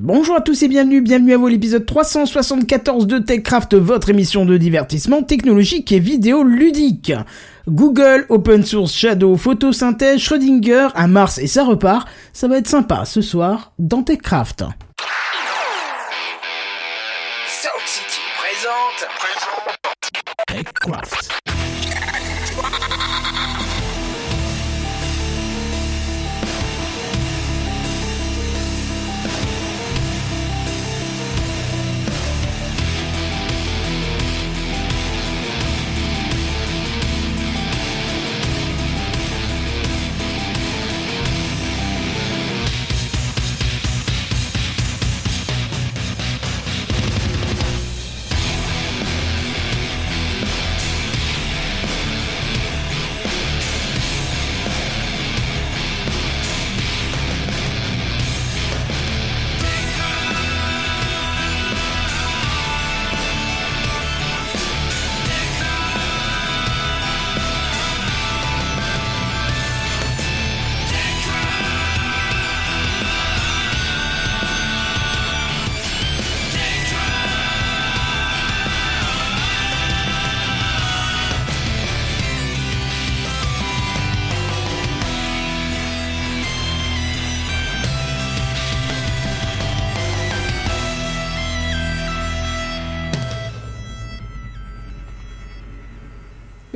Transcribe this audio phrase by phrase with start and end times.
[0.00, 4.56] Bonjour à tous et bienvenue, bienvenue à vous l'épisode 374 de TechCraft, votre émission de
[4.56, 7.12] divertissement technologique et vidéo ludique.
[7.66, 13.06] Google, Open Source, Shadow, photosynthèse, Schrödinger, à Mars et ça repart, ça va être sympa
[13.06, 14.60] ce soir dans TechCraft.
[17.48, 19.08] Soul City présente.
[20.46, 21.47] TechCraft.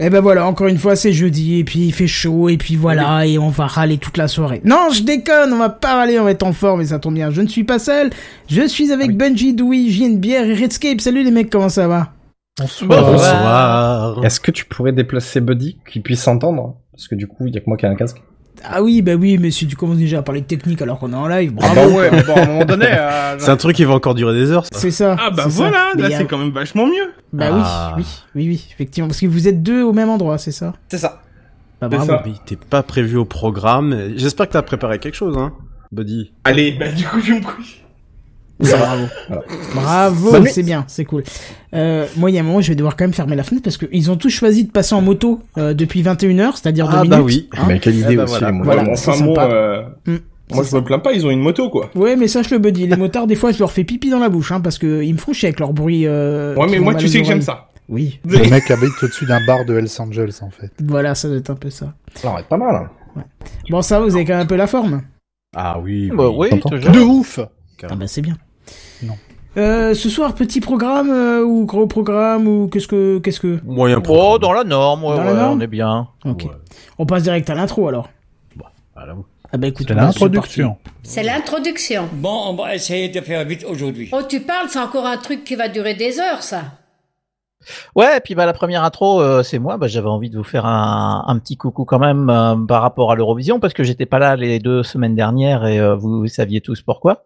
[0.04, 2.74] Et ben voilà, encore une fois c'est jeudi, et puis il fait chaud, et puis
[2.74, 4.60] voilà, et on va râler toute la soirée.
[4.64, 7.14] Non, je déconne, on va pas râler, on va être en forme, et ça tombe
[7.14, 8.10] bien, je ne suis pas seul,
[8.48, 11.00] je suis avec Bungie, Dewey, Jean, Bière et Redscape.
[11.00, 12.14] Salut les mecs, comment ça va?
[12.58, 14.24] Bonsoir.
[14.24, 16.74] Est-ce que tu pourrais déplacer Buddy, qu'il puisse s'entendre?
[16.90, 18.20] Parce que du coup, il y a que moi qui ai un casque.
[18.64, 21.12] Ah oui, bah oui, mais si tu commences déjà à parler de technique alors qu'on
[21.12, 21.72] est en live, bravo.
[21.80, 22.86] Ah bah ouais, mais bon, à un moment donné.
[22.90, 24.64] euh, C'est un truc qui va encore durer des heures.
[24.64, 24.70] ça.
[24.78, 25.16] C'est ça.
[25.18, 25.48] Ah bah ça.
[25.48, 27.12] voilà, là a- c'est quand même vachement mieux.
[27.32, 27.94] Bah Ah.
[27.96, 30.74] oui, oui, oui, oui, effectivement, parce que vous êtes deux au même endroit, c'est ça?
[30.88, 31.22] C'est ça.
[31.80, 32.12] Bah bravo.
[32.46, 34.12] t'es pas prévu au programme.
[34.16, 35.52] J'espère que t'as préparé quelque chose, hein,
[35.90, 36.32] Buddy.
[36.44, 37.81] Allez, bah du coup je me couche.
[38.62, 39.04] Ça, bravo.
[39.28, 39.42] Voilà.
[39.74, 40.50] Bravo, nuit.
[40.52, 41.24] c'est bien, c'est cool.
[41.74, 43.64] Euh, moi, il y a un moment, je vais devoir quand même fermer la fenêtre
[43.64, 47.02] parce qu'ils ont tous choisi de passer en moto euh, depuis 21h, c'est-à-dire deux Ah
[47.02, 47.10] minutes.
[47.18, 47.48] bah oui.
[47.56, 47.64] hein.
[47.68, 48.50] Mais quelle idée bah aussi, voilà.
[48.52, 48.62] les.
[48.62, 50.16] Voilà, enfin euh, Mm,
[50.54, 51.90] moi je me plains pas, ils ont une moto quoi.
[51.94, 54.28] Ouais, mais sache le buddy, les motards, des fois, je leur fais pipi dans la
[54.28, 56.06] bouche, hein, parce que ils me font chier avec leur bruit.
[56.06, 57.68] Euh, Ouais, mais moi tu sais que j'aime ça.
[57.88, 60.70] Oui, Le mec habite au-dessus d'un bar de Hells Angels, en fait.
[60.82, 61.94] voilà, ça doit être un peu ça.
[62.14, 62.74] Ça va être pas mal.
[63.16, 63.22] hein.
[63.70, 65.02] Bon, ça, va, vous avez quand même un peu la forme.
[65.56, 66.10] Ah oui.
[66.14, 66.92] Bah oui, T'entends toujours.
[66.92, 67.40] De ouf
[67.82, 68.36] Ah bah c'est bien.
[69.02, 69.14] Non.
[69.58, 73.60] Euh, ce soir, petit programme euh, ou gros programme ou qu'est-ce que qu'est-ce que?
[73.64, 74.38] Moyen Oh, programme.
[74.40, 76.08] dans la norme, ouais, Dans la ouais, norme on est bien.
[76.24, 76.44] Ok.
[76.44, 76.50] Ouais.
[76.98, 78.08] On passe direct à l'intro alors.
[78.94, 79.14] Voilà.
[79.52, 80.76] Ah bah écoute, C'est l'introduction.
[81.02, 82.08] C'est l'introduction.
[82.14, 84.08] Bon, on va essayer de faire vite aujourd'hui.
[84.12, 86.62] Oh, tu parles, c'est encore un truc qui va durer des heures, ça.
[87.94, 89.76] Ouais, et puis bah la première intro, euh, c'est moi.
[89.76, 93.12] Bah, j'avais envie de vous faire un, un petit coucou quand même euh, par rapport
[93.12, 96.60] à l'Eurovision parce que j'étais pas là les deux semaines dernières et euh, vous, saviez
[96.60, 97.24] tous pourquoi.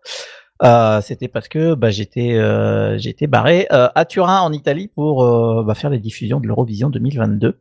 [0.62, 5.22] Euh, C'était parce que bah, j'étais euh, j'étais barré euh, à Turin en Italie pour
[5.24, 7.60] euh, bah, faire les diffusions de l'Eurovision 2022.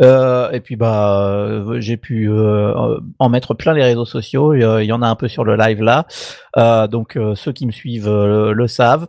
[0.00, 4.54] Euh, et puis bah j'ai pu en mettre plein les réseaux sociaux.
[4.54, 6.06] Il y, en a un peu sur le live là.
[6.88, 9.08] Donc ceux qui me suivent le savent.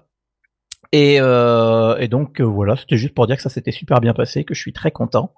[0.92, 4.56] Et, et donc voilà, c'était juste pour dire que ça s'était super bien passé, que
[4.56, 5.34] je suis très content.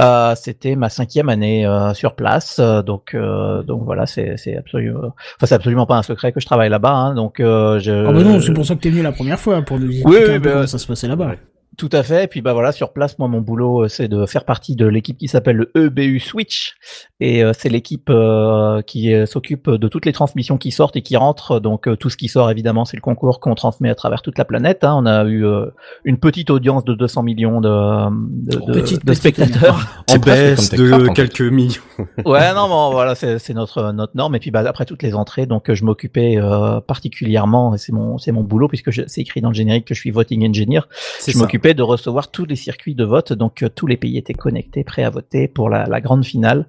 [0.00, 4.56] Euh, c'était ma cinquième année euh, sur place, euh, donc euh, donc voilà, c'est c'est
[4.56, 8.06] absolument, enfin c'est absolument pas un secret que je travaille là-bas, hein, donc euh, je.
[8.06, 10.08] Ah bah non, c'est pour ça que t'es venu la première fois pour nous expliquer
[10.08, 11.32] Oui, oui, bah, comment ça se passait là-bas.
[11.78, 12.24] Tout à fait.
[12.24, 14.84] Et puis bah voilà, sur place, moi mon boulot euh, c'est de faire partie de
[14.84, 16.74] l'équipe qui s'appelle le EBU Switch
[17.20, 21.02] et euh, c'est l'équipe euh, qui euh, s'occupe de toutes les transmissions qui sortent et
[21.02, 21.60] qui rentrent.
[21.60, 24.38] Donc euh, tout ce qui sort évidemment, c'est le concours qu'on transmet à travers toute
[24.38, 24.82] la planète.
[24.82, 24.94] hein.
[24.98, 25.66] On a eu euh,
[26.04, 30.04] une petite audience de 200 millions de, de, de- Petite, de petite, spectateurs.
[30.10, 31.12] En baisse de en fait.
[31.14, 31.80] quelques millions.
[32.24, 34.34] Ouais, non, bon, voilà, c'est c'est notre notre norme.
[34.34, 38.18] Et puis bah après toutes les entrées, donc je m'occupais euh, particulièrement, et c'est mon
[38.18, 40.80] c'est mon boulot puisque je- c'est écrit dans le générique que je suis voting engineer.
[41.20, 41.44] C'est Je ça.
[41.74, 45.04] De recevoir tous les circuits de vote, donc euh, tous les pays étaient connectés, prêts
[45.04, 46.66] à voter pour la, grande finale.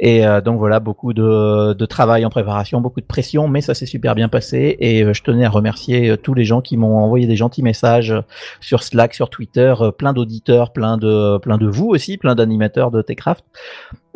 [0.00, 3.86] Et euh, donc voilà, beaucoup de, travail en préparation, beaucoup de pression, mais ça s'est
[3.86, 4.76] super bien passé.
[4.80, 8.14] Et euh, je tenais à remercier tous les gens qui m'ont envoyé des gentils messages
[8.60, 13.02] sur Slack, sur Twitter, plein d'auditeurs, plein de plein de vous aussi, plein d'animateurs de
[13.02, 13.44] Techcraft,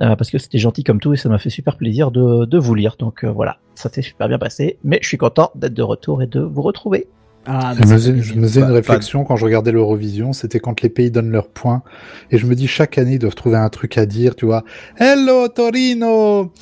[0.01, 2.75] euh, parce que c'était gentil comme tout et ça m'a fait super plaisir de, vous
[2.75, 2.97] lire.
[2.99, 4.79] Donc voilà, ça s'est super bien passé.
[4.83, 7.09] Mais je suis content d'être de retour et de vous retrouver.
[7.51, 8.43] Ah, Je bah, me faisais, fait je me plaisir.
[8.43, 11.83] faisais une Pas- réflexion quand je regardais l'Eurovision, c'était quand les pays donnent leurs points.
[12.31, 14.65] Et je me dis, chaque année, ils doivent trouver un truc à dire, tu vois.
[14.99, 16.53] Hello, Torino!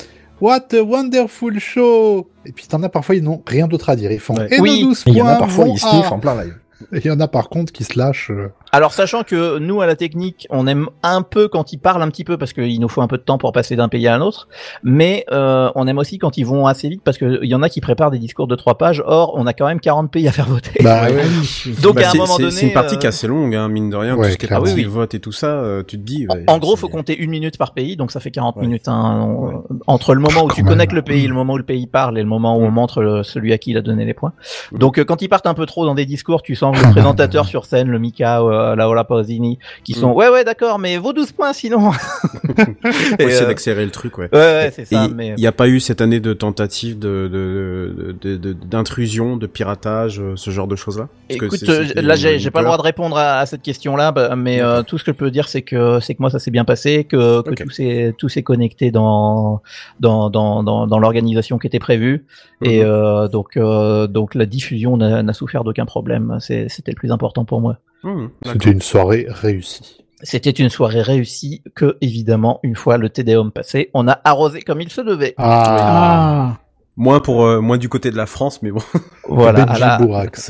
[0.40, 4.12] What a wonderful show Et puis t'en as parfois, ils n'ont rien d'autre à dire.
[4.12, 4.48] Ils font Ouais.
[4.54, 4.82] et Oui.
[4.82, 6.54] nos 12 Et il y en a points parfois, ils sniffent en plein live.
[6.92, 8.30] Et il y en a par contre qui se lâchent.
[8.30, 12.02] euh, Alors sachant que nous à la technique, on aime un peu quand ils parlent
[12.02, 14.06] un petit peu parce qu'il nous faut un peu de temps pour passer d'un pays
[14.06, 14.48] à un autre,
[14.84, 17.70] mais euh, on aime aussi quand ils vont assez vite parce qu'il y en a
[17.70, 19.02] qui préparent des discours de trois pages.
[19.06, 20.82] Or, on a quand même 40 pays à faire voter.
[20.82, 21.72] Bah Ah oui.
[21.80, 23.54] Donc Bah, à un c'est- moment donné, c'est une partie euh, qui est assez longue,
[23.54, 24.14] hein, mine de rien.
[24.14, 24.84] Ouais, tout ce qui est Ah oui, oui.
[24.84, 26.26] vote et tout ça, euh, tu te dis.
[26.28, 28.62] ouais, En gros, faut compter une minute par pays, donc ça fait 40 Ouais.
[28.66, 28.88] minutes.
[28.88, 30.72] hein, on- Entre le moment où Quand tu même.
[30.74, 33.00] connectes le pays, le moment où le pays parle et le moment où on montre
[33.00, 34.34] le- celui à qui il a donné les points.
[34.72, 34.78] Mhm.
[34.80, 36.82] Donc euh, quand ils partent un peu trop dans des discours, tu sens le
[37.40, 38.42] présentateur sur scène, le Mika,
[38.74, 40.16] la Ola Pausini, qui sont Mhm.
[40.16, 41.90] ouais ouais d'accord, mais vos 12 points sinon.
[43.18, 44.28] Essayer euh, d'accélérer le truc, ouais.
[44.32, 45.06] Ouais ouais c'est ça.
[45.08, 49.36] Il mais n'y a pas eu cette année de tentative de de- de- de- d'intrusion,
[49.36, 51.08] de, piratage, euh, ce genre de choses-là?
[51.28, 53.62] Parce que Écoute, c'est- c'était là j'ai pas le droit de répondre à, à cette
[53.62, 56.30] question-là, bah, mais euh, tout ce que je peux dire c'est que c'est que moi
[56.30, 59.60] ça s'est bien passé, que, que tout s'est tout s'est connecté dans
[60.00, 62.24] dans dans dans, dans l'organisation qui était prévue
[62.62, 62.86] et Mhm.
[62.90, 66.38] euh, donc euh, donc la diffusion n'a souffert d'aucun problème.
[66.40, 67.78] C'est- C'était le plus important pour moi.
[68.04, 68.52] Mhm, d'accord.
[68.62, 69.98] C'était une soirée réussie.
[70.22, 74.80] C'était une soirée réussie que évidemment une fois le Tédéum passé, on a arrosé comme
[74.80, 75.34] il se devait.
[75.36, 76.58] Ah, Ah.
[76.98, 78.80] Moins pour euh, moins du côté de la France, mais bon.
[79.28, 79.94] Voilà, à la,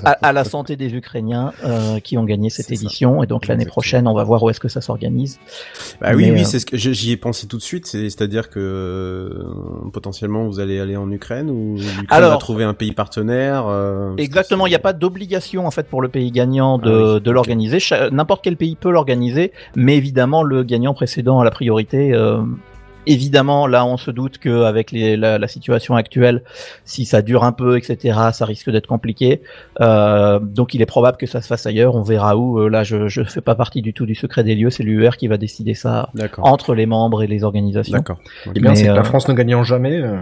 [0.04, 2.74] à, à la santé des Ukrainiens euh, qui ont gagné cette ça.
[2.74, 5.38] édition et donc l'année prochaine on va voir où est-ce que ça s'organise.
[5.98, 7.86] Bah oui, Mais, oui, euh, c'est ce que j'y ai pensé tout de suite.
[7.86, 9.44] C'est c'est-à-dire que euh,
[9.94, 13.64] potentiellement vous allez aller en Ukraine ou l'Ukraine va Alors- trouver un pays partenaire.
[13.66, 17.14] euh, Exactement, il n'y a pas d'obligation en fait pour le pays gagnant de, Ah
[17.14, 17.80] oui, de l'organiser.
[17.80, 22.12] Cha- N'importe quel pays peut l'organiser, mais évidemment le gagnant précédent a la priorité.
[23.06, 26.42] Évidemment, là on se doute que avec les, la, la situation actuelle,
[26.84, 29.40] si ça dure un peu, etc., ça risque d'être compliqué.
[29.80, 31.94] Euh, donc il est probable que ça se fasse ailleurs.
[31.94, 32.60] On verra où.
[32.60, 34.70] Euh, là, je je fais pas partie du tout du secret des lieux.
[34.70, 36.46] C'est l'UR qui va décider ça D'accord.
[36.46, 37.96] entre les membres et les organisations.
[37.96, 38.18] D'accord.
[38.54, 40.16] Bien, c'est que la France ne gagnant jamais, euh,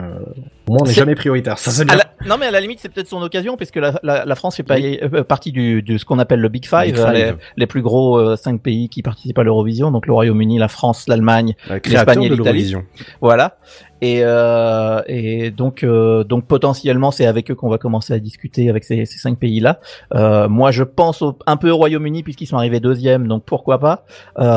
[0.66, 1.58] au moins on n'est jamais prioritaire.
[1.58, 1.96] Ça, c'est bien.
[1.96, 4.56] la- non mais à la limite c'est peut-être son occasion puisque la, la, la France
[4.56, 7.12] fait pas euh, partie du, de ce qu'on appelle le Big Five, Big Five.
[7.12, 10.68] Les, les plus gros euh, cinq pays qui participent à l'Eurovision, donc le Royaume-Uni, la
[10.68, 11.54] France, l'Allemagne,
[11.84, 12.73] l'Espagne et l'Italie.
[13.20, 13.56] Voilà.
[14.00, 18.68] Et, euh, et donc euh, donc potentiellement c'est avec eux qu'on va commencer à discuter
[18.68, 19.80] avec ces, ces cinq pays là.
[20.14, 23.78] Euh, moi je pense au- un peu au Royaume-Uni puisqu'ils sont arrivés deuxième, donc pourquoi
[23.78, 24.04] pas.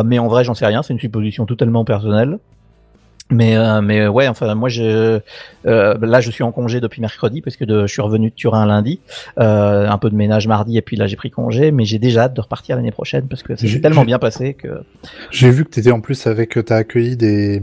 [0.04, 2.40] Mais en vrai j'en sais rien, c'est une supposition totalement personnelle.
[3.30, 5.20] Mais euh, mais ouais enfin moi je
[5.66, 8.34] euh, là je suis en congé depuis mercredi parce que de, je suis revenu de
[8.36, 9.02] Turin lundi
[9.38, 12.24] euh, un peu de ménage mardi et puis là j'ai pris congé mais j'ai déjà
[12.24, 14.82] hâte de repartir l'année prochaine parce que ça s'est J'ai- tellement bien passé que
[15.30, 17.62] J'ai vu que t'étais en plus avec, t'as accueilli des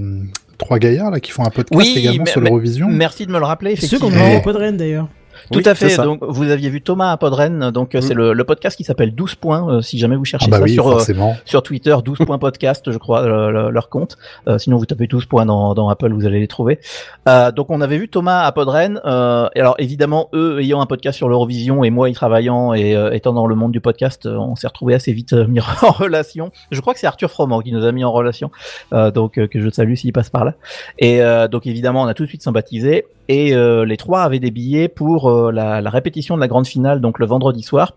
[0.59, 2.89] trois gaillards là qui font un podcast Oui, également sur l'Eurovision.
[2.89, 5.09] merci de me le rappeler Ceux qu'on effectivement a au Podren d'ailleurs.
[5.51, 5.97] Tout Oui, à fait.
[5.97, 7.71] Donc, vous aviez vu Thomas à Podren.
[7.71, 8.03] Donc, euh, Mm.
[8.03, 9.69] c'est le, le podcast qui s'appelle 12 points.
[9.69, 11.03] euh, si jamais vous cherchez Ah bah ça oui, sur, euh,
[11.45, 14.17] sur Twitter, 12 points podcast, je crois, le- le- leur compte.
[14.49, 16.79] Euh, sinon, vous tapez 12 points dans, dans Apple, vous allez les trouver.
[17.27, 19.01] Donc, on avait vu Thomas à Podren.
[19.05, 23.33] Et alors, évidemment, eux ayant un podcast sur l'Eurovision et moi y travaillant et étant
[23.33, 26.51] dans le monde du podcast, on s'est retrouvé assez vite mis en relation.
[26.71, 28.51] Je crois que c'est Arthur Froment qui nous a mis en relation.
[28.93, 30.55] Donc, que je salue s'il passe par là.
[30.99, 31.21] Et
[31.51, 33.07] donc, évidemment, on a tout de suite sympathisé.
[33.29, 37.01] Et les trois avaient des billets pour euh, la, la répétition de la grande finale,
[37.01, 37.95] donc le vendredi soir.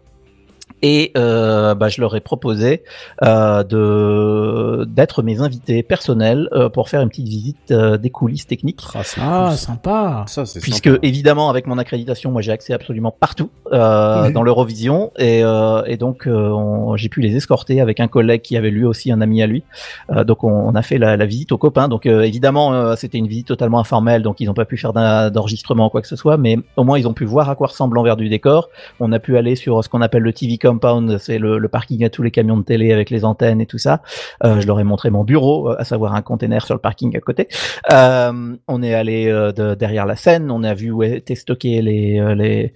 [0.83, 2.83] Et euh, bah, je leur ai proposé
[3.23, 8.45] euh, de d'être mes invités personnels euh, pour faire une petite visite euh, des coulisses
[8.47, 8.81] techniques.
[8.93, 10.23] Ah, Ah, sympa.
[10.27, 10.99] Ça, c'est Puisque sympa.
[11.01, 14.33] évidemment avec mon accréditation, moi j'ai accès absolument partout euh, Oui.
[14.33, 18.41] dans l'Eurovision et, euh, et donc euh, on- j'ai pu les escorter avec un collègue
[18.41, 19.63] qui avait lui aussi un ami à lui.
[20.11, 21.87] Euh, donc on, on a fait la, la visite aux copains.
[21.87, 24.93] Donc euh, évidemment euh, c'était une visite totalement informelle, donc ils n'ont pas pu faire
[24.93, 27.67] d'enregistrement ou quoi que ce soit, mais au moins ils ont pu voir à quoi
[27.67, 28.69] ressemble l'envers du décor.
[28.99, 32.03] On a pu aller sur ce qu'on appelle le TV compound, c'est le, le parking
[32.03, 34.01] à tous les camions de télé avec les antennes et tout ça.
[34.43, 37.15] Euh, je leur ai montré mon bureau, euh, à savoir un container sur le parking
[37.15, 37.47] à côté.
[37.93, 42.21] Euh, on est allé de- derrière la scène, on a vu où étaient stockés les,
[42.35, 42.73] les,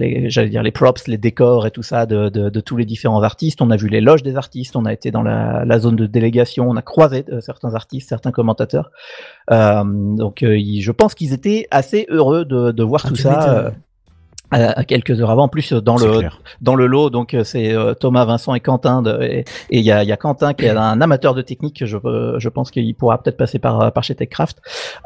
[0.00, 2.84] les j'allais dire les props, les décors et tout ça de, de, de tous les
[2.84, 3.60] différents artistes.
[3.62, 6.06] On a vu les loges des artistes, on a été dans la, la zone de
[6.06, 8.90] délégation, on a croisé certains artistes, certains commentateurs.
[9.50, 13.72] Donc, ils- je pense qu'ils étaient assez heureux de, de voir Ah, tout ça.
[14.54, 15.44] Euh, quelques heures avant.
[15.44, 16.40] En plus, dans le clair.
[16.60, 19.02] dans le lot, donc euh, c'est euh, Thomas, Vincent et Quentin.
[19.02, 21.78] de- et il y a, y a Quentin qui est un amateur de technique.
[21.80, 24.58] que Je, euh, je pense qu'il pourra peut-être passer par par chez TechCraft.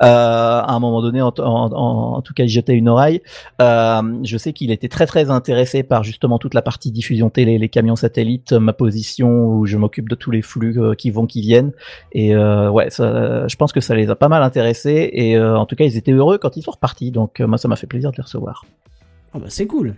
[0.02, 3.22] Euh, à un moment donné, en, en, en- en tout cas, il jetait une oreille.
[3.62, 7.58] Euh, je sais qu'il était très très intéressé par justement toute la partie diffusion télé,
[7.58, 11.26] les camions satellites, ma position où je m'occupe de tous les flux euh, qui vont
[11.26, 11.72] qui viennent.
[12.12, 15.10] Et euh, ouais, ça, je pense que ça les a pas mal intéressés.
[15.12, 17.10] Et euh, en tout cas, ils étaient heureux quand ils sont repartis.
[17.10, 18.64] Donc euh, moi, ça m'a fait plaisir de les recevoir.
[19.32, 19.94] Ah bah c'est cool.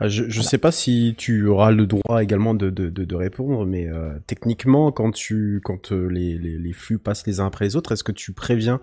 [0.00, 3.66] Ah, Je, je sais pas si tu auras le droit également de, de, de, répondre,
[3.66, 7.76] mais euh, techniquement, quand tu quand euh, les, les, flux passent les uns après les
[7.76, 8.80] autres, est-ce que tu préviens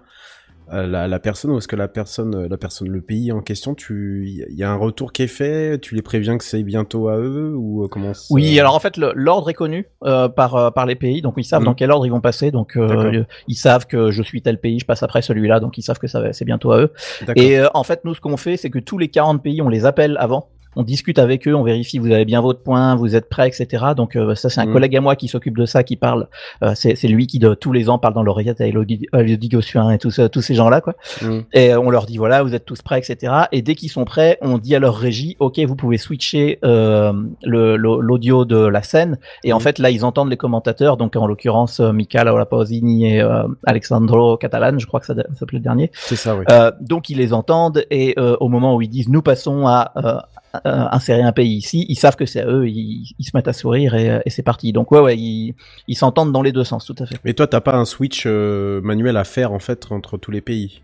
[0.72, 3.76] la, la personne ou est-ce que la personne, euh, la personne, le pays en question,
[3.76, 7.08] tu, il y a un retour qui est fait, tu les préviens que c'est bientôt
[7.10, 10.72] à eux ou euh, comment Oui, alors en fait, l'ordre est connu euh, par euh,
[10.72, 11.66] par les pays, donc ils savent Mhm.
[11.66, 12.52] dans quel ordre ils vont passer.
[12.52, 15.84] Donc euh, ils savent que je suis tel pays, je passe après celui-là, donc ils
[15.84, 16.94] savent que ça va, c'est bientôt à eux.
[17.36, 19.70] Et euh, en fait, nous, ce qu'on fait, c'est que tous les 40 pays, on
[19.70, 20.50] les appelle avant.
[20.76, 23.84] On discute avec eux, on vérifie vous avez bien votre point, vous êtes prêts, etc.
[23.96, 24.74] Donc euh, ça, c'est un Mhm.
[24.74, 26.28] collègue à moi qui s'occupe de ça, qui parle.
[26.64, 29.92] Euh, c'est lui qui de, tous les ans parle dans l'oreillette à Elodie Elodie Gossuin
[29.92, 30.96] et tous tous ces gens-là, quoi.
[31.22, 31.40] Mm.
[31.54, 33.34] Et euh, on leur dit voilà, vous êtes tous prêts, etc.
[33.52, 37.14] Et dès qu'ils sont prêts, on dit à leur régie, ok, vous pouvez switcher euh,
[37.44, 39.18] l'audio de la scène.
[39.44, 39.62] Et en Mhm.
[39.64, 44.38] fait, là, ils entendent les commentateurs, donc en l'occurrence euh, Michael Olapausini et euh, Alexandro
[44.38, 45.92] Catalan, je crois que ça, ça s'appelait le dernier.
[45.94, 46.46] C'est ça, oui.
[46.52, 49.92] Euh, donc ils les entendent et euh, au moment où ils disent nous passons à
[50.64, 53.54] insérer un pays ici, ils savent que c'est à eux, ils, ils se mettent à
[53.54, 54.72] sourire et, euh, et c'est parti.
[54.74, 55.54] Donc ouais ouais, ils
[55.88, 57.18] ils s'entendent dans les deux sens, tout à fait.
[57.24, 60.42] Mais toi, t'as pas un switch euh, manuel à faire en fait entre tous les
[60.42, 60.82] pays?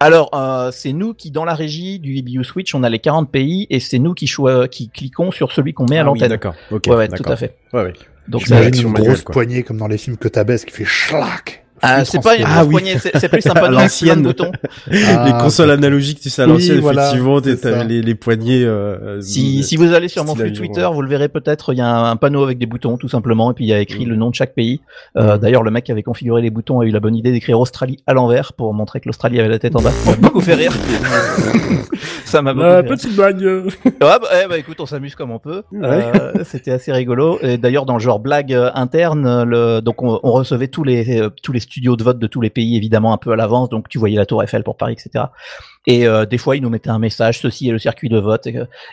[0.00, 3.30] Alors euh, c'est nous qui dans la régie du EBU Switch, on a les 40
[3.30, 4.30] pays et c'est nous qui
[4.70, 6.28] qui cliquons sur celui qu'on met à Ah oui, l'antenne.
[6.30, 6.54] d'accord.
[6.70, 6.84] Ok.
[6.86, 7.56] ouais ouais, tout à fait.
[7.72, 7.92] Ouais, ouais.
[8.28, 9.32] Donc action une grosse quoi.
[9.32, 11.64] poignée comme dans les films que t'abaisses qui fait schlac.
[11.82, 12.44] Ah, c'est pas une.
[12.46, 12.70] Ah oui.
[12.72, 14.52] poignée, c'est plus un panneau de boutons.
[14.90, 18.64] Ah, les consoles analogiques, tu sais, à Oui, l'ancienne, voilà, effectivement, t'avais les, les poignées.
[18.64, 20.92] Euh, Si, euh, si vous allez sur mon flux Twitter, ouais.
[20.92, 23.50] vous le verrez peut-être, il y a un, un panneau avec des boutons tout simplement,
[23.50, 24.10] et puis il y a écrit Mm.
[24.10, 24.80] le nom de chaque pays.
[25.16, 25.38] Euh, Mm.
[25.40, 27.98] D'ailleurs, le mec qui avait configuré les boutons a eu la bonne idée d'écrire Australie
[28.06, 29.90] à l'envers pour montrer que l'Australie avait la tête en bas.
[29.90, 30.72] Ça m'a beaucoup fait rire.
[32.24, 32.88] Ça m'a beaucoup fait rire.
[32.90, 33.42] petite blague.
[33.42, 33.62] Ouais,
[34.00, 35.62] bah, eh, bah, écoute, on s'amuse comme on peut.
[35.74, 37.38] Euh, C'était assez rigolo.
[37.42, 41.28] Et d'ailleurs, dans le genre blague euh, interne, le, donc on, on recevait tous les
[41.42, 43.68] tous les studios de vote de tous les pays évidemment un peu à l'avance.
[43.68, 45.26] Donc tu voyais la Tour Eiffel pour Paris, etc.
[45.86, 48.46] Et euh, des fois, ils nous mettaient un message ceci est le circuit de vote.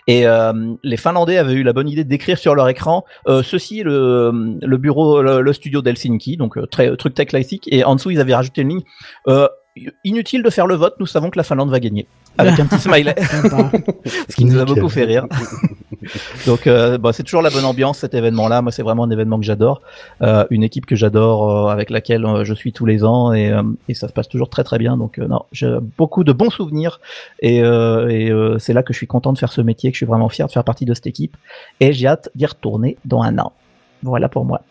[0.07, 0.53] Et, euh,
[0.83, 4.57] les Finlandais avaient eu la bonne idée d'écrire sur leur écran euh, ceci est le
[4.61, 6.37] le bureau le, studio d'Helsinki.
[6.37, 7.67] Donc très truc très classique.
[7.71, 8.83] Et en dessous, ils avaient rajouté une ligne.
[10.05, 12.07] Inutile de faire le vote, nous savons que la Finlande va gagner.
[12.37, 13.15] Avec un petit smiley.
[14.29, 15.27] Ce qui nous a beaucoup fait rire.
[16.45, 18.61] Donc, euh, bah, c'est toujours la bonne ambiance cet événement-là.
[18.61, 19.81] Moi, c'est vraiment un événement que j'adore,
[20.21, 23.51] euh, une équipe que j'adore, euh, avec laquelle euh, je suis tous les ans, et,
[23.51, 24.97] euh, et ça se passe toujours très très bien.
[24.97, 26.99] Donc, euh, non, j'ai beaucoup de bons souvenirs,
[27.39, 29.95] et, euh, et euh, c'est là que je suis content de faire ce métier, que
[29.95, 31.37] je suis vraiment fier de faire partie de cette équipe,
[31.79, 33.53] et j'ai hâte d'y retourner dans un an.
[34.03, 34.61] Voilà pour moi.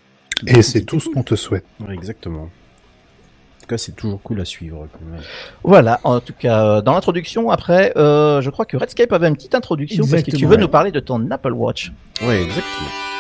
[0.47, 1.65] Et c'est tout ce qu'on te souhaite.
[1.91, 2.49] Exactement.
[3.65, 4.87] En tout cas, c'est toujours cool à suivre.
[4.93, 5.23] quand même.
[5.63, 9.37] Voilà, en tout cas, euh, dans l'introduction, après, euh, je crois que Redscape avait une
[9.37, 10.61] petite introduction parce que tu veux ouais.
[10.61, 11.91] nous parler de ton Apple Watch.
[12.21, 13.14] Ouais, exactement.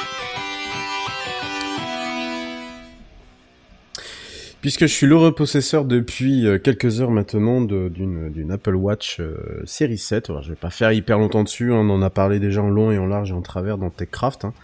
[4.65, 9.99] Puisque je suis l'heureux possesseur depuis euh, quelques heures maintenant d'une Apple Watch euh, série
[9.99, 10.31] 7.
[10.31, 12.71] Alors, je vais pas faire hyper longtemps dessus, hein, on en a parlé déjà en
[12.71, 14.47] long et en large et en travers dans TechCraft.
[14.47, 14.55] Hein.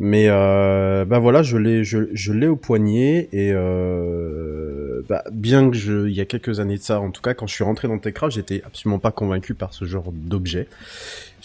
[0.00, 5.70] Mais euh, bah voilà, je l'ai je, je l'ai au poignet et euh, bah, bien
[5.70, 7.62] que je il y a quelques années de ça, en tout cas quand je suis
[7.62, 10.66] rentré dans TechCraft, j'étais absolument pas convaincu par ce genre d'objet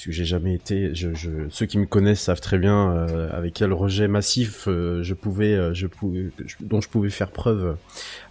[0.01, 0.96] parce que j'ai jamais été.
[0.96, 5.03] Je, je, ceux qui me connaissent savent très bien euh, avec quel rejet massif euh,
[5.03, 7.77] je pouvais, euh, je pouvais, dont je pouvais faire preuve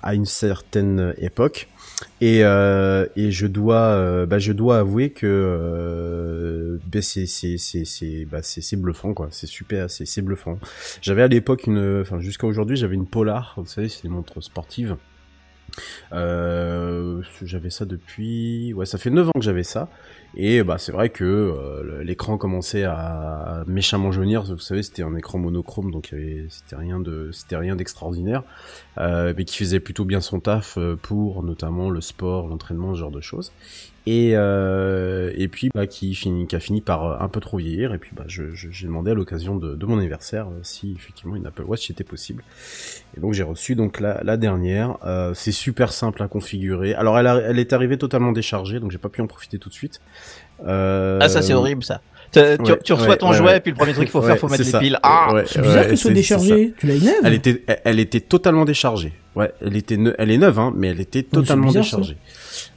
[0.03, 1.69] à une certaine époque.
[2.21, 7.57] Et, euh, et je dois, euh, bah, je dois avouer que euh, bah, c'est c'est
[7.57, 9.29] c'est c'est bah, c'est bluffant quoi.
[9.31, 10.59] C'est super, c'est c'est bluffant.
[11.03, 13.55] J'avais à l'époque une, enfin jusqu'à aujourd'hui, j'avais une Polar.
[13.59, 14.97] Vous savez, c'est des montres sportives.
[16.13, 19.89] Euh, j'avais ça depuis, ouais, ça fait 9 ans que j'avais ça.
[20.37, 24.45] Et bah c'est vrai que euh, l'écran commençait à méchamment jaunir.
[24.45, 26.15] Vous savez, c'était un écran monochrome, donc
[26.49, 28.45] c'était rien de, c'était rien d'extraordinaire,
[28.99, 33.01] euh, mais qui faisait plutôt bien son taf euh, pour notamment le sport, l'entraînement, ce
[33.01, 33.53] genre de choses.
[34.07, 37.59] Et euh, et puis bah qui finit, qui a fini par euh, un peu trop
[37.59, 37.93] vieillir.
[37.93, 41.47] Et puis bah j'ai demandé à l'occasion de, de mon anniversaire euh, si effectivement une
[41.47, 42.43] Apple Watch était possible.
[43.17, 44.97] Et donc j'ai reçu donc la, la dernière.
[45.35, 46.95] C'est super simple à configurer.
[46.95, 49.75] Alors elle, elle est arrivée totalement déchargée, donc j'ai pas pu en profiter tout de
[49.75, 50.01] suite.
[50.67, 52.01] Euh, Ah, ça, c'est horrible, ça.
[52.33, 53.57] Tu, tu- ouais, tu reçois ouais, ton ouais, jouet, ouais.
[53.57, 54.99] et puis le premier truc qu'il faut faire, faut mettre les piles.
[55.03, 56.75] Ah Ouais, C'est bizarre ouais, qu'elle soit déchargée.
[56.79, 59.13] Tu l'as une neuve Elle était, elle, elle était totalement déchargée.
[59.35, 62.17] Ouais, elle était, ne- elle est neuve, hein, mais elle était totalement bizarre, déchargée.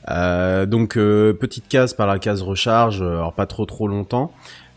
[0.10, 4.32] Euh, donc euh, petite case par la case recharge, euh, alors pas trop trop longtemps,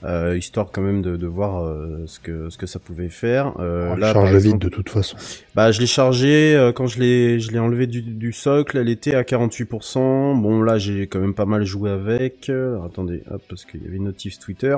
[0.06, 3.52] euh, histoire quand même de, de voir euh, ce que ce que ça pouvait faire.
[3.58, 5.16] Euh, On là, charge exemple, vite de toute façon.
[5.54, 8.78] bah, je l'ai chargé euh, quand je l'ai, je l'ai enlevé du, du socle.
[8.78, 10.40] Elle était à 48%.
[10.40, 12.48] Bon, là, j'ai quand même pas mal joué avec.
[12.50, 14.76] Euh, alors, attendez, hop, parce qu'il y avait une notif Twitter.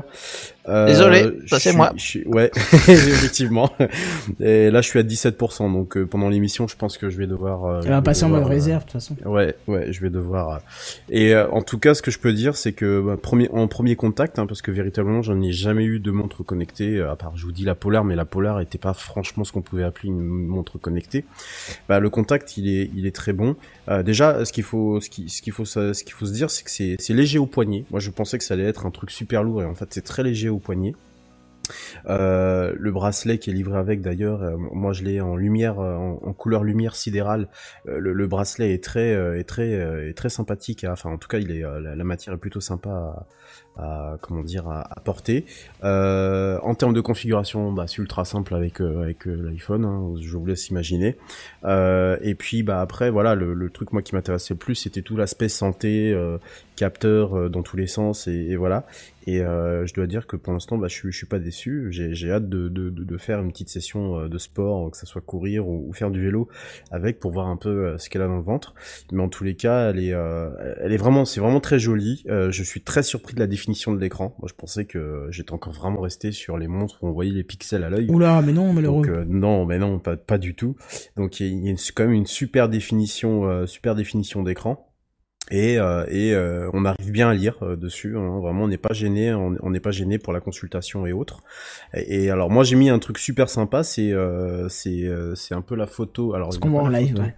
[0.68, 1.92] Euh, Désolé, ça, c'est suis- moi.
[1.97, 2.50] je suis- ouais,
[2.88, 3.70] effectivement.
[4.40, 5.73] Et là, je suis à 17%.
[5.73, 7.64] Donc, euh, pendant l'émission, je pense que je vais devoir.
[7.64, 9.16] euh, Elle va passer en mode réserve, de toute façon.
[9.25, 10.56] Ouais, ouais, je vais devoir voir.
[10.56, 10.58] euh.
[11.11, 13.66] Et euh, en tout cas, ce que je peux dire, c'est que bah, premier, en
[13.66, 17.16] premier contact, hein, parce que véritablement, j'en ai jamais eu de montre connectée, euh, à
[17.16, 19.82] part, je vous dis la Polar, mais la Polar était pas franchement ce qu'on pouvait
[19.84, 21.25] appeler une montre connectée.
[21.88, 23.56] Bah, le contact, il est, il est très bon.
[23.88, 26.50] Euh, déjà, ce qu'il faut, ce qui- ce qu'il faut, ce qu'il faut se dire,
[26.50, 27.84] c'est que c'est, léger au poignet.
[27.90, 30.02] Moi, je pensais que ça allait être un truc super lourd, et en fait, c'est
[30.04, 30.94] très léger au poignet.
[32.08, 36.64] Euh, le bracelet qui est livré avec d'ailleurs, moi je l'ai en lumière, en, couleur
[36.64, 37.48] lumière sidérale.
[37.84, 39.70] Le, le bracelet est très, est très,
[40.08, 40.84] est très sympathique.
[40.84, 43.26] à- Enfin, en tout cas, il est, la, la matière est plutôt sympa
[43.78, 45.47] à, comment dire, à, porter.
[45.85, 49.85] Euh, en termes de configuration, bah, c'est ultra simple avec euh, avec euh, l'iPhone.
[49.85, 51.16] hein, je vous laisse imaginer.
[51.64, 55.02] Euh, et puis, bah après, voilà, le, le truc moi qui m'intéressait le plus, c'était
[55.02, 56.38] tout l'aspect santé, euh,
[56.76, 58.87] capteur euh, dans tous les sens, et, et voilà.
[59.26, 61.88] Et je dois dire que pour l'instant, bah, je, suis- je suis pas déçu.
[61.90, 65.68] J'ai hâte de, de, de, faire une petite session de sport, que ça soit courir
[65.68, 66.49] ou, ou faire du vélo
[66.90, 68.73] avec pour voir un peu ce qu'elle a dans le ventre.
[69.12, 70.14] Mais en tous les cas, elle est,
[70.80, 72.25] elle est vraiment, c'est vraiment très joli.
[72.26, 74.34] Je suis très surpris de la définition de l'écran.
[74.38, 77.44] Moi, je pensais que j'étais encore vraiment resté sur les montres où on voyait les
[77.44, 78.06] pixels à l'œil.
[78.10, 79.06] Oula, mais non, malheureux.
[79.06, 80.76] Donc, euh, non, mais non, pas, pas du tout.
[81.16, 84.84] Donc il y a, une- quand même une super définition, euh, super définition d'écran.
[85.50, 86.37] Et, euh, et
[86.75, 88.18] on arrive bien à lire dessus.
[88.18, 88.38] hein.
[88.40, 89.32] Vraiment, on n'est pas gêné.
[89.32, 91.40] On n'est pas gêné pour la consultation et autres.
[91.94, 93.82] Et, et alors moi, j'ai mis un truc super sympa.
[93.82, 94.12] C'est
[94.68, 96.34] c'est c'est un peu la photo.
[96.34, 97.22] Alors Ce qu'on voit en live, photo.
[97.22, 97.34] ouais.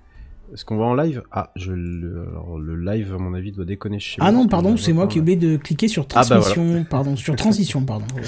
[0.53, 1.23] Est-ce qu'on va en live?
[1.31, 4.43] Ah, je le, alors, le live à mon avis doit déconner chez Ah moi.
[4.43, 7.37] non, pardon, c'est moi qui ai oublié de cliquer sur Ah bah transmission, pardon, sur
[7.37, 8.07] transition, pardon.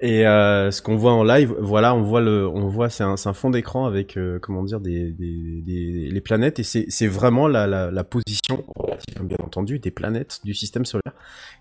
[0.00, 3.14] Et euh, ce qu'on voit en live, voilà, on voit le, on voit, c'est un,
[3.24, 7.48] un fond d'écran avec, euh, comment dire, des, des, des- les planètes, et c'est, vraiment
[7.48, 8.64] la, la, la position
[9.22, 11.14] bien entendu, des planètes du système solaire.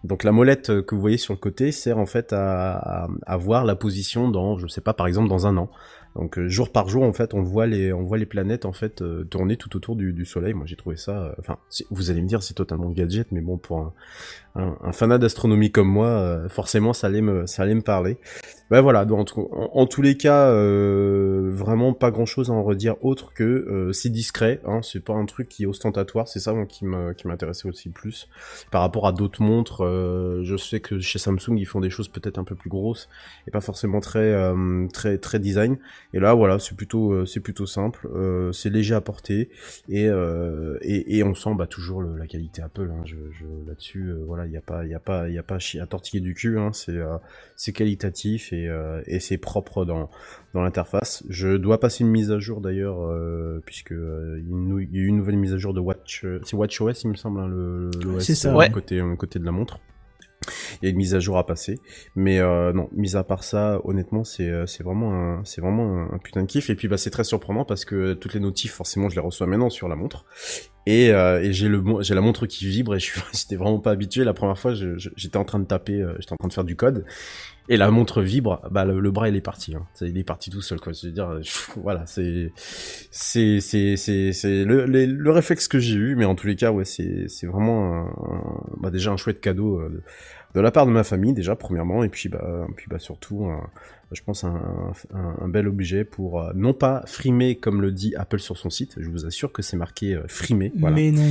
[0.03, 2.73] Donc la molette que vous voyez sur le côté sert en fait à,
[3.05, 5.69] à, à voir la position dans, je sais pas, par exemple dans un an.
[6.15, 8.73] Donc euh, jour par jour, en fait, on voit les, on voit les planètes en
[8.73, 10.53] fait euh, tourner tout autour du, du Soleil.
[10.53, 11.23] Moi, j'ai trouvé ça.
[11.25, 11.57] euh, Enfin,
[11.89, 13.93] vous allez me dire, c'est totalement gadget, mais bon, pour un,
[14.55, 18.17] un, fanat d'astronomie comme moi, forcément, ça allait me, ça allait me parler.
[18.69, 19.05] Ben voilà.
[19.05, 23.43] Donc, en, tous les cas, euh, vraiment pas grand chose à en redire autre que
[23.43, 24.61] euh, c'est discret.
[24.65, 26.27] Hein, c'est pas un truc qui est ostentatoire.
[26.27, 28.27] C'est ça moi, qui m'intéressait aussi le plus
[28.71, 29.83] par rapport à d'autres montres.
[29.83, 33.09] euh, je sais que chez Samsung, ils font des choses peut-être un peu plus grosses
[33.47, 35.77] et pas forcément très, euh, très, très design.
[36.13, 38.07] Et là, voilà, c'est plutôt, euh, c'est plutôt simple.
[38.13, 39.49] Euh, c'est léger à porter
[39.89, 40.05] et,
[40.81, 42.89] et, et on sent bah, toujours la qualité Apple.
[42.91, 43.03] Hein.
[43.05, 45.85] Je, je, là-dessus, voilà, il y a pas, y a pas, y a pas à,
[45.85, 46.57] tortiller du cul.
[46.59, 46.71] Hein.
[46.73, 46.99] C'est,
[47.55, 50.09] c'est qualitatif et, euh, et c'est propre dans,
[50.53, 51.23] dans l'interface.
[51.29, 55.07] Je dois passer une mise à jour d'ailleurs, euh, puisque euh, il y a eu
[55.07, 57.89] une nouvelle mise à jour de Watch, euh, c'est WatchOS, il me semble, hein, le,
[58.03, 58.69] le ça, euh, ouais.
[58.69, 59.79] côté, euh, côté de la montre.
[60.81, 61.79] Il y a une mise à jour à passer,
[62.17, 65.85] mais euh, non, mis à part ça, honnêtement, c'est euh, c'est vraiment un c'est vraiment
[66.01, 66.69] un, un putain de kiff.
[66.69, 69.47] Et puis bah c'est très surprenant parce que toutes les notifs, forcément, je les reçois
[69.47, 70.25] maintenant sur la montre.
[70.85, 73.55] Et, euh, et j'ai le mo- j'ai la montre qui vibre et je suis j'étais
[73.55, 74.25] vraiment pas habitué.
[74.25, 76.75] La première fois, j'étais en train de taper, euh, j'étais en train de faire du
[76.75, 77.05] code.
[77.69, 79.85] Et la montre vibre, bah le, le bras il est parti, hein.
[79.93, 80.91] C'est- il est parti tout seul quoi.
[81.01, 81.41] Veux dire, euh,
[81.81, 86.35] voilà, c'est c'est c'est c'est c'est le, les- le réflexe que j'ai eu, mais en
[86.35, 90.03] tous les cas ouais c'est c'est vraiment un, bah, déjà un chouette cadeau euh,
[90.55, 93.49] de, la part de ma famille déjà premièrement et puis bah puis bah surtout
[94.13, 98.15] je pense un, un, un bel objet pour euh, non pas frimer comme le dit
[98.15, 98.95] Apple sur son site.
[98.97, 100.71] Je vous assure que c'est marqué euh, frimer.
[100.77, 100.95] Voilà.
[100.95, 101.23] Mais non.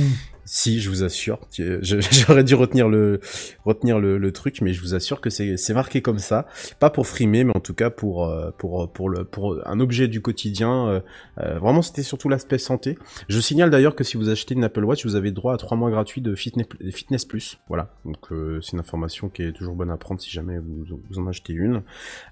[0.45, 1.39] Si, je vous assure.
[1.57, 3.21] J'aurais dû retenir le
[3.63, 6.47] retenir le, le truc, mais je vous assure que c'est marqué comme ça,
[6.81, 10.09] pas pour frimer, mais en tout cas pour euh, pour pour le pour un objet
[10.09, 11.01] du quotidien.
[11.39, 12.97] euh, vraiment, c'était surtout l'aspect santé.
[13.29, 15.77] Je signale d'ailleurs que si vous achetez une Apple Watch, vous avez droit à trois
[15.77, 17.59] mois gratuits de fitness fitness plus.
[17.69, 20.83] Voilà, donc euh, c'est une information qui est toujours bonne à prendre si jamais vous
[21.09, 21.83] vous en achetez une.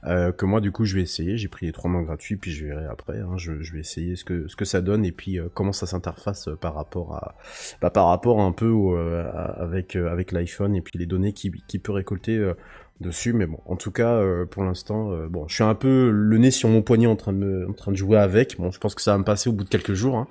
[0.05, 1.37] Euh, que moi du coup je vais essayer.
[1.37, 3.19] J'ai pris les trois mois gratuits, puis je verrai après.
[3.19, 5.71] hein, je, je vais essayer ce que ce que ça donne et puis euh, comment
[5.71, 7.35] ça s'interface euh, par rapport à
[7.81, 11.51] bah, par rapport un peu euh, avec euh, avec l'iPhone et puis les données qui
[11.67, 12.55] qui peut récolter euh,
[13.01, 13.33] dessus.
[13.33, 16.37] Mais bon, en tout cas euh, pour l'instant, euh, bon, je suis un peu le
[16.37, 18.57] nez sur mon poignet en train de me- en train de jouer avec.
[18.57, 20.17] Bon, je pense que ça va me passer au bout de quelques jours.
[20.17, 20.27] Hein.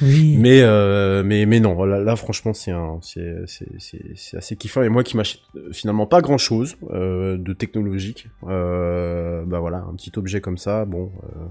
[0.00, 0.36] Oui.
[0.38, 4.82] Mais euh, mais mais non, là, là franchement c'est c'est c'est c'est c'est assez kiffant
[4.82, 9.94] et moi qui m'achète euh, finalement pas grand chose de technologique, euh, bah voilà un
[9.94, 11.46] petit objet comme ça, bon, euh,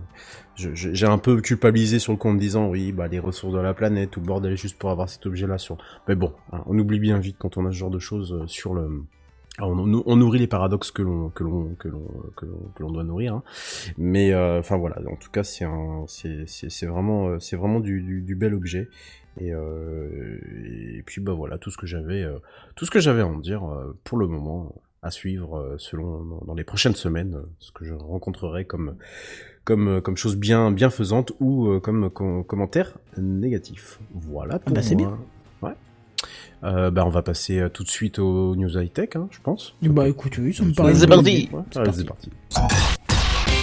[0.73, 3.73] j'ai un peu culpabilisé sur le compte en disant oui bah les ressources de la
[3.73, 6.77] planète ou le bordel juste pour avoir cet objet là sur, mais bon, hein, on
[6.77, 9.03] oublie bien vite quand on a ce genre de choses euh, sur le
[9.59, 12.45] on, on nourrit les paradoxes que l'on que l'on que l'on que
[12.83, 13.43] l'on doit nourrir, hein.
[13.97, 14.97] mais euh, enfin voilà.
[15.11, 18.35] En tout cas, c'est un c'est c'est c'est vraiment euh, c'est vraiment du, du du
[18.35, 18.89] bel objet.
[19.39, 20.39] Et, euh,
[20.97, 22.39] et puis bah voilà tout ce que j'avais euh,
[22.75, 26.21] tout ce que j'avais à en dire euh, pour le moment à suivre euh, selon
[26.25, 28.95] dans, dans les prochaines semaines ce que je rencontrerai comme
[29.63, 34.01] comme comme chose bien bienfaisante ou euh, comme com- commentaire négatif.
[34.13, 35.17] Voilà pour bah, c'est moi.
[35.61, 35.75] Ouais.
[36.63, 39.39] Euh, bah, on va passer euh, tout de suite aux news high tech, hein, je
[39.41, 39.73] pense.
[39.81, 40.93] Bah écoute, oui, ça me paraît.
[40.93, 41.49] C'est parti.
[41.51, 42.29] Ouais, c'est parti.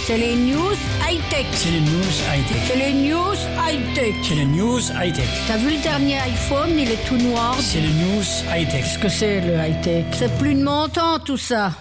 [0.05, 0.73] C'est les news
[1.07, 1.45] high-tech.
[1.51, 2.57] C'est les news high-tech.
[2.67, 4.15] C'est les news high-tech.
[4.23, 5.27] C'est les news high-tech.
[5.47, 7.55] T'as vu le dernier iPhone, il est tout noir.
[7.59, 8.81] C'est les news high-tech.
[8.81, 10.05] Qu'est-ce que c'est le high-tech?
[10.13, 11.73] C'est plus de mon temps tout ça.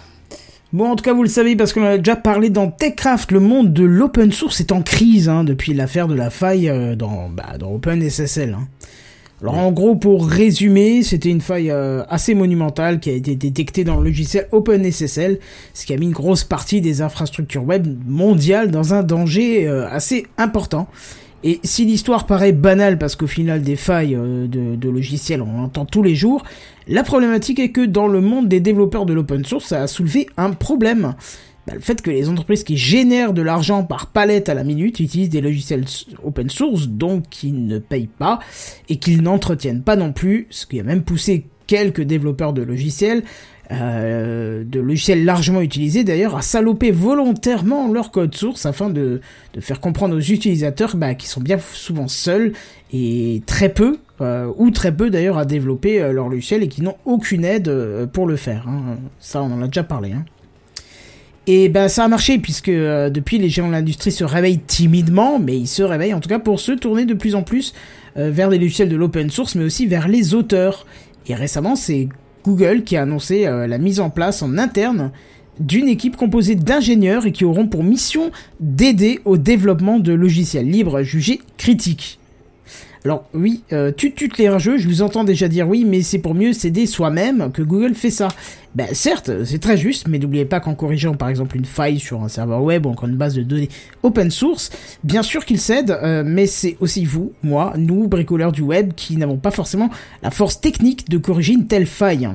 [0.75, 3.33] Bon, en tout cas, vous le savez parce qu'on en a déjà parlé dans TechCraft,
[3.33, 6.95] le monde de l'open source est en crise hein, depuis l'affaire de la faille euh,
[6.95, 8.53] dans, bah, dans OpenSSL.
[8.53, 8.69] Hein.
[9.41, 13.85] Alors en gros, pour résumer, c'était une faille euh, assez monumentale qui a été détectée
[13.85, 15.39] dans le logiciel OpenSSL,
[15.75, 19.89] ce qui a mis une grosse partie des infrastructures web mondiales dans un danger euh,
[19.89, 20.89] assez important.
[21.45, 25.61] Et si l'histoire paraît banale parce qu'au final des failles euh, de, de logiciels on
[25.61, 26.43] en entend tous les jours,
[26.89, 30.27] la problématique est que dans le monde des développeurs de l'open source, ça a soulevé
[30.37, 31.15] un problème.
[31.69, 35.01] Bah, le fait que les entreprises qui génèrent de l'argent par palette à la minute
[35.01, 35.85] utilisent des logiciels
[36.23, 38.39] open source, donc qui ne payent pas,
[38.89, 43.23] et qu'ils n'entretiennent pas non plus, ce qui a même poussé quelques développeurs de logiciels,
[43.71, 49.21] euh, de logiciels largement utilisés d'ailleurs, à saloper volontairement leur code source afin de,
[49.61, 52.55] faire comprendre aux utilisateurs bah, qui sont bien souvent seuls
[52.95, 56.81] et très peu, euh, ou très peu d'ailleurs, à développer euh, leur logiciel et qui
[56.81, 57.71] n'ont aucune aide
[58.15, 58.67] pour le faire.
[58.69, 58.97] hein.
[59.21, 60.13] Ça, on en a déjà parlé.
[60.13, 60.25] Hein.
[61.51, 65.39] Et ben ça a marché puisque euh, depuis les géants de l'industrie se réveillent timidement,
[65.39, 67.73] mais ils se réveillent en tout cas pour se tourner de plus en plus
[68.19, 70.87] euh, vers des logiciels de l'open source, mais aussi vers les auteurs.
[71.27, 72.11] Et récemment, c'est
[72.45, 75.11] Google qui a annoncé euh, la mise en place en interne
[75.59, 78.31] d'une équipe composée d'ingénieurs et qui auront pour mission
[78.61, 82.21] d'aider au développement de logiciels libres jugés critiques.
[83.09, 86.19] Alors oui, euh, tut tut les rageux, je vous entends déjà dire oui, mais c'est
[86.19, 88.29] pour mieux s'aider soi-même que Google fait ça.
[88.75, 92.23] Ben certes, c'est très juste, mais n'oubliez pas qu'en corrigeant par exemple une faille sur
[92.23, 93.71] un serveur web ou encore une base de données
[94.03, 94.69] open source,
[95.05, 99.17] bien sûr qu'il s'aide, euh, mais c'est aussi vous, moi, nous, bricoleurs du web, qui
[99.17, 99.89] n'avons pas forcément
[100.23, 102.29] la force technique de corriger une telle faille.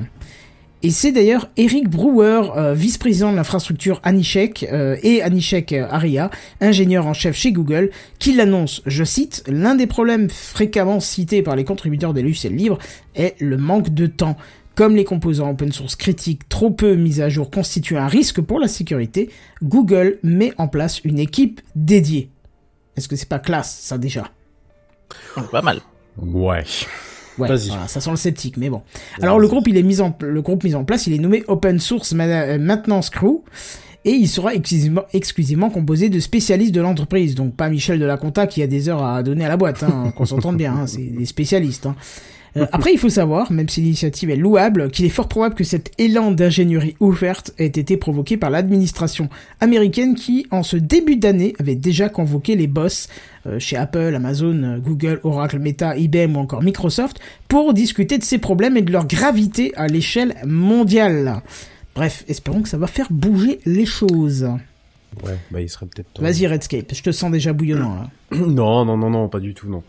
[0.84, 6.30] Et c'est d'ailleurs Eric Brewer, euh, vice-président de l'infrastructure Anishek euh, et Anishek euh, Aria,
[6.60, 11.56] ingénieur en chef chez Google, qui l'annonce, je cite, l'un des problèmes fréquemment cités par
[11.56, 12.78] les contributeurs des logiciels libres
[13.14, 14.36] est le manque de temps.
[14.74, 18.60] Comme les composants open source critiques trop peu mis à jour constituent un risque pour
[18.60, 19.30] la sécurité,
[19.62, 22.28] Google met en place une équipe dédiée.
[22.98, 24.28] Est-ce que c'est pas classe, ça déjà?
[25.50, 25.80] Pas mal.
[26.18, 26.64] Ouais.
[27.38, 28.82] Ouais, voilà, ça sent le sceptique, mais bon.
[29.20, 31.42] Alors le groupe, il est mis en le groupe mis en place, il est nommé
[31.48, 33.42] Open Source euh, Maintenance Crew
[34.04, 38.16] et il sera exclusivement, exclusivement composé de spécialistes de l'entreprise, donc pas Michel de la
[38.16, 40.86] Compta qui a des heures à donner à la boîte, hein, qu'on s'entende bien, hein,
[40.86, 41.86] c'est des spécialistes.
[41.86, 41.96] Hein.
[42.56, 45.64] Euh, après, il faut savoir, même si l'initiative est louable, qu'il est fort probable que
[45.64, 49.28] cet élan d'ingénierie ouverte ait été provoqué par l'administration
[49.60, 53.08] américaine qui, en ce début d'année, avait déjà convoqué les boss
[53.58, 58.38] chez Apple, Amazon, euh, Google, Oracle, Meta, IBM ou encore Microsoft pour discuter de ces
[58.38, 61.42] problèmes et de leur gravité à l'échelle mondiale.
[61.94, 64.48] Bref, espérons que ça va faire bouger les choses.
[65.22, 66.12] Ouais, bah il serait peut-être.
[66.12, 66.22] temps.
[66.22, 68.10] Vas-y Redscape, je te sens déjà bouillonnant là.
[68.36, 69.84] Non, non, non, non, pas du tout, non.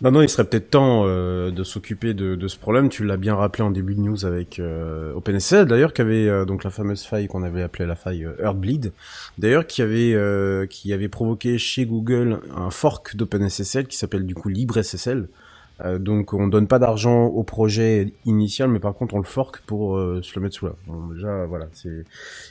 [0.00, 2.88] Non, non, il serait peut-être temps euh, de s'occuper de, de ce problème.
[2.88, 6.44] Tu l'as bien rappelé en début de news avec euh, OpenSSL, d'ailleurs, qui avait euh,
[6.44, 8.92] donc la fameuse faille qu'on avait appelée la faille euh, Heartbleed,
[9.38, 14.36] d'ailleurs, qui avait euh, qui avait provoqué chez Google un fork d'OpenSSL qui s'appelle du
[14.36, 15.28] coup LibreSSL.
[15.84, 19.62] Euh, donc on donne pas d'argent au projet initial, mais par contre on le fork
[19.66, 20.72] pour euh, se le mettre sous la.
[20.86, 22.04] Bon, déjà voilà, c'est.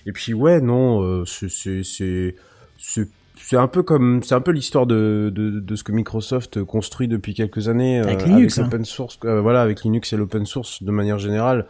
[0.06, 3.08] Et puis ouais, non, euh, c'est c'est
[3.50, 7.08] c'est un peu comme c'est un peu l'histoire de, de de ce que Microsoft construit
[7.08, 8.70] depuis quelques années Avec euh, Linux, hein.
[8.84, 11.66] source euh, voilà avec Linux et l'open source de manière générale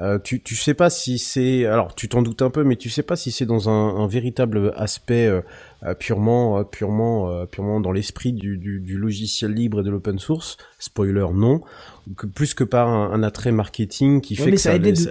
[0.00, 2.90] euh, tu tu sais pas si c'est alors tu t'en doutes un peu mais tu
[2.90, 5.40] sais pas si c'est dans un, un véritable aspect euh,
[5.84, 10.18] euh, purement purement euh, purement dans l'esprit du, du du logiciel libre et de l'open
[10.18, 11.60] source spoiler non
[12.16, 15.10] que plus que par un, un attrait marketing qui Ouais, fait mais que ça.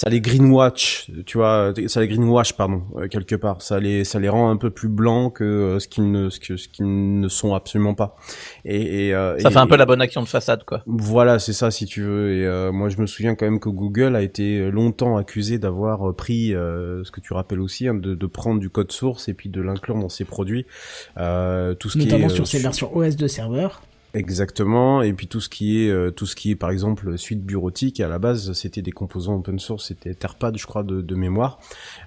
[0.00, 3.62] Ça, les greenwatch, tu vois, ça les greenwash pardon, euh, quelque part.
[3.62, 6.38] Ça les ça les rend un peu plus blancs que euh, ce qu'ils ne ce
[6.38, 8.16] que ce qu'ils ne sont absolument pas.
[8.64, 10.82] Et, et euh, Ça et- fait un peu la bonne action de façade, quoi.
[10.86, 12.32] voilà, c'est ça si tu veux.
[12.32, 16.10] Et euh, moi, je me souviens quand même que Google a été longtemps accusé d'avoir
[16.10, 19.28] euh, pris, euh, ce que tu rappelles aussi, hein, de, de prendre du code source
[19.28, 20.64] et puis de l'inclure dans ses produits.
[21.16, 23.82] Euh, tout ce Notamment qui est, sur euh, ces versions OS de serveur.
[24.14, 27.44] Exactement, et puis tout ce qui est euh, tout ce qui est par exemple suite
[27.44, 31.14] bureautique à la base c'était des composants open source, c'était Etherpad je crois de, de
[31.14, 31.58] mémoire,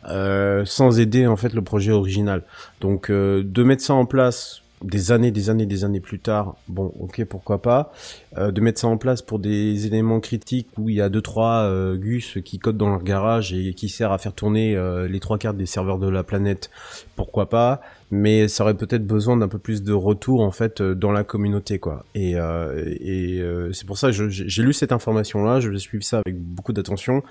[0.10, 2.44] euh, sans aider en fait le projet original.
[2.80, 6.56] Donc euh, de mettre ça en place des années, des années, des années plus tard,
[6.68, 7.92] bon ok pourquoi pas,
[8.38, 11.22] Euh, de mettre ça en place pour des éléments critiques où il y a deux
[11.22, 15.06] trois euh, gus qui codent dans leur garage et qui sert à faire tourner euh,
[15.08, 16.72] les trois quarts des serveurs de la planète,
[17.16, 20.94] pourquoi pas mais ça aurait peut-être besoin d'un peu plus de retour en fait euh,
[20.94, 22.06] dans la communauté quoi.
[22.14, 25.80] Et, euh, et euh, c'est pour ça que j'ai lu cette information là, je vais
[25.80, 27.24] suivre ça avec beaucoup d'attention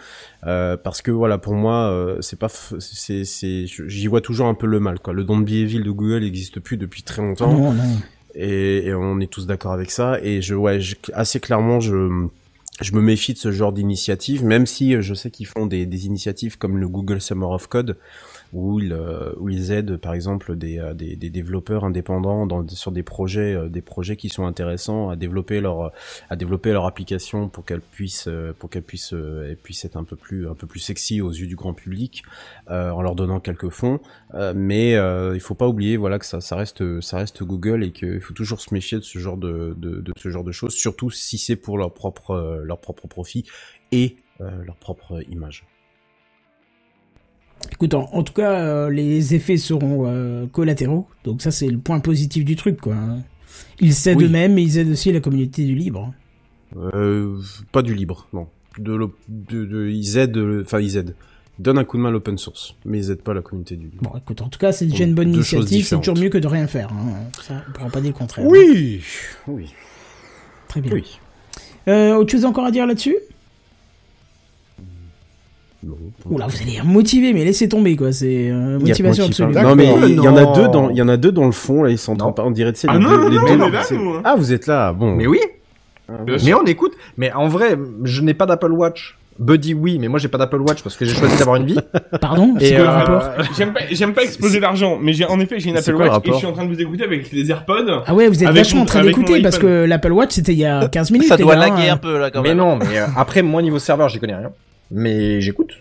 [0.47, 4.55] euh, parce que voilà pour moi euh, c'est pas c'est c'est j'y vois toujours un
[4.55, 5.13] peu le mal quoi.
[5.13, 7.83] Le don de Evil de Google n'existe plus depuis très longtemps Non, non.
[8.35, 10.19] et, et on est tous d'accord avec ça.
[10.23, 12.27] Et je, ouais, je- assez clairement, je,
[12.81, 15.85] je me méfie de ce genre d'initiative, même si euh, je sais qu'ils font des,
[15.85, 17.97] des initiatives comme le Google Summer of Code,
[18.53, 22.67] où ils, euh, où ils aident, par exemple, des, euh, des, des développeurs indépendants dans,
[22.69, 25.93] sur des projets, euh, des projets qui sont intéressants à développer leur,
[26.29, 30.17] à développer leur application pour qu'elle puisse, pour qu'elle puisse, elle puisse être un peu
[30.17, 32.23] plus, un peu plus sexy aux yeux du grand public,
[32.71, 34.01] euh, en leur donnant quelques fonds.
[34.35, 37.83] Euh, mais euh, il faut pas oublier voilà que ça, ça reste ça reste Google
[37.83, 40.53] et qu'il faut toujours se méfier de ce genre de, de, de ce genre de
[40.53, 43.45] choses surtout si c'est pour leur propre leur propre profit
[43.93, 45.65] et leur propre image.
[47.73, 51.07] Écoute, en, en tout cas, euh, les effets seront euh, collatéraux.
[51.25, 52.95] Donc ça, c'est le point positif du truc, quoi.
[53.81, 54.25] Ils s'aident Oui.
[54.27, 56.13] eux-mêmes, mais ils aident aussi la communauté du libre.
[56.77, 57.37] Euh,
[57.73, 58.47] pas du libre non
[58.79, 61.17] de, l'op- de, de ils aident enfin ils aident
[61.59, 63.75] Ils donnent un coup de main à l'open source mais ils aident pas la communauté
[63.75, 64.03] du libre.
[64.13, 65.85] Bon, écoute, en tout cas, c'est déjà une bonne Deux initiative.
[65.85, 66.93] C'est toujours mieux que de rien faire.
[66.93, 67.13] Hein.
[67.43, 68.47] Ça, on pourra pas dire le contraire.
[68.47, 69.01] Oui
[69.49, 69.67] oui
[70.69, 70.93] Très bien.
[70.93, 71.19] oui.
[71.89, 73.17] Euh, autre chose encore à dire là-dessus?
[75.83, 75.97] Non,
[76.29, 78.13] Oula, vous allez motiver, mais laissez tomber, quoi.
[78.13, 79.55] C'est euh, motivation absolue.
[79.55, 81.53] Non mais il y en a deux dans il y en a deux dans le
[81.53, 83.37] fond là ils de parler, on dirait tu sais Ah les non, deux- non, les
[83.37, 84.15] non, deux- on est là, c'est- nous.
[84.23, 85.15] Ah vous êtes là bon.
[85.17, 85.41] Mais oui,
[86.09, 86.61] Bien mais sûr.
[86.63, 86.93] on écoute.
[87.17, 89.17] Mais en vrai, je n'ai pas d'Apple Watch.
[89.39, 91.79] Buddy, oui, mais moi j'ai pas d'Apple Watch parce que j'ai choisi d'avoir une vie.
[92.21, 93.23] Pardon Et, C'est quoi le euh, rapport
[93.57, 96.27] J'aime pas, j'aime pas exploser l'argent, mais j'ai, en effet, j'ai une Apple quoi Watch
[96.27, 98.03] et je suis en train de vous écouter avec les AirPods.
[98.07, 100.67] Ah ouais, vous êtes vachement en train d'écouter parce que l'Apple Watch c'était il y
[100.67, 101.29] a 15 minutes.
[101.29, 101.95] Ça doit laguer hein.
[101.95, 102.59] un peu là quand mais même.
[102.59, 104.51] non, mais euh, après moi niveau serveur, j'y connais rien.
[104.91, 105.73] Mais j'écoute.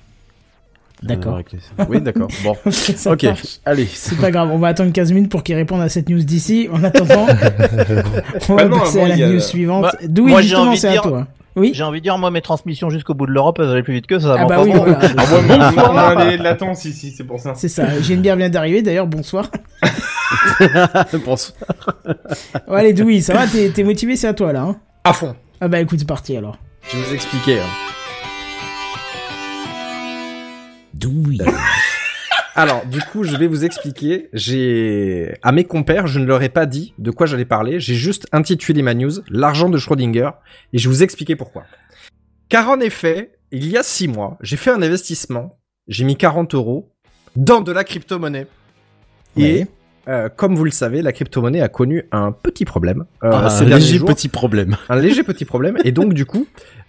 [1.01, 1.39] D'accord.
[1.87, 2.27] Oui d'accord.
[2.43, 2.57] Bon.
[3.05, 3.59] Ok, marche.
[3.65, 3.85] allez.
[3.85, 6.67] C'est pas grave, on va attendre 15 minutes pour qu'il réponde à cette news d'ici.
[6.71, 7.25] En attendant,
[8.49, 9.83] on va Bah non, passer à la a- news suivante.
[9.83, 11.27] Bah, D'où justement c'est à toi.
[11.55, 11.71] Oui.
[11.73, 14.07] J'ai envie de dire, moi, mes transmissions jusqu'au bout de l'Europe, elles allaient plus vite
[14.07, 14.35] que ça.
[14.39, 14.77] Ah bah oui, bon.
[14.83, 14.99] voilà.
[15.17, 17.53] Ah ouais, mais on a des latences ici, c'est pour ça.
[17.55, 17.99] C'est ça.
[18.01, 19.07] J'ai une bière vient d'arriver d'ailleurs.
[19.07, 19.49] Bonsoir.
[21.25, 21.57] Bonsoir.
[22.67, 24.61] Oh, allez, Doui, ça va T'es t'es motivé C'est à toi là.
[24.61, 25.35] hein À fond.
[25.61, 26.57] ah bah écoute, c'est parti alors.
[26.89, 27.59] Je vais vous expliquer.
[27.59, 27.88] hein.
[32.55, 34.29] Alors, du coup, je vais vous expliquer.
[34.33, 37.79] J'ai à mes compères, je ne leur ai pas dit de quoi j'allais parler.
[37.79, 40.31] J'ai juste intitulé ma news "L'argent de Schrödinger"
[40.73, 41.63] et je vais vous expliquer pourquoi.
[42.49, 45.57] Car en effet, il y a six mois, j'ai fait un investissement.
[45.87, 46.91] J'ai mis 40 euros
[47.35, 48.47] dans de la crypto-monnaie.
[49.37, 49.65] Et
[50.07, 53.05] euh, comme vous le savez, la crypto-monnaie a connu un petit problème.
[53.23, 54.07] euh, Ah, ces un léger jours.
[54.09, 54.75] petit problème.
[54.89, 55.77] un léger petit problème.
[55.85, 56.47] Et donc, du coup,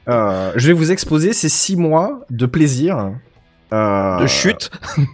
[0.09, 3.13] euh, je vais vous exposer ces six mois de plaisir.
[3.73, 4.71] Euh, De chute.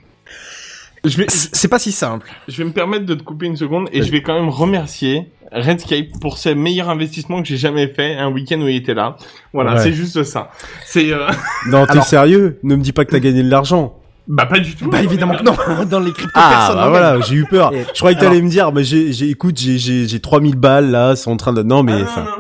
[1.05, 2.29] Vais, C'est pas si simple.
[2.49, 5.31] je vais me permettre de te couper une seconde et je vais quand même remercier
[5.53, 9.17] Redscape pour ses meilleurs investissements que j'ai jamais fait un week-end où il était là.
[9.53, 9.79] Voilà, Ouais.
[9.83, 10.51] c'est juste ça.
[10.85, 11.29] C'est, euh...
[11.69, 12.59] Non, t'es Alors- sérieux?
[12.65, 13.97] Ne me dis pas que t'as gagné de l'argent.
[14.29, 14.89] Bah pas du tout.
[14.91, 15.55] Bah évidemment que non.
[15.91, 17.73] Dans les cryptos, Ah, bah voilà, j'ai eu peur.
[17.73, 20.21] Et- Je croyais que alors- t'allais me dire, mais j'ai, j'ai, écoute, j'ai, j'ai, j'ai
[20.21, 22.31] 3000 balles là, c'est en train de, non mais, Ah, non, enfin, non.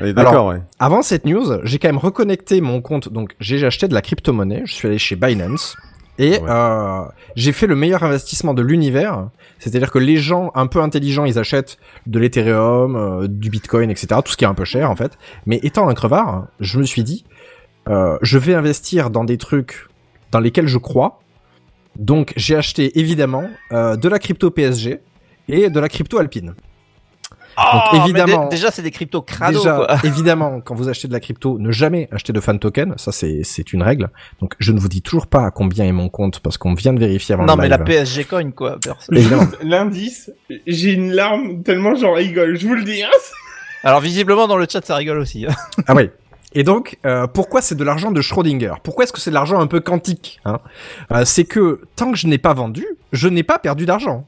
[0.00, 0.62] allez, d'accord, ouais.
[0.78, 3.08] Avant cette news, j'ai quand même reconnecté mon compte.
[3.12, 4.62] Donc j'ai acheté de la crypto-monnaie.
[4.66, 5.76] Je suis allé chez Binance.
[6.18, 6.40] Et Ouais.
[6.46, 7.00] euh,
[7.36, 9.28] j'ai fait le meilleur investissement de l'univers.
[9.58, 14.20] C'est-à-dire que les gens un peu intelligents, ils achètent de l'Ethereum, euh, du Bitcoin, etc.
[14.24, 15.18] Tout ce qui est un peu cher en fait.
[15.46, 17.24] Mais étant un crevard, je me suis dit,
[17.88, 19.86] euh, je vais investir dans des trucs
[20.32, 21.20] dans lesquels je crois.
[21.96, 25.00] Donc j'ai acheté évidemment euh, de la crypto PSG
[25.48, 26.54] et de la crypto Alpine.
[27.58, 29.96] Oh, mais évidemment- dé- déjà, c'est des cryptos crado, Déjà, quoi.
[30.04, 32.94] évidemment, quand vous achetez de la crypto, ne jamais acheter de fan token.
[32.96, 34.08] Ça, c'est, c'est une règle.
[34.40, 36.94] Donc, je ne vous dis toujours pas à combien est mon compte parce qu'on vient
[36.94, 37.78] de vérifier avant Non, le mais live.
[37.78, 38.78] la PSG coin, quoi.
[39.62, 40.30] L'indice,
[40.66, 43.02] j'ai une larme tellement j'en rigole, je vous le dis.
[43.02, 43.10] hein.
[43.84, 45.44] Alors, visiblement, dans le chat, ça rigole aussi.
[45.46, 45.52] hein.
[45.86, 46.08] ah oui.
[46.54, 48.74] Et donc, euh, pourquoi c'est de l'argent de Schrödinger?
[48.82, 50.58] Pourquoi est-ce que c'est de l'argent un peu quantique hein?
[51.12, 54.26] Euh, C'est que tant que je n'ai pas vendu, je n'ai pas perdu d'argent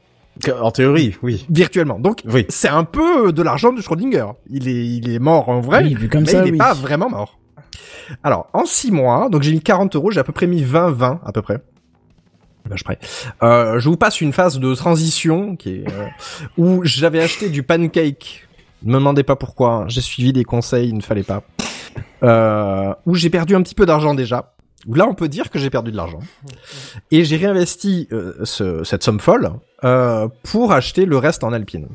[0.61, 1.45] En théorie, oui.
[1.49, 1.99] virtuellement.
[1.99, 2.45] Donc, Oui.
[2.49, 4.25] c'est un peu de l'argent de Schrödinger.
[4.49, 6.57] Il est, il est mort en vrai, Oui, vu comme mais ça, il n'est oui.
[6.57, 7.37] pas vraiment mort.
[8.23, 11.19] Alors, en 6 mois, donc j'ai mis 40 euros, j'ai à peu près mis 20-20
[11.25, 11.59] à peu près.
[12.67, 12.97] Ben, je près.
[13.43, 16.07] Euh, je vous passe une phase de transition qui est euh,
[16.57, 18.47] où j'avais acheté du pancake.
[18.83, 19.71] Ne me demandez pas pourquoi.
[19.73, 19.85] hein.
[19.87, 21.43] J'ai suivi des conseils, il ne fallait pas.
[22.23, 24.53] Euh, où j'ai perdu un petit peu d'argent déjà.
[24.91, 26.19] Là, on peut dire que j'ai perdu de l'argent.
[27.11, 29.51] Et j'ai réinvesti euh, ce- cette somme folle
[29.83, 31.87] euh, pour acheter le reste en Alpine.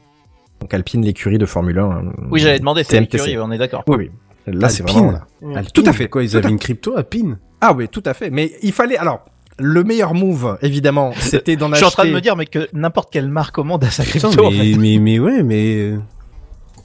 [0.60, 1.84] Donc Alpine, l'écurie de Formule 1.
[1.84, 2.02] hein.
[2.30, 3.84] Oui, j'allais demander, c'est l'écurie, on est d'accord.
[3.86, 4.10] Oui, oui.
[4.46, 4.96] Là, c'est Alpine.
[4.98, 5.26] vraiment là.
[5.58, 6.08] Alpine, Tout à fait.
[6.08, 8.30] Quoi, ils avaient une crypto à pin Ah oui, tout à fait.
[8.30, 8.96] Mais il fallait.
[8.96, 9.24] Alors,
[9.58, 11.84] le meilleur move, évidemment, c'était d'en Je acheter.
[11.86, 14.28] suis en train de me dire, mais que n'importe quelle marque commande à sa Putain,
[14.28, 14.46] crypto.
[14.46, 14.78] en mais, fait.
[14.78, 15.92] mais, mais ouais, mais...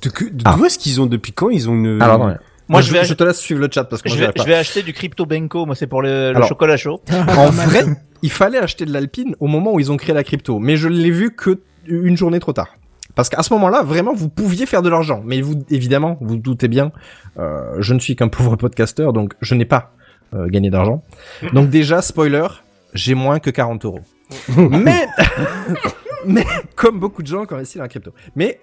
[0.04, 0.10] d'où
[0.46, 0.58] Ah.
[0.66, 2.02] est-ce qu'ils ont, depuis quand ils ont une...
[2.02, 2.36] Alors, non, ouais.
[2.68, 4.44] Moi, je, je vais, je te laisse suivre le chat parce que je moi, vais,
[4.46, 5.66] je acheter du crypto Benko.
[5.66, 6.48] Moi, c'est pour le, le Alors.
[6.48, 7.02] chocolat chaud.
[7.06, 7.26] pas.
[7.38, 7.86] En vrai,
[8.22, 10.88] il fallait acheter de l'Alpine au moment où ils ont créé la crypto, mais je
[10.88, 12.76] l'ai vu que une journée trop tard.
[13.14, 15.22] Parce qu'à ce moment-là, vraiment, vous pouviez faire de l'argent.
[15.26, 16.92] Mais vous, évidemment, vous doutez bien,
[17.40, 19.94] euh, je ne suis qu'un pauvre podcasteur, donc je n'ai pas
[20.34, 21.04] euh, gagné d'argent.
[21.54, 22.48] Donc déjà, spoiler,
[22.94, 24.02] j'ai moins que 40 euros.
[24.58, 25.06] mais,
[26.26, 28.12] mais comme beaucoup de gens qui ont investi dans la crypto.
[28.36, 28.60] Mais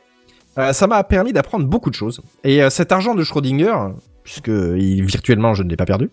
[0.58, 2.20] euh, ça m'a permis d'apprendre beaucoup de choses.
[2.44, 3.74] Et euh, cet argent de Schrödinger,
[4.22, 6.10] puisque virtuellement je ne l'ai pas perdu,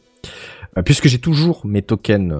[0.78, 2.34] euh, puisque j'ai toujours mes tokens,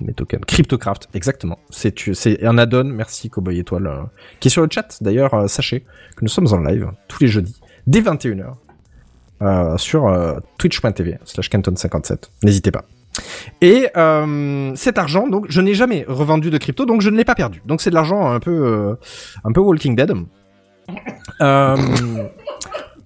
[0.00, 1.58] mes tokens CryptoCraft, exactement.
[1.70, 2.84] C'est un add-on.
[2.84, 3.90] Merci Cowboy Étoile,
[4.40, 4.98] qui est sur le chat.
[5.02, 8.52] D'ailleurs, sachez que nous sommes en live tous les jeudis dès 21h
[9.42, 12.30] euh, sur twitch.tv slash canton57.
[12.42, 12.84] N'hésitez pas.
[13.60, 13.88] Et
[14.76, 17.60] cet argent, donc, je n'ai jamais revendu de crypto, donc je ne l'ai pas perdu.
[17.66, 18.96] Donc c'est de l'argent un peu,
[19.44, 20.14] un peu Walking Dead.
[21.40, 21.76] Euh,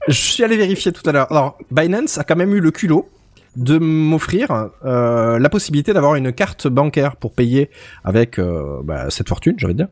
[0.08, 1.30] je suis allé vérifier tout à l'heure.
[1.30, 3.08] Alors, Binance a quand même eu le culot
[3.56, 7.70] de m'offrir euh, la possibilité d'avoir une carte bancaire pour payer
[8.04, 9.88] avec euh, bah, cette fortune, j'aurais dire.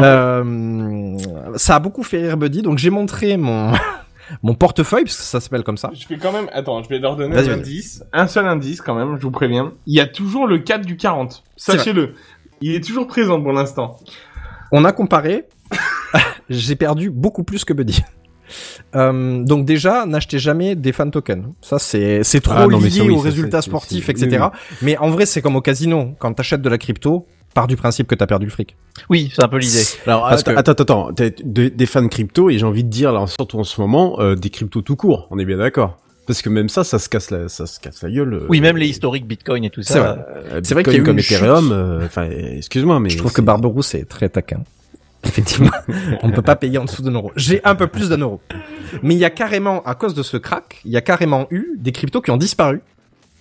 [0.00, 1.16] Euh,
[1.56, 3.72] ça a beaucoup fait rire Buddy, donc j'ai montré mon
[4.42, 5.90] mon portefeuille parce que ça s'appelle comme ça.
[5.92, 8.04] Je vais quand même, attends, je vais leur donner un indice.
[8.12, 9.72] Un seul indice quand même, je vous préviens.
[9.86, 11.42] Il y a toujours le 4 du 40.
[11.56, 11.78] C'est vrai.
[11.78, 12.14] Sachez-le.
[12.60, 13.98] Il est toujours présent pour l'instant.
[14.70, 15.44] On a comparé.
[16.50, 18.02] J'ai perdu beaucoup plus que Buddy.
[18.94, 21.46] Euh, donc déjà, n'achetez jamais des fan tokens.
[21.62, 24.28] Ça, c'est c'est trop Ah non, lié ça, oui, aux résultats sportifs, etc.
[24.32, 26.14] oui, Mais en vrai, c'est comme au casino.
[26.18, 28.76] Quand t'achètes de la crypto, part du principe que t'as perdu le fric.
[29.08, 29.82] Oui, c'est un peu l'idée.
[30.06, 31.10] Alors, Parce attends, que- attends, attends,
[31.42, 34.34] des, des fans crypto, et j'ai envie de dire, là, surtout en ce moment, euh,
[34.34, 35.26] des cryptos tout court.
[35.30, 35.98] On est bien d'accord.
[36.26, 38.34] Parce que même ça, ça se casse la, ça se casse la gueule.
[38.34, 40.00] euh, Oui, même les historiques Bitcoin et tout C'est ça.
[40.12, 40.24] vrai.
[40.52, 43.00] euh, C'est vrai Bitcoin qu'il y a eu comme une Ethereum, euh, enfin, euh, excuse-moi,
[43.00, 43.08] mais.
[43.08, 44.62] Je trouve que c'est- Barberousse est très taquin.
[45.28, 45.70] Effectivement,
[46.22, 47.32] on ne peut pas payer en dessous d'un euro.
[47.36, 48.40] J'ai un peu plus d'un euro.
[49.02, 51.68] Mais il y a carrément, à cause de ce crack, il y a carrément eu
[51.76, 52.80] des cryptos qui ont disparu.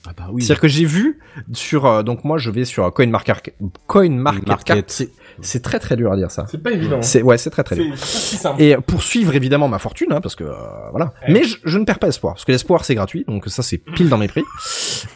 [0.06, 0.42] Ah bah oui.
[0.42, 1.20] C'est-à-dire que j'ai vu
[1.54, 3.56] sur, euh, donc moi je vais sur CoinMarket,
[3.88, 4.48] CoinMarketCap.
[4.48, 4.92] Market.
[4.92, 5.10] C'est,
[5.42, 6.46] c'est très très dur à dire ça.
[6.50, 7.02] C'est pas évident.
[7.02, 7.94] C'est, ouais, c'est très très dur.
[7.98, 8.38] si.
[8.60, 10.54] Et pour suivre évidemment ma fortune, hein, parce que euh,
[10.92, 11.06] voilà.
[11.28, 11.34] Ouais.
[11.34, 13.78] Mais je, je ne perds pas espoir, parce que l'espoir c'est gratuit, donc ça c'est
[13.78, 14.44] pile dans mes prix.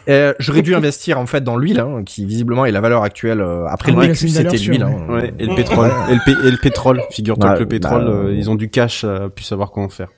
[0.08, 3.40] Euh, j'aurais dû investir en fait dans l'huile, hein, qui visiblement est la valeur actuelle.
[3.40, 4.82] euh, après Ah le valeur c'était l'huile.
[4.82, 5.06] Hein.
[5.08, 5.90] Ouais, et le pétrole.
[6.10, 7.02] et, le et le pétrole.
[7.10, 9.88] Figure-toi Ouais, que le pétrole, bah, euh, ils ont du cash, euh, pu savoir comment
[9.88, 10.08] faire.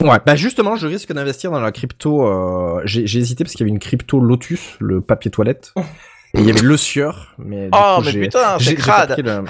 [0.00, 2.24] Ouais, bah justement, je risque d'investir dans la crypto.
[2.26, 5.72] Euh, j'ai, j'ai hésité parce qu'il y avait une crypto Lotus, le papier toilette,
[6.34, 7.34] et il y avait le sieur.
[7.38, 9.14] Mais du Oh, coup, mais putain, j'ai- c'est pas crade.
[9.18, 9.44] le-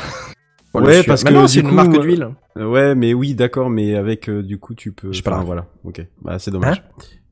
[0.81, 1.05] Ouais, le sieur.
[1.07, 2.29] parce Mais que c'est une coup, marque euh, d'huile.
[2.57, 5.11] Euh, Ouais, mais oui, d'accord, mais avec, euh, du coup, tu peux.
[5.11, 5.47] Pas enfin, la ref.
[5.47, 5.67] voilà.
[5.85, 6.07] Ok.
[6.23, 6.83] Bah, c'est dommage.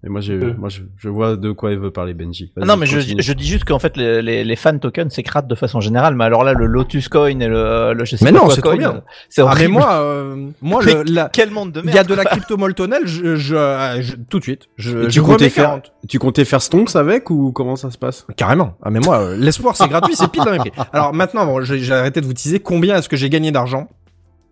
[0.04, 0.54] Et moi, j'ai, Euh.
[0.56, 2.52] moi, je, je vois de quoi il veut parler, Benji.
[2.60, 5.24] Ah Non, mais je, je dis juste qu'en fait, les, les, les fan tokens, c'est
[5.24, 6.14] crade de façon générale.
[6.14, 8.54] Mais alors là, le Lotus Coin et le, le je sais Mais pas non, quoi
[8.54, 8.94] c'est trop bien.
[8.94, 11.96] euh, c'est Ah, mais moi, euh, moi, le, la, Quel monde de il merde.
[11.96, 14.66] y a de la crypto moltonelle, je, je, euh, je- tout de suite.
[14.76, 15.92] Je, tu comptais faire, 40.
[16.08, 18.24] tu comptais faire stonks avec ou comment ça se passe?
[18.36, 18.76] Carrément.
[18.84, 20.70] Ah, mais moi, euh, l'espoir, c'est gratuit, c'est pile dans mes prix.
[20.92, 22.60] Alors maintenant, bon, j'ai, j'ai arrêté de vous teaser.
[22.60, 23.88] Combien est-ce que j'ai gagné d'argent?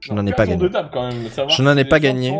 [0.09, 0.69] Je n'en ai pas gagné.
[1.49, 2.33] Je n'en ai pas gagné.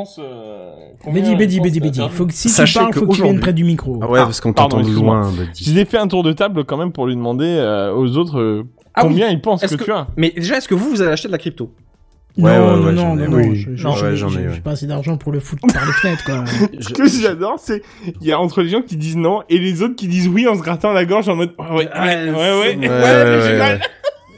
[1.13, 2.01] Bédi, Bédi, Bédi, Bédi.
[2.11, 3.99] Faut que si tu parles, que faut que tu viennes près du micro.
[4.03, 5.65] Ah ouais, parce qu'on t'entend de loin, Benji.
[5.65, 8.39] Je l'ai fait un tour de table quand même pour lui demander euh, aux autres
[8.41, 8.63] euh,
[8.95, 10.07] Ah combien ils pensent que, tu as.
[10.17, 11.71] Mais déjà, est-ce que vous, vous allez acheter de la crypto?
[12.39, 13.67] Non, Ouais, ouais, non, ouais, non, j'en non, ai- non, oui.
[13.83, 14.55] Non, j'ai- ouais, j'en ai, j'ai ouais.
[14.57, 16.45] j'ai pas assez d'argent pour le foutre par les fenêtres, quoi.
[16.81, 17.81] Ce que j'adore, c'est
[18.21, 20.47] il y a entre les gens qui disent non et les autres qui disent oui
[20.47, 23.41] en se grattant la gorge en mode ouais ouais ouais ouais, ouais, Ouais, mais ouais,
[23.43, 23.77] j'ai ouais, mal.
[23.77, 23.81] Ouais,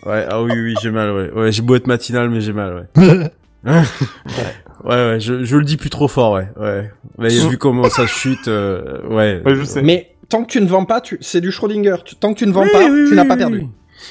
[0.07, 1.31] ah oui, oui, j'ai mal, ouais.
[1.33, 3.31] Ouais, j'ai beau être matinal, mais j'ai mal, ouais.
[3.65, 3.81] ouais,
[4.85, 6.91] ouais, je, je le dis plus trop fort, ouais, ouais.
[7.19, 9.43] Mais vu comment ça chute, euh, ouais.
[9.45, 9.83] Ouais, je sais.
[9.83, 11.19] Mais tant que tu ne vends pas, tu...
[11.21, 11.97] c'est du Schrödinger.
[12.21, 13.67] Tant que tu ne vends Oui, pas, oui, tu oui, n'as pas oui, perdu.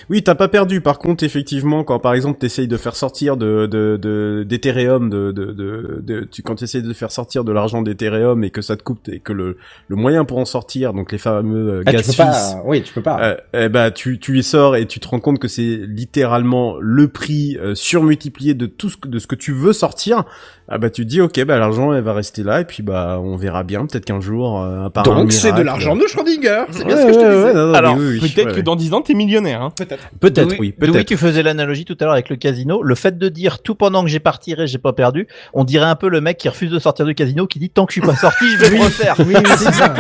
[0.10, 0.24] Oui.
[0.24, 0.82] T'as pas perdu.
[0.82, 5.32] Par contre, effectivement, quand par exemple t'essayes de faire sortir de de de d'Ethereum, de
[5.32, 8.76] de de, de tu quand t'essayes de faire sortir de l'argent d'Ethereum et que ça
[8.78, 11.92] te coupe et que le le moyen pour en sortir, donc les fameux euh, Ah,
[11.94, 12.62] tu peux fees, pas...
[12.66, 13.22] Oui, tu peux pas.
[13.22, 16.76] euh, eh ben tu tu y sors et tu te rends compte que c'est littéralement
[16.80, 20.24] le prix euh, surmultiplié de tout ce que de ce que tu veux sortir.
[20.70, 23.20] Ah bah tu te dis ok bah l'argent elle va rester là et puis bah
[23.24, 26.64] on verra bien peut-être qu'un jour euh, à Donc c'est de l'argent de Schrödinger.
[26.72, 27.44] C'est bien Ouais, ce que je te disais.
[27.46, 29.72] ouais, non, non, Alors, oui, oui, Peut-être ouais, que dans 10 ans t'es millionnaire hein.
[29.78, 30.10] Peut-être.
[30.20, 32.84] peut-être oui peut-être tu faisais l'analogie tout à l'heure avec le casino.
[32.84, 35.86] Le fait de dire tout pendant que j'ai pas retiré, j'ai pas perdu, on dirait
[35.86, 38.00] un peu le mec qui refuse de sortir du casino qui dit tant que je
[38.02, 39.16] suis pas sorti, je vais le refaire.
[39.20, 39.94] Oui, oui, c'est ça.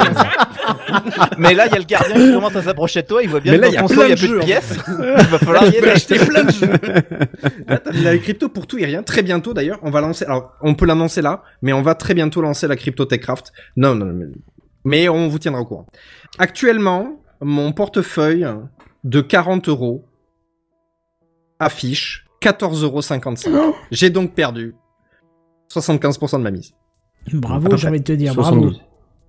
[1.38, 3.40] Mais là, il y a le gardien qui commence à s'approcher de toi, il voit
[3.40, 4.20] bien Mais que là, dans il y a ton plein seau, il y a de
[4.20, 4.78] plus de pièces.
[4.88, 5.90] il va falloir y aller.
[5.90, 6.68] acheter plein de jeux.
[7.68, 9.04] Là, la crypto pour tout et rien.
[9.04, 10.26] Très bientôt, d'ailleurs, on va lancer.
[10.26, 13.52] Alors, on peut l'annoncer là, mais on va très bientôt lancer la crypto Techcraft.
[13.76, 14.26] Non, non, non, mais...
[14.84, 15.88] mais on vous tiendra au courant.
[16.38, 18.48] Actuellement, mon portefeuille
[19.04, 20.06] de 40 euros
[21.60, 23.76] affiche 14,55 euros.
[23.92, 24.76] J'ai donc perdu
[25.72, 26.74] 75% de ma mise.
[27.34, 28.72] Bravo, peu j'ai envie de te dire, bravo.
[28.72, 28.82] 72.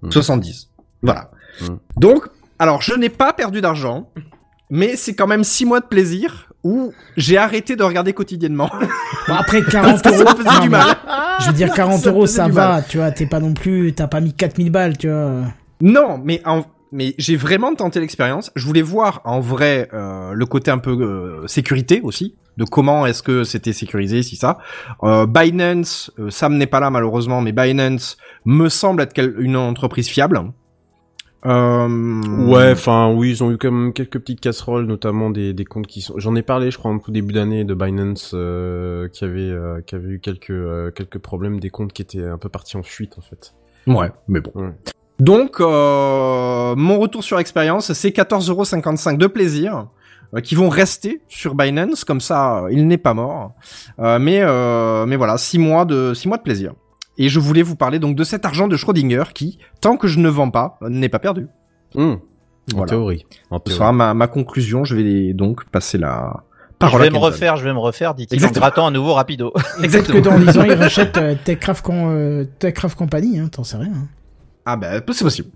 [0.03, 0.11] Mm.
[0.11, 0.71] 70.
[1.03, 1.31] Voilà.
[1.61, 1.67] Mm.
[1.97, 2.25] Donc,
[2.59, 4.11] alors je n'ai pas perdu d'argent,
[4.71, 8.71] mais c'est quand même 6 mois de plaisir où j'ai arrêté de regarder quotidiennement.
[9.29, 10.97] Bon, après 40 Ça me euros, faisait non, du mal.
[11.41, 12.85] Je veux dire 40 Ça me euros, ça va, mal.
[12.89, 15.43] tu vois, t'es pas non plus, t'as pas mis 4000 balles, tu vois.
[15.81, 18.51] Non, mais en, mais j'ai vraiment tenté l'expérience.
[18.57, 23.07] Je voulais voir en vrai euh, le côté un peu euh, sécurité aussi, de comment
[23.07, 24.59] est-ce que c'était sécurisé, si ça.
[25.05, 30.09] Euh, Binance, euh, Sam n'est pas là malheureusement, mais Binance me semble être une entreprise
[30.09, 30.43] fiable.
[31.47, 31.89] Euh,
[32.47, 35.87] Ouais, enfin oui, ils ont eu quand même quelques petites casseroles, notamment des, des comptes
[35.87, 36.15] qui sont.
[36.19, 39.81] J'en ai parlé, je crois, en tout début d'année de Binance euh, qui avait euh,
[39.87, 42.83] qui avait eu quelques euh, quelques problèmes, des comptes qui étaient un peu partis en
[42.83, 43.55] fuite en fait.
[43.87, 44.51] Ouais, mais bon.
[44.55, 44.73] Ouais.
[45.21, 49.89] Donc, euh, mon retour sur expérience, c'est 14,55€ de plaisir
[50.35, 53.53] euh, qui vont rester sur Binance, comme ça, il n'est pas mort.
[53.99, 56.75] Euh, mais, euh, mais voilà, 6 mois de six mois de plaisir.
[57.19, 60.19] Et je voulais vous parler donc de cet argent de Schrödinger qui, tant que je
[60.21, 61.49] ne vends pas, n'est pas perdu.
[61.97, 62.21] Hum,
[62.73, 62.91] En Voilà.
[62.91, 63.27] théorie.
[63.51, 63.79] En Ce théorie.
[63.79, 64.85] sera ma, ma conclusion.
[64.85, 67.27] Je vais donc passer la Je parole vais à me Kenton.
[67.27, 68.61] refaire, je vais me refaire, dit-il en Exactement.
[68.67, 69.53] grattant un nouveau rapido.
[69.81, 73.65] Peut-être que dans 10 ans, ils rachètent euh, Techcraft, con, euh, Techcraft Company, hein, t'en
[73.65, 73.91] sais rien.
[73.93, 74.07] hein.
[74.65, 75.49] Ah bah, c'est possible.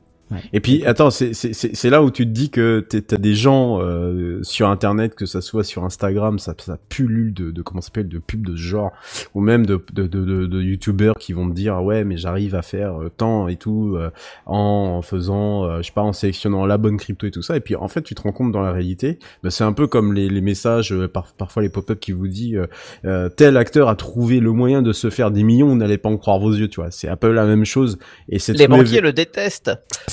[0.53, 3.16] Et puis attends, c'est c'est c'est c'est là où tu te dis que t'es- t'as
[3.16, 7.62] des gens euh, sur internet, que ça soit sur Instagram, ça ça pullule de de
[7.62, 8.93] comment ça s'appelle de pubs de ce genre,
[9.35, 12.55] ou même de de de de, de youtubeurs qui vont te dire ouais mais j'arrive
[12.55, 14.11] à faire euh, tant et tout euh,
[14.47, 17.57] en faisant euh, je sais pas en sélectionnant la bonne crypto et tout ça.
[17.57, 19.87] Et puis en fait tu te rends compte dans la réalité, bah, c'est un peu
[19.87, 22.66] comme les les messages euh, par, parfois les pop-up qui vous dit euh,
[23.05, 26.09] euh, tel acteur a trouvé le moyen de se faire des millions, vous n'allez pas
[26.09, 26.91] en croire vos yeux, tu vois.
[26.91, 27.99] C'est un peu la même chose.
[28.28, 29.70] Et c'est Les banquiers le détestent.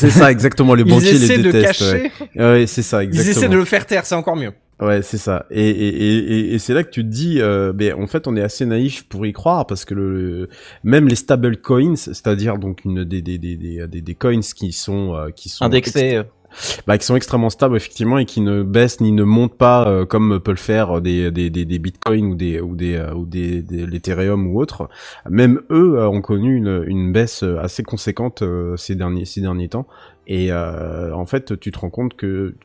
[0.09, 1.79] C'est ça exactement les Ils banquiers essaient les de détestent.
[1.79, 2.11] cacher.
[2.35, 3.31] Ouais, Ouais, c'est ça Ils exactement.
[3.37, 4.51] essaient de le faire taire, c'est encore mieux.
[4.81, 5.45] Ouais, c'est ça.
[5.51, 8.41] Et et et c'est là que tu te dis, euh, ben en fait on est
[8.41, 10.47] assez naïf pour y croire parce que le
[10.85, 14.71] même les stable coins, c'est-à-dire donc une des des des des des, des coins qui
[14.71, 16.21] sont euh, qui sont Indexés.
[16.49, 19.87] Euh, bah, qui sont extrêmement stables effectivement et qui ne baissent ni ne montent pas
[19.87, 23.13] euh, comme peut le faire des des des, des bitcoins ou des ou des euh,
[23.13, 24.89] ou des, l'Ethereum ou autres.
[25.29, 29.69] Même eux euh, ont connu une une baisse assez conséquente euh, ces derniers ces derniers
[29.69, 29.87] temps
[30.27, 32.55] et euh, en fait tu te rends compte que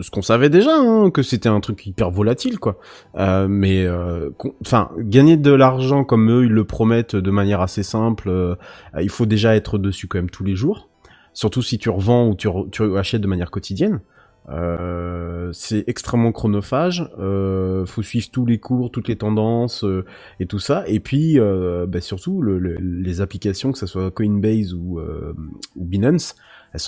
[0.00, 2.78] ce qu'on savait déjà, hein, que c'était un truc hyper volatile, quoi.
[3.16, 4.30] Euh, mais, euh,
[4.64, 8.28] enfin, gagner de l'argent comme eux, ils le promettent de manière assez simple.
[8.28, 8.54] euh,
[9.00, 10.88] il faut déjà être dessus quand même tous les jours.
[11.34, 12.48] Surtout si tu revends ou tu,
[12.96, 14.00] achètes de manière quotidienne.
[14.48, 17.08] Euh, c'est extrêmement chronophage.
[17.18, 20.04] Euh, faut suivre tous les cours, toutes les tendances euh,
[20.40, 20.84] et tout ça.
[20.88, 25.34] Et puis, euh, bah, surtout le- le- les applications, que ce soit Coinbase ou, euh,
[25.76, 26.34] ou Binance,
[26.74, 26.80] elles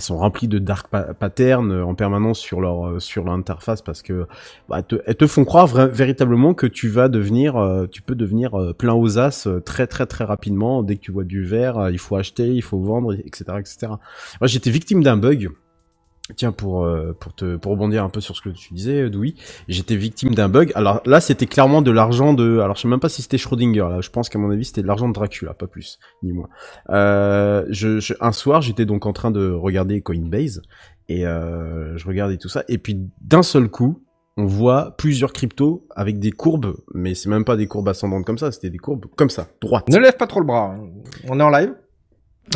[0.00, 4.02] sont remplies de dark pa- patterns euh, en permanence sur leur euh, sur interface parce
[4.02, 4.26] que
[4.68, 8.74] bah, te, elles te font croire véritablement que tu vas devenir euh, tu peux devenir
[8.78, 10.82] plein aux as très très très rapidement.
[10.82, 13.76] Dès que tu vois du vert il faut acheter il faut vendre etc etc
[14.40, 15.50] moi j'étais victime d'un bug
[16.36, 19.36] Tiens, pour euh, pour te pour rebondir un peu sur ce que tu disais, Doui,
[19.68, 20.72] j'étais victime d'un bug.
[20.74, 22.58] Alors là, c'était clairement de l'argent de.
[22.60, 23.80] Alors je sais même pas si c'était Schrödinger.
[23.90, 26.48] Là, je pense qu'à mon avis, c'était de l'argent de Dracula, pas plus ni moins.
[26.90, 30.62] Euh, je, je- un soir, j'étais donc en train de regarder Coinbase
[31.08, 32.64] et euh, je regardais tout ça.
[32.68, 34.02] Et puis d'un seul coup,
[34.36, 38.38] on voit plusieurs cryptos avec des courbes, mais c'est même pas des courbes ascendantes comme
[38.38, 38.50] ça.
[38.50, 39.88] C'était des courbes comme ça, droites.
[39.88, 40.74] Ne lève pas trop le bras.
[40.74, 40.88] hein.
[41.28, 41.74] On est en live.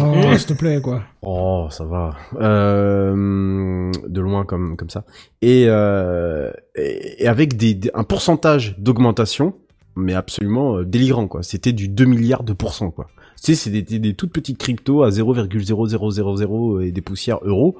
[0.00, 1.02] Oh, s'il te plaît, quoi.
[1.22, 2.16] Oh, ça va.
[2.40, 5.04] Euh, de loin comme comme ça.
[5.42, 9.54] Et, euh, et, et avec des, des- un pourcentage d'augmentation,
[9.94, 11.42] mais absolument euh, délirant quoi.
[11.42, 13.06] C'était du 2 milliards de pourcents quoi.
[13.42, 17.76] Tu sais, c'est des, des, des toutes petites cryptos à 0,0000 et des poussières euros,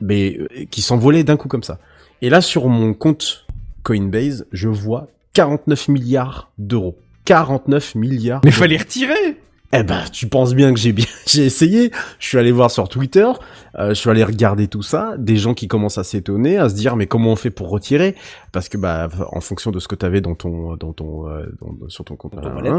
[0.00, 1.78] mais euh, qui s'envolaient d'un coup comme ça.
[2.22, 3.46] Et là, sur mon compte
[3.84, 6.98] Coinbase, je vois 49 milliards d'euros.
[7.24, 8.40] 49 milliards.
[8.44, 9.36] Mais fallait retirer.
[9.74, 11.90] Eh ben, tu penses bien que j'ai bien, j'ai essayé.
[12.18, 13.26] Je suis allé voir sur Twitter,
[13.78, 16.74] euh, je suis allé regarder tout ça, des gens qui commencent à s'étonner, à se
[16.74, 18.14] dire mais comment on fait pour retirer?
[18.50, 21.88] Parce que bah, en fonction de ce que t'avais dans ton, dans ton, euh, dans-
[21.88, 22.78] sur ton compte, Dans ton hein,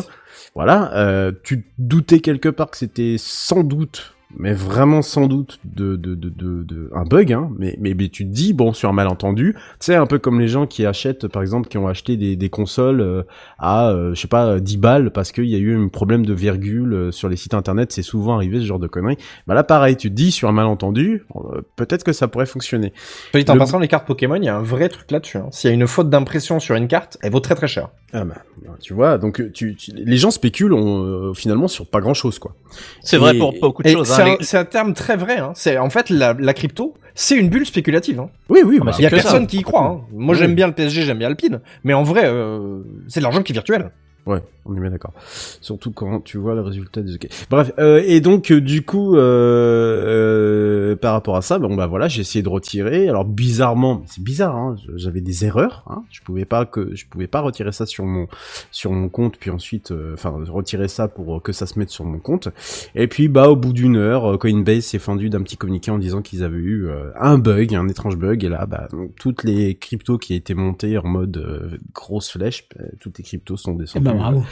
[0.56, 5.96] voilà, euh, tu doutais quelque part que c'était sans doute, mais vraiment sans doute de,
[5.96, 7.50] de, de, de, de- un bug, hein.
[7.58, 10.40] Mais, mais, mais tu te dis bon sur un malentendu, tu sais un peu comme
[10.40, 13.24] les gens qui achètent par exemple qui ont acheté des, des consoles euh,
[13.58, 16.34] à euh, je sais pas 10 balles parce qu'il y a eu un problème de
[16.34, 19.18] virgule euh, sur les sites internet, c'est souvent arrivé ce genre de conneries.
[19.48, 22.94] Bah là pareil, tu te dis sur un malentendu, euh, peut-être que ça pourrait fonctionner.
[23.32, 25.38] Soit dit en Le- passant, les cartes Pokémon, il y a un vrai truc là-dessus.
[25.38, 25.48] hein.
[25.52, 27.90] S'il y a une faute d'impression sur une carte, elle vaut très très cher.
[28.14, 28.36] Ah bah,
[28.82, 32.40] tu vois, donc euh, tu, tu- les gens spéculent euh, finalement sur pas grand chose
[32.40, 32.56] quoi.
[33.02, 34.08] C'est vrai pour beaucoup de Et choses.
[34.41, 35.38] C'est un, terme très vrai.
[35.38, 35.51] Hein.
[35.55, 38.20] C'est en fait la, la crypto, c'est une bulle spéculative.
[38.20, 38.30] Hein.
[38.49, 39.15] Oui, oui, Ah, bah, bah, Il y a ça.
[39.15, 39.84] personne qui y croit.
[39.86, 40.01] Hein.
[40.13, 40.39] Moi, Oui.
[40.39, 43.51] j'aime bien le PSG, j'aime bien Alpine, mais en vrai, euh, c'est de l'argent qui
[43.51, 43.91] est virtuel.
[44.26, 45.13] Ouais, on est bien d'accord.
[45.61, 47.15] Surtout quand tu vois le résultat des.
[47.15, 47.28] ok.
[47.49, 51.88] Bref, euh, et donc euh, du coup, euh, euh, par rapport à ça, bon bah
[51.88, 53.09] voilà, j'ai essayé de retirer.
[53.09, 55.84] Alors bizarrement, c'est bizarre, hein, j'avais des erreurs.
[55.88, 58.28] Hein, je pouvais pas que je pouvais pas retirer ça sur mon
[58.72, 62.20] sur mon compte, puis ensuite, enfin retirer ça pour que ça se mette sur mon
[62.20, 62.49] compte.
[62.95, 66.22] Et puis bah au bout d'une heure, Coinbase s'est fendu d'un petit communiqué en disant
[66.22, 66.88] qu'ils avaient eu
[67.20, 71.07] un bug, un étrange bug, et là bah toutes les cryptos qui étaient montées en
[71.07, 74.43] mode grosse flèche, bah, toutes les cryptos sont descendues bravo.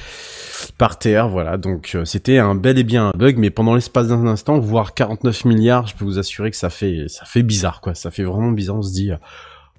[0.78, 1.58] par terre, voilà.
[1.58, 4.94] Donc euh, c'était un bel et bien un bug, mais pendant l'espace d'un instant, voire
[4.94, 7.96] 49 milliards, je peux vous assurer que ça fait ça fait bizarre, quoi.
[7.96, 8.78] Ça fait vraiment bizarre.
[8.78, 9.18] On se dit, euh,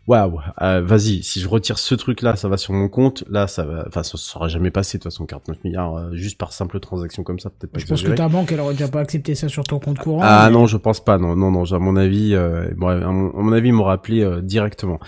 [0.08, 3.22] waouh, euh, vas-y, si je retire ce truc-là, ça va sur mon compte.
[3.28, 6.38] Là, ça va, enfin, ça sera jamais passé de toute façon 49 milliarrs euh, juste
[6.38, 8.88] par simple transaction comme ça, peut-être pas Je pense que ta banque, elle aurait déjà
[8.88, 10.20] pas accepté ça sur ton compte courant.
[10.22, 11.18] Ah mais- non, je pense pas.
[11.18, 11.64] Non, non, non.
[11.70, 14.98] À mon avis, euh, bon, à mon, à mon avis, ils m'auraient appelé euh, directement.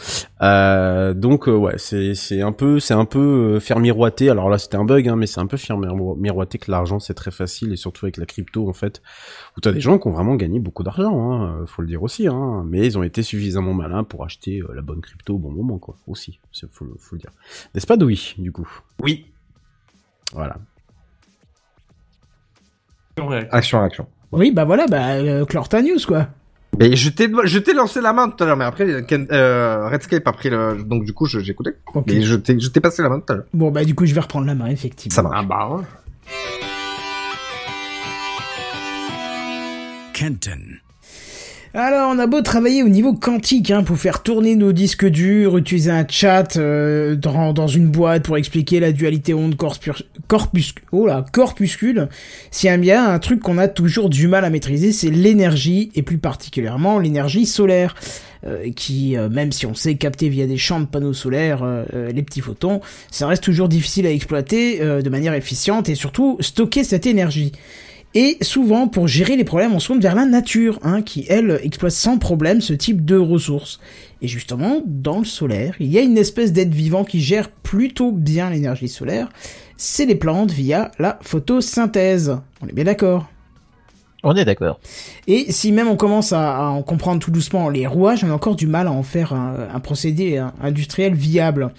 [0.42, 3.18] Euh, donc euh, ouais, c'est c'est un peu c'est un peu
[3.56, 4.30] euh, faire miroiter.
[4.30, 6.98] Alors là, c'était un bug, hein, mais c'est un peu faire miro- miroiter que l'argent
[6.98, 9.02] c'est très facile et surtout avec la crypto en fait,
[9.56, 11.32] où t'as des gens qui ont vraiment gagné beaucoup d'argent.
[11.42, 12.26] Hein, faut le dire aussi.
[12.28, 15.50] Hein, mais ils ont été suffisamment malins pour acheter euh, la bonne crypto au bon
[15.50, 15.96] moment, quoi.
[16.06, 17.30] Aussi, c'est faut, le- faut le dire.
[17.74, 18.68] N'est-ce pas, Doui, du coup?
[19.02, 19.26] Oui.
[20.32, 20.56] Voilà.
[23.50, 24.06] Action, action.
[24.32, 26.28] Oui, bah voilà, bah, euh, clore ta news, quoi.
[26.78, 29.88] Mais je t'ai, je t'ai lancé la main tout à l'heure, mais après, Ken- euh,
[29.88, 31.72] Redscape a pris le, donc du coup, je- j'ai écouté.
[31.94, 32.04] Ok.
[32.06, 33.46] Mais je t'ai, je t'ai passé la main tout à l'heure.
[33.52, 35.14] Bon, bah du coup, je vais reprendre la main, effectivement.
[35.14, 35.36] Ça marche.
[35.38, 35.84] Ah bah ouais.
[40.14, 40.78] Kenton.
[41.72, 45.56] Alors, on a beau travailler au niveau quantique hein, pour faire tourner nos disques durs,
[45.56, 51.24] utiliser un chat euh, dans, une boîte pour expliquer la dualité onde corpus, oh là,
[51.32, 52.08] corpuscule.
[52.50, 55.92] S'il y a bien un truc qu'on a toujours du mal à maîtriser, c'est l'énergie
[55.94, 57.94] et plus particulièrement l'énergie solaire.
[58.46, 61.62] euh, qui, euh, même si on sait capter via des champs de panneaux solaires
[61.92, 62.80] les petits photons,
[63.12, 67.52] ça reste toujours difficile à exploiter de manière efficiente et surtout stocker cette énergie.
[68.14, 71.60] Et souvent, pour gérer les problèmes, on se tourne vers la nature, hein, qui, elle,
[71.62, 73.78] exploite sans problème ce type de ressources.
[74.20, 78.10] Et justement, dans le solaire, il y a une espèce d'être vivant qui gère plutôt
[78.10, 79.28] bien l'énergie solaire.
[79.76, 82.36] C'est les plantes via la photosynthèse.
[82.60, 83.28] On est bien d'accord
[84.24, 84.80] On est d'accord.
[85.28, 88.34] et si même on commence à, à en comprendre tout doucement les rouages, on a
[88.34, 91.72] encore du mal à en faire un, un procédé hein, industriel viable.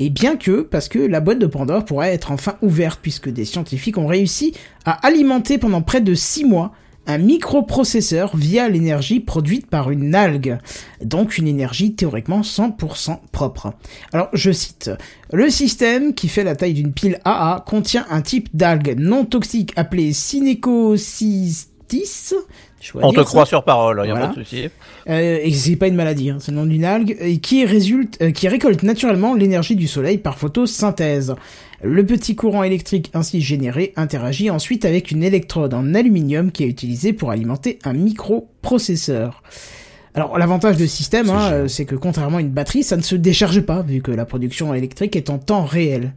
[0.00, 3.44] Et bien que, parce que la boîte de Pandore pourrait être enfin ouverte, puisque des
[3.44, 4.54] scientifiques ont réussi
[4.86, 6.72] à alimenter pendant près de 6 mois
[7.06, 10.58] un microprocesseur via l'énergie produite par une algue,
[11.04, 13.74] donc une énergie théoriquement 100% propre.
[14.12, 14.90] Alors je cite,
[15.32, 19.72] le système qui fait la taille d'une pile AA contient un type d'algue non toxique
[19.76, 21.66] appelé Cinecocystis.
[22.94, 23.50] On te croit ça.
[23.50, 24.28] sur parole, y a Voilà.
[24.28, 24.68] pas de souci.
[25.08, 28.18] Euh, et c'est pas une maladie, hein, c'est le nom d'une algue, et qui résulte,
[28.22, 31.34] euh, qui récolte naturellement l'énergie du soleil par photosynthèse.
[31.82, 36.68] Le petit courant électrique ainsi généré interagit ensuite avec une électrode en aluminium qui est
[36.68, 39.42] utilisée pour alimenter un microprocesseur.
[40.14, 42.96] Alors l'avantage de ce système, C'est hein, euh, c'est que contrairement à une batterie, ça
[42.96, 46.12] ne se décharge pas vu que la production électrique est en temps réel.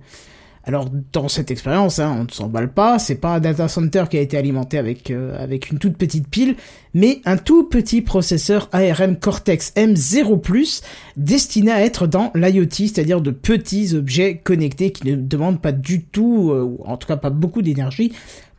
[0.66, 4.18] Alors dans cette expérience, hein, on ne s'emballe pas, c'est pas un data center qui
[4.18, 6.56] a été alimenté avec euh, avec une toute petite pile,
[6.94, 10.82] mais un tout petit processeur ARM Cortex M0+,
[11.18, 16.02] destiné à être dans l'IoT, c'est-à-dire de petits objets connectés qui ne demandent pas du
[16.02, 18.14] tout, euh, ou en tout cas pas beaucoup d'énergie,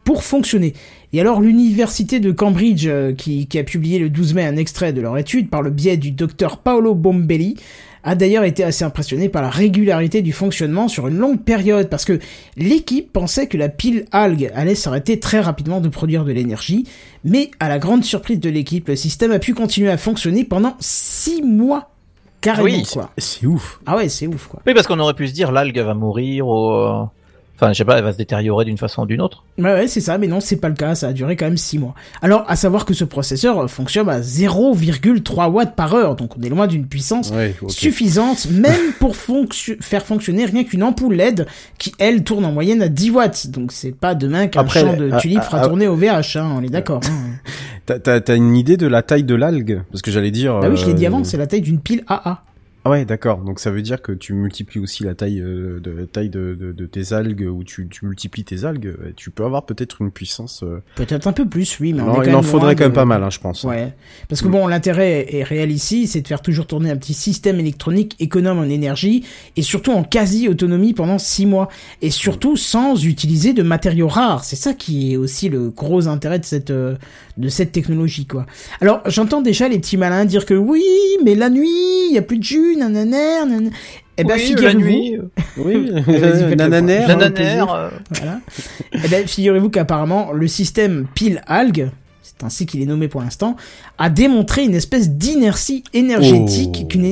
[0.05, 0.75] pour fonctionner.
[1.15, 4.93] Et alors l'université de Cambridge, euh, qui, qui a publié le 12 mai un extrait
[4.93, 7.57] de leur étude par le biais du docteur Paolo Bombelli,
[8.05, 12.05] a d'ailleurs été assez impressionné par la régularité du fonctionnement sur une longue période, parce
[12.05, 12.19] que
[12.57, 16.87] l'équipe pensait que la pile algue allait s'arrêter très rapidement de produire de l'énergie,
[17.25, 20.77] mais à la grande surprise de l'équipe, le système a pu continuer à fonctionner pendant
[20.79, 21.91] 6 mois.
[22.41, 22.85] Carrément, Oui.
[23.17, 23.81] C'est ouf.
[23.87, 24.61] Ah ouais, c'est ouf, quoi.
[24.67, 27.09] Oui, parce qu'on aurait pu se dire l'algue va mourir ou...
[27.57, 29.45] Enfin, je sais pas, elle va se détériorer d'une façon ou d'une autre.
[29.59, 31.57] Ouais, ouais, c'est ça, mais non, c'est pas le cas, ça a duré quand même
[31.57, 31.95] 6 mois.
[32.21, 36.49] Alors, à savoir que ce processeur fonctionne à 0,3 watts par heure, donc on est
[36.49, 41.47] loin d'une puissance Ouais, suffisante, même pour fonction- faire fonctionner rien qu'une ampoule LED
[41.79, 43.47] qui, elle, tourne en moyenne à 10 watts.
[43.51, 46.63] Donc c'est pas demain qu'un champ de tulipes ah, fera tourner au VH, hein, on
[46.63, 47.01] est d'accord.
[47.09, 47.99] hein.
[48.03, 49.83] T'as une idée de la taille de l'algue?
[49.93, 50.59] Parce que j'allais dire.
[50.59, 52.43] Bah oui, je l'ai dit euh, avant, c'est la taille d'une pile AA.
[52.87, 53.39] Ah ouais, d'accord.
[53.39, 56.55] Donc ça veut dire que tu multiplies aussi la taille euh, de la taille de,
[56.55, 58.95] de, de tes algues ou tu, tu multiplies tes algues.
[59.09, 60.63] et Tu peux avoir peut-être une puissance.
[60.63, 62.93] euh, Peut-être un peu plus, oui, mais on est Non, il en faudrait quand même
[62.93, 63.65] pas mal, hein, je pense.
[63.65, 63.95] Ouais.
[64.29, 67.59] Parce que bon, l'intérêt est réel ici, c'est de faire toujours tourner un petit système
[67.59, 69.25] électronique économe en énergie
[69.57, 71.69] et surtout en quasi-autonomie pendant six mois.
[72.03, 74.45] Et surtout sans utiliser de matériaux rares.
[74.45, 76.97] C'est ça qui est aussi le gros intérêt de cette, euh,
[77.39, 78.45] de cette technologie, quoi.
[78.83, 80.83] Alors, j'entends déjà les petits malins dire que oui,
[81.25, 83.71] mais la nuit, il y a plus de jus, nanana, nanana.
[84.17, 84.81] Eh ben, Oui, figurez-vous.
[85.17, 85.91] euh, Oui,
[86.57, 86.99] nananer.
[87.05, 87.17] point.
[87.17, 88.41] Nananer, euh, Voilà.
[88.93, 91.91] Eh ben, figurez-vous qu'apparemment, le système pile-algue,
[92.23, 93.57] c'est ainsi qu'il est nommé pour l'instant,
[93.99, 96.87] a démontré une espèce d'inertie énergétique, Oh.
[96.87, 97.05] qu'une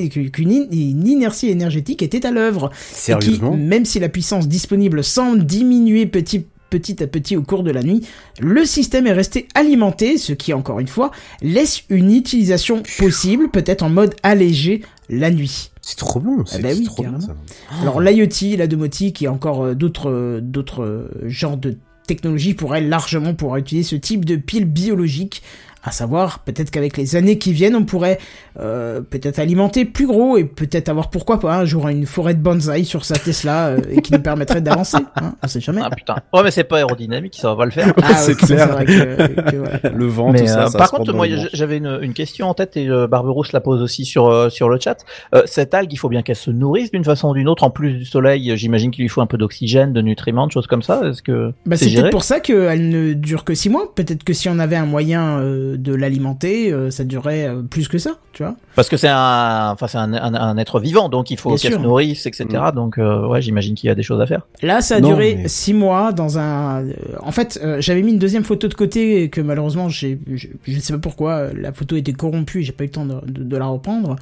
[0.72, 2.70] une inertie énergétique était à l'œuvre.
[2.72, 7.42] Et qui, Sérieusement même si la puissance disponible semble diminuer petit, petit à petit au
[7.42, 8.06] cours de la nuit,
[8.40, 11.10] le système est resté alimenté, ce qui, encore une fois,
[11.42, 14.82] laisse une utilisation possible, peut-être en mode allégé,
[15.12, 15.70] la nuit.
[15.82, 17.36] C'est trop bon, c'est bah oui, c'est trop ça.
[17.82, 22.80] Alors l'IoT, la domotique et encore euh, d'autres euh, d'autres euh, genres de technologies pourraient
[22.80, 25.42] largement pouvoir utiliser ce type de pile biologique.
[25.84, 28.18] À savoir, peut-être qu'avec les années qui viennent, on pourrait
[28.60, 32.40] euh, peut-être alimenter plus gros et peut-être avoir pourquoi pas un jour une forêt de
[32.40, 34.98] bonsaï sur sa Tesla euh, et qui nous permettrait d'avancer.
[35.16, 35.80] Hein, on sait jamais.
[35.84, 36.16] Ah putain.
[36.32, 37.92] Ouais, mais c'est pas aérodynamique, ça va pas le faire.
[38.02, 38.68] Ah, c'est clair.
[38.68, 39.78] vrai que- que voilà.
[39.94, 42.48] Le vent, Mais tout ça, euh, ça par se contre, moi, j'avais une, une question
[42.48, 44.98] en tête et euh, Barberousse la pose aussi sur euh, sur le chat.
[45.34, 47.64] Euh, cette algue, il faut bien qu'elle se nourrisse d'une façon ou d'une autre.
[47.64, 50.66] En plus du soleil, j'imagine qu'il lui faut un peu d'oxygène, de nutriments, de choses
[50.68, 51.00] comme ça.
[51.08, 53.92] Est-ce que Bah, c'est peut-être pour ça qu'elle ne dure que 6 mois.
[53.94, 55.40] Peut-être que si on avait un moyen
[55.76, 58.56] de l'alimenter, euh, ça durerait euh, plus que ça, tu vois.
[58.74, 61.72] Parce que c'est un, enfin c'est un, un, un être vivant, donc il faut qu'elle
[61.74, 62.46] se nourrisse, etc.
[62.74, 64.46] Donc euh, ouais, j'imagine qu'il y a des choses à faire.
[64.62, 66.86] Là, ça a Non, duré mais- six mois dans un.
[66.86, 70.48] euh, En fait, euh, j'avais mis une deuxième photo de côté que malheureusement, j'ai, je,
[70.66, 73.20] ne sais pas pourquoi, la photo était corrompue et j'ai pas eu le temps de,
[73.26, 74.16] de- de la reprendre.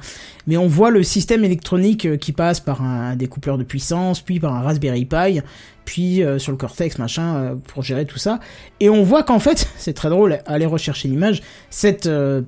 [0.47, 4.53] Mais on voit le système électronique qui passe par un, découpleur de puissance, puis par
[4.53, 5.41] un Raspberry Pi,
[5.85, 8.39] puis euh, sur le Cortex machin euh, pour gérer tout ça.
[8.79, 12.41] Et on voit qu'en fait, c'est très drôle, aller rechercher l'image, cette euh,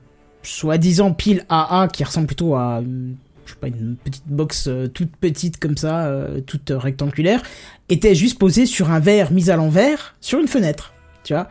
[0.43, 3.15] soi-disant pile AA qui ressemble plutôt à une,
[3.45, 7.41] je sais pas, une petite box euh, toute petite comme ça, euh, toute euh, rectangulaire,
[7.89, 11.49] était juste posée sur un verre mis à l'envers sur une fenêtre, tu vois.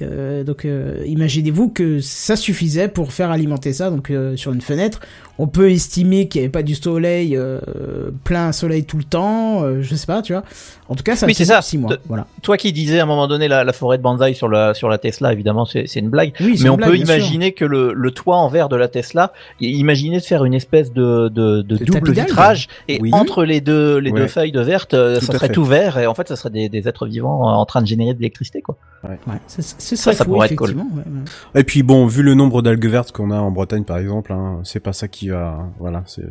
[0.00, 5.00] Donc euh, imaginez-vous que ça suffisait pour faire alimenter ça donc euh, sur une fenêtre.
[5.38, 7.60] On peut estimer qu'il n'y avait pas du soleil euh,
[8.24, 10.42] plein soleil tout le temps, euh, je sais pas, tu vois.
[10.88, 11.62] En tout cas, ça Oui, c'est ça.
[11.62, 11.90] six mois.
[11.90, 12.26] De- Voilà.
[12.42, 14.88] Toi qui disais à un moment donné la, la forêt de bonsaï sur la sur
[14.88, 16.32] la Tesla, évidemment c'est c'est une blague.
[16.40, 17.04] Oui, Mais une on blague, peut sûr.
[17.06, 20.92] imaginer que le, le toit en verre de la Tesla, imaginez de faire une espèce
[20.92, 23.10] de, de, double vitrage et Oui.
[23.12, 24.20] entre les deux les Ouais.
[24.22, 25.52] deux feuilles de verte, Tout ça serait fait.
[25.52, 28.12] tout vert et en fait ça serait des, des êtres vivants en train de générer
[28.14, 28.76] de l'électricité quoi.
[29.04, 29.18] Ouais,
[29.82, 30.70] serait ça fou, pourrait être cool.
[30.70, 30.96] effectivement.
[30.96, 31.02] ouais,
[31.54, 31.60] ouais.
[31.60, 34.60] Et puis bon, vu le nombre d'algues vertes qu'on a en Bretagne par exemple, hein,
[34.64, 36.24] c'est pas ça qui va, voilà, c'est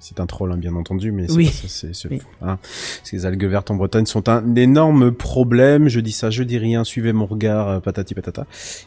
[0.00, 1.50] c'est un troll hein, bien entendu, mais c'est Oui.
[1.68, 2.20] c'est c'est- Oui.
[2.42, 2.58] hein,
[3.04, 5.88] ces algues vertes en Bretagne sont un énorme problème.
[5.88, 6.84] Je dis ça, je dis rien.
[6.84, 8.46] Suivez mon regard, euh, patati patata.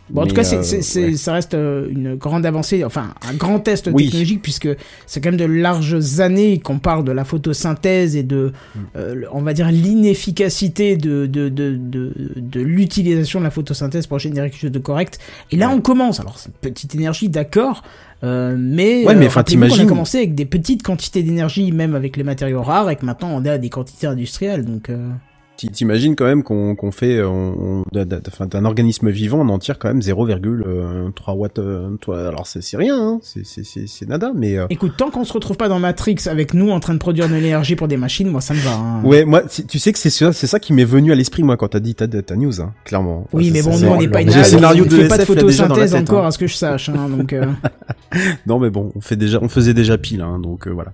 [0.09, 1.15] Bon, en tout Mais, cas, euh, c'est, ouais.
[1.15, 4.05] ça reste euh, une grande avancée, enfin un grand test Oui.
[4.05, 4.69] technologique, puisque
[5.05, 8.79] c'est quand même de larges années qu'on parle de la photosynthèse et de, Mm.
[8.97, 14.19] euh, on va dire, l'inefficacité de, de, de, de, de l'utilisation de la photosynthèse pour
[14.19, 15.19] générer quelque chose de correct.
[15.51, 15.75] Et là, Ouais.
[15.75, 16.19] on commence.
[16.19, 17.83] Alors, c'est une petite énergie, d'accord,
[18.23, 21.95] euh, mais, Ouais, mais euh, enfin, qu'on a commencé avec des petites quantités d'énergie, même
[21.95, 24.65] avec les matériaux rares, et que maintenant on est à des quantités industrielles.
[24.65, 25.09] Donc, euh,
[25.57, 29.79] T'imagines quand même qu'on qu'on fait, euh, on, on- d'un- organisme vivant, on en tire
[29.79, 31.59] quand même 0,3 watts.
[31.59, 34.57] euh, toi, alors c'est c'est rien, hein, c'est c'est c'est c'est nada, mais.
[34.57, 37.29] euh, écoute, tant qu'on se retrouve pas dans Matrix avec nous en train de produire
[37.29, 38.73] de l'énergie pour des machines, moi ça me va.
[38.73, 39.01] hein.
[39.03, 41.55] Ouais, moi, tu sais que c'est ça, c'est ça qui m'est venu à l'esprit moi
[41.57, 43.25] quand t'as dit ta, ta news, hein, clairement.
[43.31, 45.17] Oui, Enfin, mais bon, nous, on n'est pas une Le scénario on de fait pas
[45.17, 46.27] de SF photosynthèse tête, encore, hein.
[46.27, 46.89] à ce que je sache.
[46.89, 47.45] Hein, donc, euh,
[48.45, 50.91] Non, mais bon, on fait déjà, on faisait déjà pile, hein, donc euh, voilà.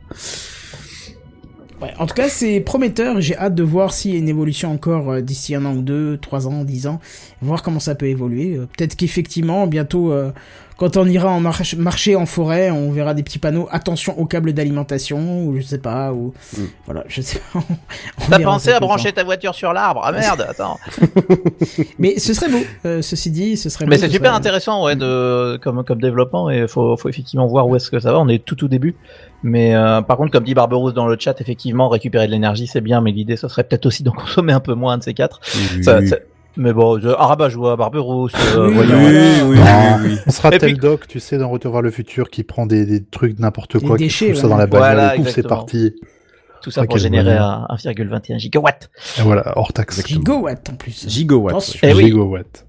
[1.81, 3.21] Ouais, en tout cas, c'est prometteur.
[3.21, 5.81] J'ai hâte de voir s'il y a une évolution encore euh, d'ici un an ou
[5.81, 6.99] deux, trois ans, dix ans,
[7.41, 8.55] voir comment ça peut évoluer.
[8.57, 10.31] Euh, Peut-être qu'effectivement, bientôt, euh,
[10.77, 14.25] quand on ira en marche- marcher en forêt, on verra des petits panneaux attention aux
[14.25, 16.61] câbles d'alimentation, ou je sais pas, ou Mm.
[16.85, 17.59] voilà, je sais pas.
[18.29, 20.01] T'as pensé à brancher ta voiture sur l'arbre?
[20.03, 20.79] Ah merde, attends.
[21.99, 22.57] Mais ce serait beau.
[22.85, 23.85] euh, ceci dit, ce serait.
[23.85, 27.45] Mais c'est ce super serait- intéressant ouais de comme comme développement et faut faut effectivement
[27.47, 28.19] voir où est-ce que ça va.
[28.19, 28.95] On est tout au début.
[29.43, 32.81] Mais euh, par contre, comme dit Barberousse dans le chat, effectivement, récupérer de l'énergie, c'est
[32.81, 35.39] bien, mais l'idée, ça serait peut-être aussi d'en consommer un peu moins de ces quatre.
[35.81, 36.17] Ça- ça-
[36.57, 37.09] Mais bon, je...
[37.17, 38.33] ah bah je vois Barberousse.
[38.55, 38.99] euh, Oui, voyons.
[38.99, 39.45] voilà.
[39.45, 40.17] oui, Ah, oui, oui.
[40.27, 42.65] On sera Et tel puis- doc, tu sais, dans Retour vers le futur, qui prend
[42.65, 44.69] des, des trucs n'importe quoi, qui déchets, fout ça dans la ouais.
[44.69, 45.93] bagnole, Voilà, et pouf, c'est parti.
[46.61, 47.65] Tout ça Ah, pour générer bonheur.
[47.69, 48.91] un 1,21 gigawatt.
[49.17, 50.05] Et voilà, hors taxe.
[50.05, 51.07] Gigawatt en plus.
[51.09, 51.53] Gigawatt.
[51.55, 51.79] Attention.
[51.81, 52.03] Eh oui.
[52.05, 52.67] Gigawatt.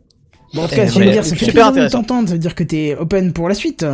[0.55, 1.99] Bon, en tout Eh, cas, j'allais mais dire, ça fait super plaisir de intéressant.
[1.99, 2.29] t'entendre.
[2.29, 3.85] Ça veut dire que t'es open pour la suite.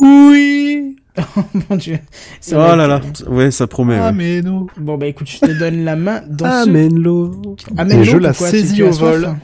[0.00, 0.95] Oui
[1.70, 1.98] Mon dieu.
[2.40, 3.96] Ça Oh là là, ouais, ça promet.
[3.98, 4.12] Ah, ouais.
[4.12, 4.66] mais non.
[4.78, 6.68] Bon bah écoute, je te donne la main dans ce...
[6.68, 7.30] Amène-le.
[7.76, 9.34] Amène-le, Et je la saisis au vol.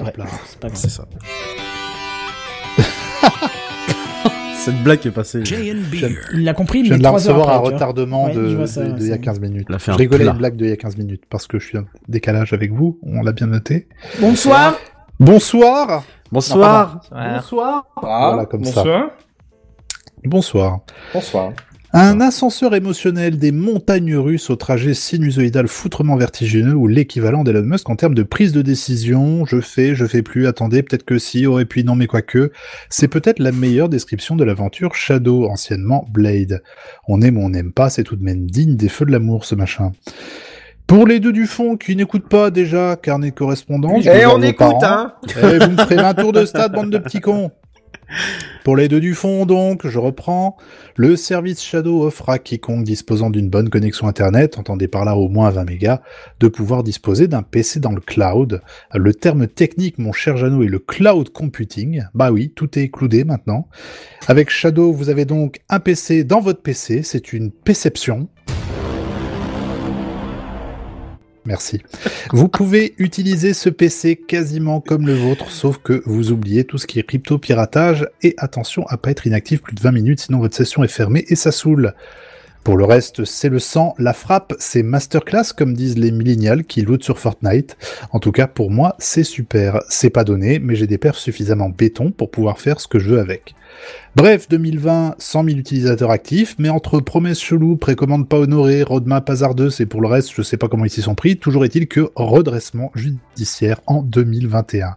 [0.00, 0.24] Hop là.
[0.46, 0.80] c'est pas grave.
[0.80, 1.04] C'est ça.
[4.64, 5.42] Cette blague est passée.
[6.34, 8.48] Il l'a compris, Je mais viens de la 3 heures recevoir à retardement Ouais, de,
[8.48, 9.18] je de- de il y a ça.
[9.18, 9.68] 15 minutes.
[9.70, 10.32] Je un rigolais plat.
[10.32, 12.72] une blague de il y a 15 minutes parce que je suis en décalage avec
[12.72, 12.98] vous.
[13.04, 13.86] On l'a bien noté.
[14.20, 14.74] Bonsoir.
[15.20, 16.02] Bonsoir.
[16.32, 17.00] Bonsoir.
[17.12, 17.34] Ouais.
[17.36, 17.84] Bonsoir.
[18.02, 18.82] Voilà, comme ça.
[20.26, 20.80] Bonsoir.
[21.14, 21.52] Bonsoir.
[21.92, 27.88] Un ascenseur émotionnel des montagnes russes au trajet sinusoïdal foutrement vertigineux ou l'équivalent d'Elon Musk
[27.88, 29.46] en termes de prise de décision.
[29.46, 32.50] Je fais, je fais plus, attendez, peut-être que si, oh, et puis non, mais quoique.
[32.90, 36.60] C'est peut-être la meilleure description de l'aventure Shadow, anciennement Blade.
[37.08, 39.44] On aime ou on n'aime pas, c'est tout de même digne des feux de l'amour,
[39.46, 39.92] ce machin.
[40.86, 44.04] Pour les deux du fond qui n'écoutent pas déjà, carnet de correspondance.
[44.06, 44.84] regarde on écoute, parents.
[44.84, 45.12] hein.
[45.28, 47.50] Eh, vous me ferez un tour de stade, bande de petits cons.
[48.64, 50.56] Pour les deux du fond, donc, je reprends.
[50.96, 55.28] Le service Shadow offre à quiconque disposant d'une bonne connexion Internet, entendez par là au
[55.28, 56.00] moins 20 mégas,
[56.40, 58.62] de pouvoir disposer d'un PC dans le cloud.
[58.92, 62.04] Le terme technique, mon cher Jeannot, est le cloud computing.
[62.14, 63.68] Bah oui, tout est cloudé maintenant.
[64.26, 68.28] Avec Shadow, vous avez donc un PC dans votre PC, c'est une perception.
[71.46, 71.80] Merci.
[72.32, 76.86] Vous pouvez utiliser ce PC quasiment comme le vôtre, sauf que vous oubliez tout ce
[76.86, 80.56] qui est crypto-piratage et attention à pas être inactif plus de 20 minutes, sinon votre
[80.56, 81.94] session est fermée et ça saoule.
[82.66, 86.82] Pour le reste, c'est le sang, la frappe, c'est masterclass comme disent les millénials qui
[86.82, 87.76] lootent sur Fortnite.
[88.10, 89.78] En tout cas, pour moi, c'est super.
[89.88, 93.10] C'est pas donné, mais j'ai des perfs suffisamment béton pour pouvoir faire ce que je
[93.10, 93.54] veux avec.
[94.16, 99.80] Bref, 2020, 100 000 utilisateurs actifs, mais entre promesses cheloues, précommandes pas honorées, roadmap hasardeuse
[99.80, 102.10] et pour le reste, je sais pas comment ils s'y sont pris, toujours est-il que
[102.16, 104.96] redressement judiciaire en 2021.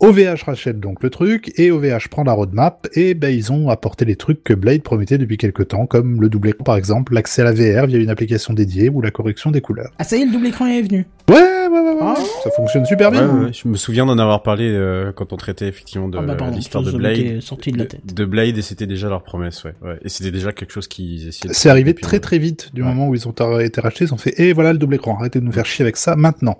[0.00, 4.04] OVH rachète donc le truc, et OVH prend la roadmap, et ben ils ont apporté
[4.04, 7.42] les trucs que Blade promettait depuis quelques temps, comme le double écran par exemple, l'accès
[7.42, 9.90] à la VR via une application dédiée, ou la correction des couleurs.
[9.98, 11.06] Ah ça y est, le double écran est venu.
[11.28, 12.14] Ouais, ouais, ouais, ouais, Ah.
[12.44, 13.28] ça fonctionne super bien.
[13.28, 16.22] ouais, ouais, je me souviens d'en avoir parlé euh, quand on traitait effectivement de Ah
[16.22, 17.40] bah pardon, l'histoire de Blade.
[17.42, 18.14] sorti de la tête.
[18.14, 19.74] De Blade et c'était déjà leur promesse, ouais.
[19.82, 19.98] ouais.
[20.02, 21.50] Et c'était déjà quelque chose qu'ils essayaient.
[21.50, 22.88] de C'est arrivé très très vite du Ouais.
[22.88, 25.40] moment où ils ont été rachetés, ils ont fait et voilà le double écran, arrêtez
[25.40, 26.56] de nous faire chier avec ça maintenant.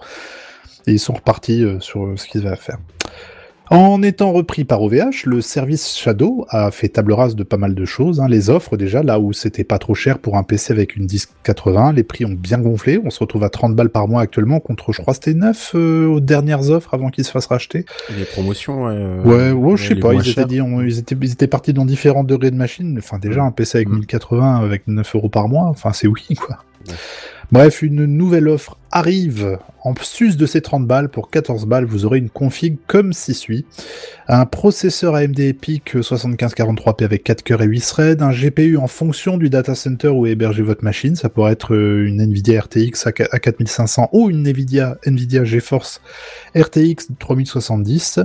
[0.89, 2.78] Et ils sont repartis euh, sur euh, ce qu'ils avaient à faire.
[3.70, 7.74] En étant repris par OVH, le service Shadow a fait table rase de pas mal
[7.74, 8.18] de choses.
[8.18, 8.26] hein.
[8.26, 11.93] Les offres déjà, là où c'était pas trop cher pour un PC avec une 1080,
[11.93, 12.99] les prix ont bien gonflé.
[13.05, 16.07] On se retrouve à 30 balles par mois actuellement contre, je crois, c'était 9 euh,
[16.07, 17.84] aux dernières offres avant qu'ils se fassent racheter.
[18.16, 18.93] Les promotions, ouais.
[18.95, 20.47] euh, Ouais, ouais, je sais pas, ils étaient, chères.
[20.47, 22.97] dit, on- ils, étaient, ils étaient partis dans différents degrés de machine.
[22.97, 23.97] Enfin, déjà, un PC avec Mm.
[23.99, 26.57] 1080 avec 9 euros par mois, enfin, c'est oui, quoi.
[26.89, 26.95] Ouais.
[27.51, 29.59] Bref, une nouvelle offre arrive.
[29.83, 33.33] En sus de ces 30 balles, pour 14 balles, vous aurez une config comme ci
[33.33, 33.65] suit.
[34.27, 39.39] Un processeur AMD EPIC 7543P avec 4 cœurs et 8 threads, un GPU en fonction
[39.39, 43.07] du data center où est hébergée votre machine, ça pourrait être euh, une Nvidia RTX
[43.07, 46.03] à qu- à 4500 ou une Nvidia, Nvidia GeForce
[46.55, 48.21] RTX 3070,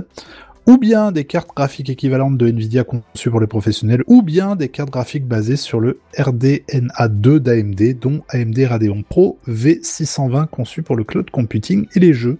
[0.66, 4.68] ou bien des cartes graphiques équivalentes de Nvidia conçues pour les professionnels, ou bien des
[4.68, 11.04] cartes graphiques basées sur le RDNA2 d'AMD, dont AMD Radeon Pro V620 conçu pour le
[11.04, 12.38] cloud computing et les jeux.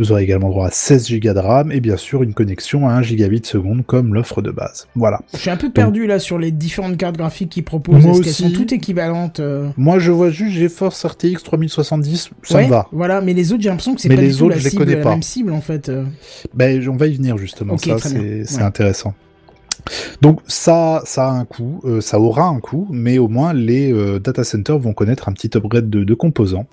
[0.00, 2.92] Vous aurez également droit à 16 Go de RAM et bien sûr une connexion à
[2.94, 4.88] 1 gigabit seconde comme l'offre de base.
[4.96, 5.20] Voilà.
[5.34, 8.06] Je suis un peu perdu là sur les différentes cartes graphiques qu'ils proposent.
[8.06, 12.64] Est-ce qu'elles sont toutes équivalentes euh Moi je vois juste GeForce RTX 3070, ça ouais,
[12.64, 12.88] me va.
[12.92, 15.04] Voilà, mais les autres, j'ai l'impression que c'est pas les du tout la cible, la
[15.04, 15.90] même cible en fait.
[15.90, 16.04] euh.
[16.54, 18.44] Ben, on va y venir justement, ça c'est bien.
[18.46, 18.62] c'est Ouais.
[18.62, 19.12] intéressant.
[20.20, 23.92] Donc ça, ça a un coût, euh, ça aura un coût, mais au moins les
[23.92, 26.66] euh, data centers vont connaître un petit upgrade de, de composants.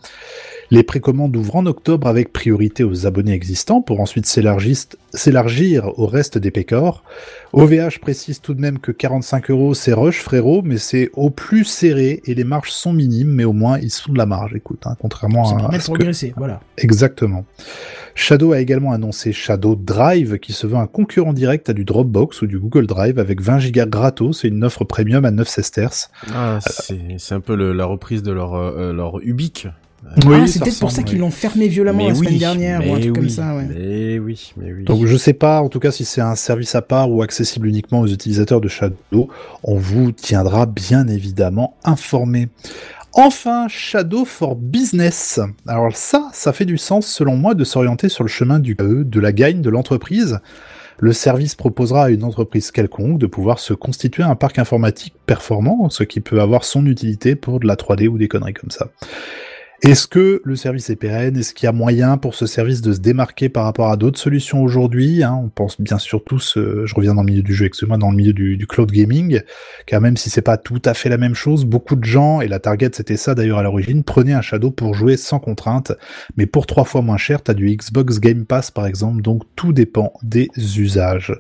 [0.70, 6.38] Les précommandes ouvrent en octobre avec priorité aux abonnés existants pour ensuite s'élargir au reste
[6.38, 7.04] des pécores.
[7.54, 11.64] OVH précise tout de même que 45 euros c'est rush frérot, mais c'est au plus
[11.64, 14.82] serré et les marges sont minimes, mais au moins ils sont de la marge, écoute,
[14.86, 16.60] hein, contrairement Ça à, permet à de que- progresser, voilà.
[16.78, 17.46] Exactement.
[18.14, 22.42] Shadow a également annoncé Shadow Drive, qui se veut un concurrent direct à du Dropbox
[22.42, 26.10] ou du Google Drive avec 20 Go gratos et une offre premium à 9 sesterces.
[26.36, 29.68] Ah, c'est c'est un peu le- la reprise de leur, euh, leur Ubique.
[30.06, 31.22] Ah, c'est ça peut-être pour ça qu'ils oui.
[31.22, 33.68] l'ont fermé violemment Mais la semaine oui, dernière ou un truc comme oui, ça, ouais.
[33.68, 34.84] Mais oui, mais oui.
[34.84, 37.68] Donc je sais pas en tout cas si c'est un service à part ou accessible
[37.68, 39.30] uniquement aux utilisateurs de Shadow.
[39.64, 42.50] On vous tiendra bien évidemment informé.
[43.14, 45.40] Enfin, Shadow for Business.
[45.66, 49.04] Alors ça, ça fait du sens selon moi de s'orienter sur le chemin du KE,
[49.04, 50.40] de la gagne de l'entreprise.
[51.00, 55.90] Le service proposera à une entreprise quelconque de pouvoir se constituer un parc informatique performant,
[55.90, 58.88] ce qui peut avoir son utilité pour de la 3D ou des conneries comme ça.
[59.84, 61.38] Est-ce que le service est pérenne?
[61.38, 64.18] Est-ce qu'il y a moyen pour ce service de se démarquer par rapport à d'autres
[64.18, 65.40] solutions aujourd'hui hein?
[65.40, 68.10] On pense bien sûr tous, euh, je reviens dans le milieu du jeu, excusez-moi, dans
[68.10, 69.42] le milieu du, du cloud gaming,
[69.86, 72.48] car même si c'est pas tout à fait la même chose, beaucoup de gens, et
[72.48, 75.92] la target c'était ça d'ailleurs à l'origine, prenaient un Shadow pour jouer sans contrainte,
[76.38, 79.74] mais pour trois fois moins cher, t'as du Xbox Game Pass par exemple, donc tout
[79.74, 80.50] dépend des
[80.80, 81.34] usages.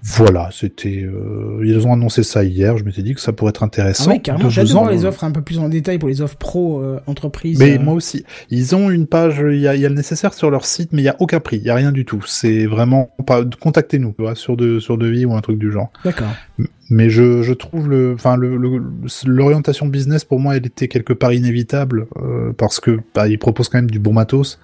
[0.00, 1.02] Voilà, c'était.
[1.02, 2.78] Euh, ils ont annoncé ça hier.
[2.78, 4.08] Je m'étais dit que ça pourrait être Ah intéressant.
[4.10, 6.80] ouais, carrément, j'ai voir les offres un peu plus en détail pour les offres pro
[6.80, 7.58] euh, entreprises.
[7.58, 7.82] Mais euh.
[7.82, 8.24] moi aussi.
[8.50, 10.90] Ils ont une page, il y a, il y a le nécessaire sur leur site,
[10.92, 12.22] mais il y a aucun prix, il y a rien du tout.
[12.26, 13.42] C'est vraiment pas.
[13.44, 15.90] Contactez-nous, sur de sur devis ou un truc du genre.
[16.04, 16.28] D'accord.
[16.90, 18.80] Mais je, je trouve le, enfin le, le-
[19.26, 23.68] l'orientation business pour moi, elle était quelque part inévitable euh, parce que bah, ils proposent
[23.68, 24.58] quand même du bon matos.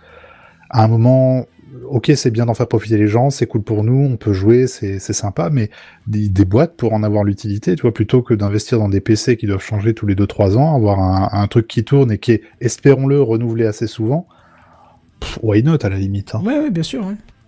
[0.71, 1.47] À un moment,
[1.89, 4.67] ok, c'est bien d'en faire profiter les gens, c'est cool pour nous, on peut jouer,
[4.67, 5.71] c'est sympa, mais
[6.07, 9.37] des, des boîtes pour en avoir l'utilité, tu vois, plutôt que d'investir dans des PC
[9.37, 12.33] qui doivent changer tous les 2-3 ans, avoir un, un truc qui tourne et qui
[12.33, 14.27] est, espérons-le, renouvelé assez souvent.
[15.21, 16.43] pff, Why not à la limite hein.
[16.45, 17.05] Ouais, ouais, bien sûr.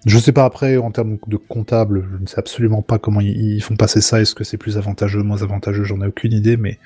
[0.07, 3.57] Je sais pas après en termes de comptable, je ne sais absolument pas comment ils,
[3.57, 4.21] ils font passer ça.
[4.21, 6.79] Est-ce que c'est plus avantageux, moins avantageux J'en ai aucune idée, mais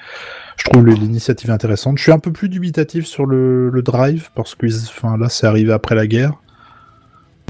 [0.57, 1.99] je trouve l'initiative intéressante.
[1.99, 5.47] Je suis un peu plus dubitatif sur le, le drive parce que enfin là c'est
[5.47, 6.41] arrivé après la guerre.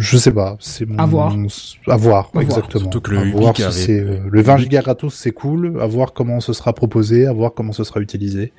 [0.01, 1.29] Je sais pas, c'est mon À voir.
[1.33, 2.43] à voir, À voir.
[2.43, 2.81] exactement.
[2.83, 5.79] Surtout que le À voir si avait- c'est, euh, le 20 gigas gratos c'est cool,
[5.81, 8.53] à voir comment ce sera proposé, à voir comment ce sera utilisé.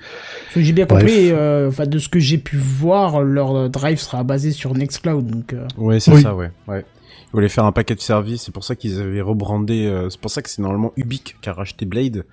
[0.46, 1.02] Parce que J'ai bien Bref.
[1.02, 5.26] compris, euh, enfin de ce que j'ai pu voir, leur drive sera basé sur Nextcloud,
[5.26, 5.54] donc.
[5.54, 6.22] euh, Ouais, c'est Oui.
[6.22, 6.52] ça, ouais.
[6.68, 6.86] ouais.
[7.10, 10.20] Ils voulaient faire un paquet de services, c'est pour ça qu'ils avaient rebrandé, euh, c'est
[10.20, 12.26] pour ça que c'est normalement Ubique qui a racheté Blade,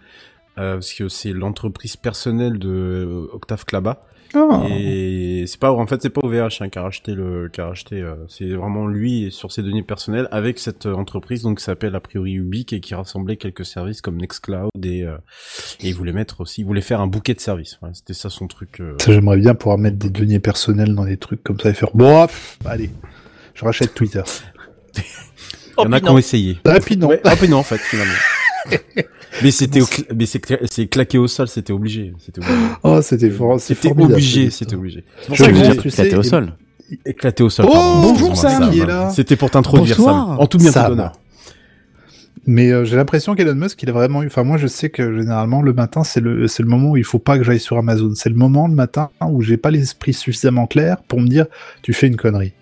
[0.58, 4.04] euh, parce que c'est l'entreprise personnelle de euh, Octave Klaba.
[4.34, 4.66] Ah.
[4.68, 7.68] Et c'est pas, en fait, c'est pas OVH hein, qui a racheté le, qui a
[7.68, 11.64] racheté, euh, c'est vraiment lui sur ses données personnelles avec cette euh, entreprise, donc qui
[11.64, 15.16] s'appelle a priori Ubique et qui rassemblait quelques services comme Nextcloud et, euh,
[15.80, 17.78] et il voulait mettre aussi, il voulait faire un bouquet de services.
[17.80, 18.80] Voilà, C'était ça son truc.
[18.80, 18.96] euh.
[19.00, 21.92] Ça, J'aimerais bien pouvoir mettre des deniers personnels dans des trucs comme ça et faire
[21.94, 22.90] bon, pff, allez,
[23.54, 24.22] je rachète Twitter.
[24.26, 24.98] Oh,
[25.78, 26.58] Il y en a puis qui ont essayé.
[26.66, 26.72] Ah.
[26.72, 28.12] Ouais, ah, puis non, en fait, finalement.
[29.42, 29.80] mais c'était,
[30.14, 32.12] mais c'est, cla- c'est claqué au sol, c'était obligé.
[32.18, 32.56] C'était obligé.
[32.82, 35.04] Oh, c'était C'était obligé, c'était obligé.
[35.20, 36.52] C'est pour ça que au sol.
[37.04, 37.66] éclaté au sol.
[37.68, 38.94] Oh, bonjour, Sam, qui est voilà.
[39.04, 39.10] là.
[39.10, 39.96] C'était pour t'introduire.
[39.96, 40.36] Sam.
[40.38, 41.12] En tout bien, tout honneur.
[42.46, 44.26] Mais euh, j'ai l'impression qu'Elon Musk, il a vraiment eu.
[44.26, 47.04] Enfin, moi, je sais que généralement le matin, c'est le c'est le moment où il
[47.04, 48.12] faut pas que j'aille sur Amazon.
[48.14, 51.44] C'est le moment le matin où j'ai pas l'esprit suffisamment clair pour me dire,
[51.82, 52.54] tu fais une connerie.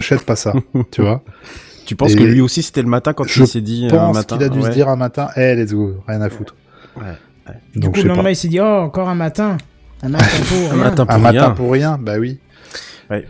[0.00, 0.54] Achète pas ça,
[0.90, 1.22] tu vois.
[1.88, 3.94] Tu penses Et que lui aussi c'était le matin quand je il s'est dit euh,
[3.96, 4.36] un pense matin.
[4.36, 4.72] qu'il a dû se ouais.
[4.74, 6.54] dire un matin, eh, let's go, rien à foutre.
[6.98, 7.04] Ouais.
[7.72, 9.56] Du Donc coup, je le lendemain, il s'est dit, oh, encore un matin.
[10.02, 10.76] Un matin pour Un rien.
[10.84, 11.50] matin pour Un matin rien.
[11.52, 12.40] pour rien, bah oui.
[13.08, 13.26] Ouais.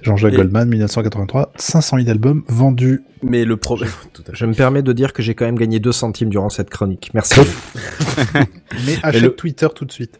[0.00, 3.02] Jean-Jacques Et- Goldman, 1983, 500 000 albums vendus.
[3.22, 3.90] Mais le problème.
[4.32, 7.10] Je me permets de dire que j'ai quand même gagné 2 centimes durant cette chronique.
[7.12, 7.40] Merci.
[8.86, 10.18] Mais achète le- Twitter tout de suite.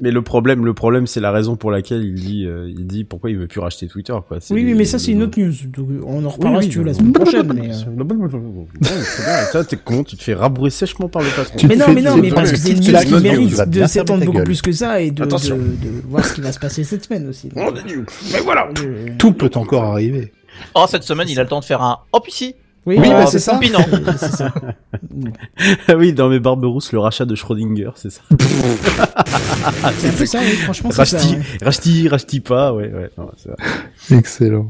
[0.00, 3.04] Mais le problème, le problème, c'est la raison pour laquelle il dit, euh, il dit
[3.04, 4.38] pourquoi il veut plus racheter Twitter, quoi.
[4.50, 5.52] Oui, oui, mais ça, c'est une autre news.
[5.66, 7.52] Donc, on en reparlera si tu veux la semaine prochaine.
[7.54, 9.44] Mais, euh.
[9.52, 11.68] Toi, t'es con, tu te fais rabrouer sèchement par le patron.
[11.68, 13.86] Mais non, mais non, mais parce que c'est une Tu news la qui mérite de
[13.86, 16.84] s'étendre beaucoup plus que ça et de, de, de voir ce qui va se passer
[16.84, 17.50] cette semaine aussi.
[17.56, 17.70] Oh,
[18.32, 18.68] Mais voilà.
[19.18, 20.32] Tout peut encore arriver.
[20.74, 22.54] Oh, cette semaine, il a le temps de faire un hop ici.
[22.86, 23.60] Oui, Oui, euh, bah, c'est ça.
[24.18, 24.52] Ça.
[25.88, 28.22] Ah oui, dans mes Barberousse, le rachat de Schrödinger, c'est ça.
[29.98, 31.16] C'est un peu ça, oui, franchement, c'est ça.
[31.18, 31.42] Racheti, ouais.
[31.62, 33.10] racheti, racheti pas, ouais, ouais.
[33.18, 33.30] non.
[34.16, 34.68] Excellent.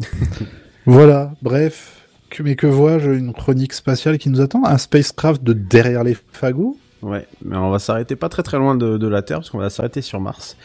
[0.87, 1.97] voilà, bref.
[2.31, 6.17] Que, mais que vois-je Une chronique spatiale qui nous attend Un spacecraft de derrière les
[6.33, 6.77] fagots?
[7.03, 9.59] Ouais, mais on va s'arrêter pas très très loin de, de la Terre parce qu'on
[9.59, 10.57] va s'arrêter sur Mars.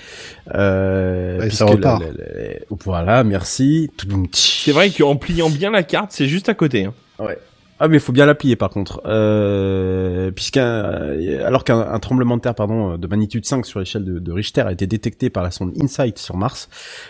[0.54, 2.02] Euh, Ouais, ça repart.
[2.02, 3.90] la- la- la- Voilà, merci.
[4.34, 6.86] C'est vrai qu'en pliant bien la carte, c'est juste à côté.
[6.86, 6.94] Hein.
[7.78, 12.38] Ah mais il faut bien la plier par contre, euh, euh, alors qu'un un tremblement
[12.38, 15.52] de terre pardon de magnitude 5 sur l'échelle de, Richter a été détecté par la
[15.52, 16.70] sonde InSight sur Mars,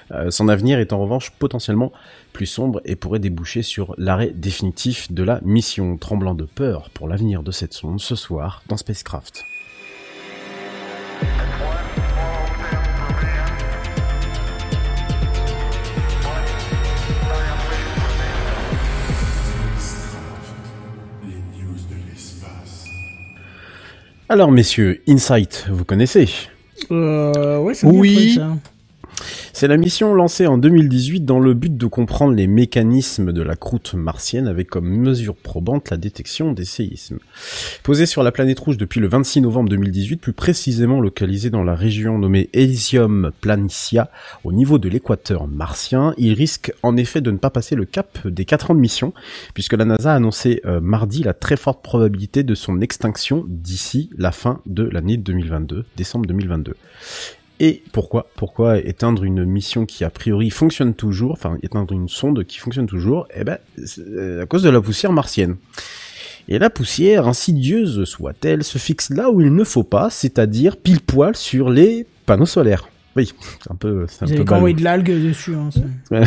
[0.10, 1.92] euh, son avenir est en revanche potentiellement
[2.34, 5.98] plus sombre et pourrait déboucher sur l'arrêt définitif de la mission.
[5.98, 9.44] Tremblant de peur pour l'avenir de cette sonde ce soir dans Spacecraft.
[24.28, 26.28] Alors messieurs, Insight, vous connaissez?
[26.90, 28.40] Euh, ouais, bien Oui.
[29.54, 33.56] C'est la mission lancée en 2018 dans le but de comprendre les mécanismes de la
[33.56, 37.20] croûte martienne avec comme mesure probante la détection des séismes.
[37.84, 41.76] Posé sur la planète rouge depuis le 26 novembre 2018, plus précisément localisé dans la
[41.76, 44.10] région nommée Elysium Planitia,
[44.44, 48.28] au niveau de l'équateur martien, il risque en effet de ne pas passer le cap
[48.28, 49.14] des 4 ans de mission,
[49.54, 54.10] puisque la NASA a annoncé euh, mardi la très forte probabilité de son extinction d'ici
[54.18, 56.76] la fin de l'année 2022, décembre 2022.
[57.60, 62.44] Et pourquoi Pourquoi éteindre une mission qui a priori fonctionne toujours, enfin éteindre une sonde
[62.44, 63.58] qui fonctionne toujours Eh ben,
[64.00, 65.56] euh, à cause de la poussière martienne.
[66.48, 71.02] Et la poussière, insidieuse soit-elle, se fixe là où il ne faut pas, c'est-à-dire pile
[71.02, 72.90] poil sur les panneaux solaires.
[73.16, 73.34] Oui,
[73.64, 75.56] c'est un peu, c'est un Vous peu avez envoyé de l'algue dessus.
[75.56, 75.70] Hein,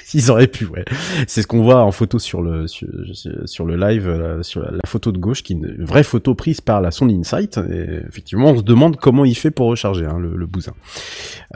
[0.14, 0.84] Ils auraient pu, ouais.
[1.26, 5.12] C'est ce qu'on voit en photo sur le sur, le live, euh, sur la, photo
[5.12, 7.58] de gauche, qui est une vraie photo prise par la sonde Insight.
[7.58, 10.72] Et effectivement, on se demande comment il fait pour recharger hein, le, le bousin.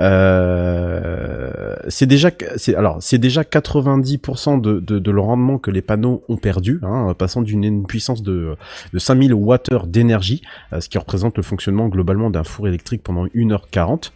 [0.00, 5.82] Euh, c'est déjà, c'est alors c'est déjà 90% de, de, de le rendement que les
[5.82, 8.56] panneaux ont perdu, hein, passant d'une une puissance de,
[8.92, 10.42] de 5000 watts d'énergie,
[10.72, 14.12] euh, ce qui représente le fonctionnement globalement d'un four électrique pendant 1h40.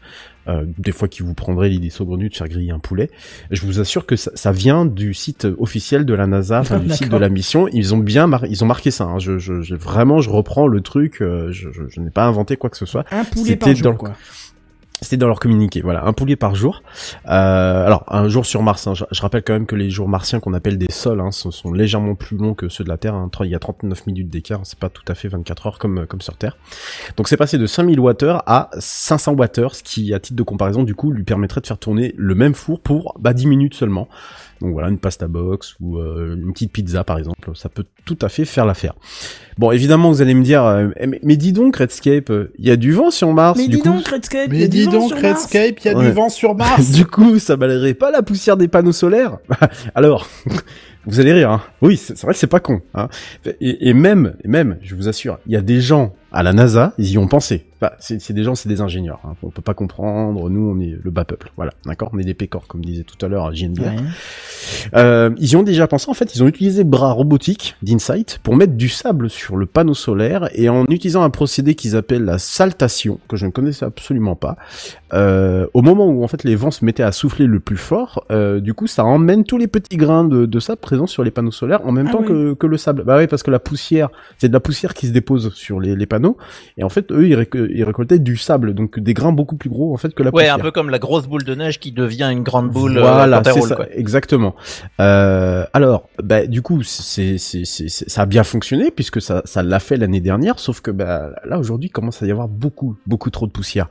[0.49, 3.11] Euh, des fois qui vous prendrait l'idée saugrenue de faire griller un poulet.
[3.51, 6.89] Je vous assure que ça, ça vient du site officiel de la NASA, enfin, du
[6.91, 7.69] site de la mission.
[7.69, 9.05] Ils ont bien, mar- ils ont marqué ça.
[9.05, 9.19] hein.
[9.19, 11.21] Je, je, je- vraiment, je reprends le truc.
[11.21, 13.05] euh, je, je, je n'ai pas inventé quoi que ce soit.
[13.11, 14.13] Un poulet C'était par dans jour, le- quoi.
[15.01, 16.83] C'était dans leur communiqué, voilà, un poulet par jour.
[17.29, 20.41] Euh, alors, un jour sur Mars, hein, je, rappelle quand même que les jours martiens
[20.41, 23.15] qu'on appelle des sols hein, sont, sont légèrement plus longs que ceux de la Terre.
[23.15, 23.31] hein.
[23.41, 26.21] Il y a 39 minutes d'écart, c'est pas tout à fait 24 heures comme, comme
[26.21, 26.57] sur Terre.
[27.17, 30.83] Donc c'est passé de 5000 Wh à 500 Wh, ce qui, à titre de comparaison,
[30.83, 34.09] du coup, lui permettrait de faire tourner le même four pour bah, 10 minutes seulement.
[34.61, 38.19] Donc voilà, une pasta box ou euh, une petite pizza par exemple, ça peut tout
[38.23, 38.95] à fait faire l'affaire.
[39.57, 42.71] Bon, évidemment, vous allez me dire, euh, mais, mais dis donc, Redscape, euh, il y
[42.71, 43.59] a du vent sur Mars.
[43.59, 45.21] Mais du dis coup, donc, Redscape, il y a Mais du dis vent donc, sur
[45.21, 45.43] Mars.
[45.45, 46.05] Redscape, il y a Ouais.
[46.07, 46.91] du vent sur Mars.
[46.93, 49.39] du coup, ça balayerait pas la poussière des panneaux solaires
[49.95, 50.29] Alors,
[51.07, 51.63] vous allez rire, hein.
[51.81, 53.09] Oui, c'est c'est vrai que c'est pas con, hein.
[53.61, 56.53] Et, et même, et même, je vous assure, il y a des gens à la
[56.53, 57.65] NASA, ils y ont pensé.
[57.81, 59.21] Enfin, c'est c'est des gens, c'est des ingénieurs.
[59.25, 59.35] Hein.
[59.43, 60.51] On peut pas comprendre.
[60.51, 61.53] Nous, on est le bas peuple.
[61.57, 62.11] Voilà, d'accord?
[62.13, 63.83] On est des pécores, comme disait tout à l'heure JNBR.
[63.83, 63.97] Ouais.
[64.95, 66.11] Euh, ils y ont déjà pensé.
[66.11, 69.95] En fait, ils ont utilisé bras robotique d'Insight pour mettre du sable sur le panneau
[69.95, 74.35] solaire et en utilisant un procédé qu'ils appellent la saltation, que je ne connaissais absolument
[74.37, 74.57] pas.
[75.15, 78.25] Euh, au moment où en fait les vents se mettaient à souffler le plus fort,
[78.31, 81.31] euh, du coup, ça emmène tous les petits grains de, de sable présents sur les
[81.31, 82.29] panneaux solaires en même Ah temps oui.
[82.29, 83.05] que, que le sable.
[83.05, 84.09] Bah oui, parce que la poussière,
[84.39, 86.37] c'est de la poussière qui se dépose sur les, les panneaux
[86.77, 87.35] et en fait, eux, ils,
[87.69, 90.29] réco- ils récoltaient du sable, donc des grains beaucoup plus gros en fait que la
[90.31, 90.55] Ouais, poussière.
[90.55, 93.43] un peu comme la grosse boule de neige qui devient une grande boule euh, Voilà,
[93.45, 93.87] c'est ça, quoi.
[93.93, 94.55] exactement.
[95.01, 99.43] Euh, alors, bah, du coup, c'est, c'est, c'est, c'est- ça a bien fonctionné puisque ça,
[99.45, 102.49] ça l'a fait l'année dernière, sauf que bah, là aujourd'hui, il commence à y avoir
[102.49, 103.89] beaucoup, beaucoup trop de poussière.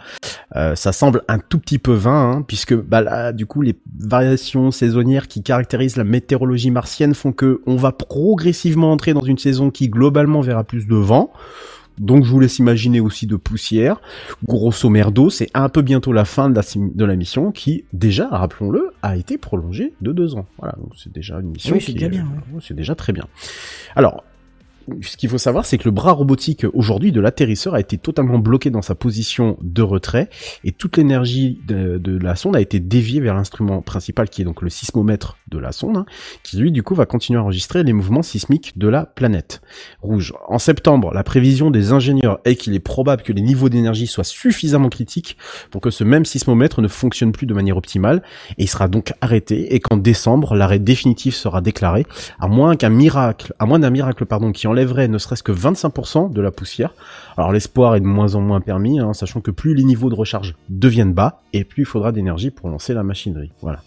[0.56, 3.76] Euh, ça semble un tout petit peu vain, hein, puisque bah là, du coup, les
[4.00, 9.38] variations saisonnières qui caractérisent la météorologie martienne font que on va progressivement entrer dans une
[9.38, 11.32] saison qui globalement verra plus de vent.
[12.00, 14.00] Donc je vous laisse imaginer aussi de poussière.
[14.46, 17.86] Grosso merdo, c'est un peu bientôt la fin de la, sim- de la mission qui,
[17.94, 20.46] déjà, rappelons-le, a été prolongée de deux ans.
[20.60, 22.24] Voilà, donc c'est déjà une mission Oui, c'est qui déjà est- bien,
[22.54, 23.26] ouais, C'est déjà très bien.
[23.96, 24.24] Alors,
[25.02, 28.40] ce qu'il faut savoir, c'est que le bras robotique aujourd'hui de l'atterrisseur a été totalement
[28.40, 30.30] bloqué dans sa position de retrait
[30.64, 34.62] et toute l'énergie de, la sonde a été déviée vers l'instrument principal qui est donc
[34.62, 36.06] le sismomètre de la sonde, hein,
[36.44, 39.62] qui lui du coup va continuer à enregistrer les mouvements sismiques de la planète
[40.02, 40.34] rouge.
[40.48, 44.24] En septembre, la prévision des ingénieurs est qu'il est probable que les niveaux d'énergie soient
[44.24, 45.38] suffisamment critiques
[45.70, 48.24] pour que ce même sismomètre ne fonctionne plus de manière optimale
[48.58, 52.06] et il sera donc arrêté et qu'en décembre, l'arrêt définitif sera déclaré
[52.40, 56.32] à moins qu'un miracle, à moins d'un miracle pardon, qui enlèverait ne serait-ce que 25%
[56.32, 56.94] de la poussière.
[57.36, 60.16] Alors l'espoir est de moins en moins permis, hein, sachant que plus les niveaux de
[60.16, 63.52] recharge deviennent bas et plus il faudra d'énergie pour lancer la machinerie.
[63.62, 63.82] Voilà.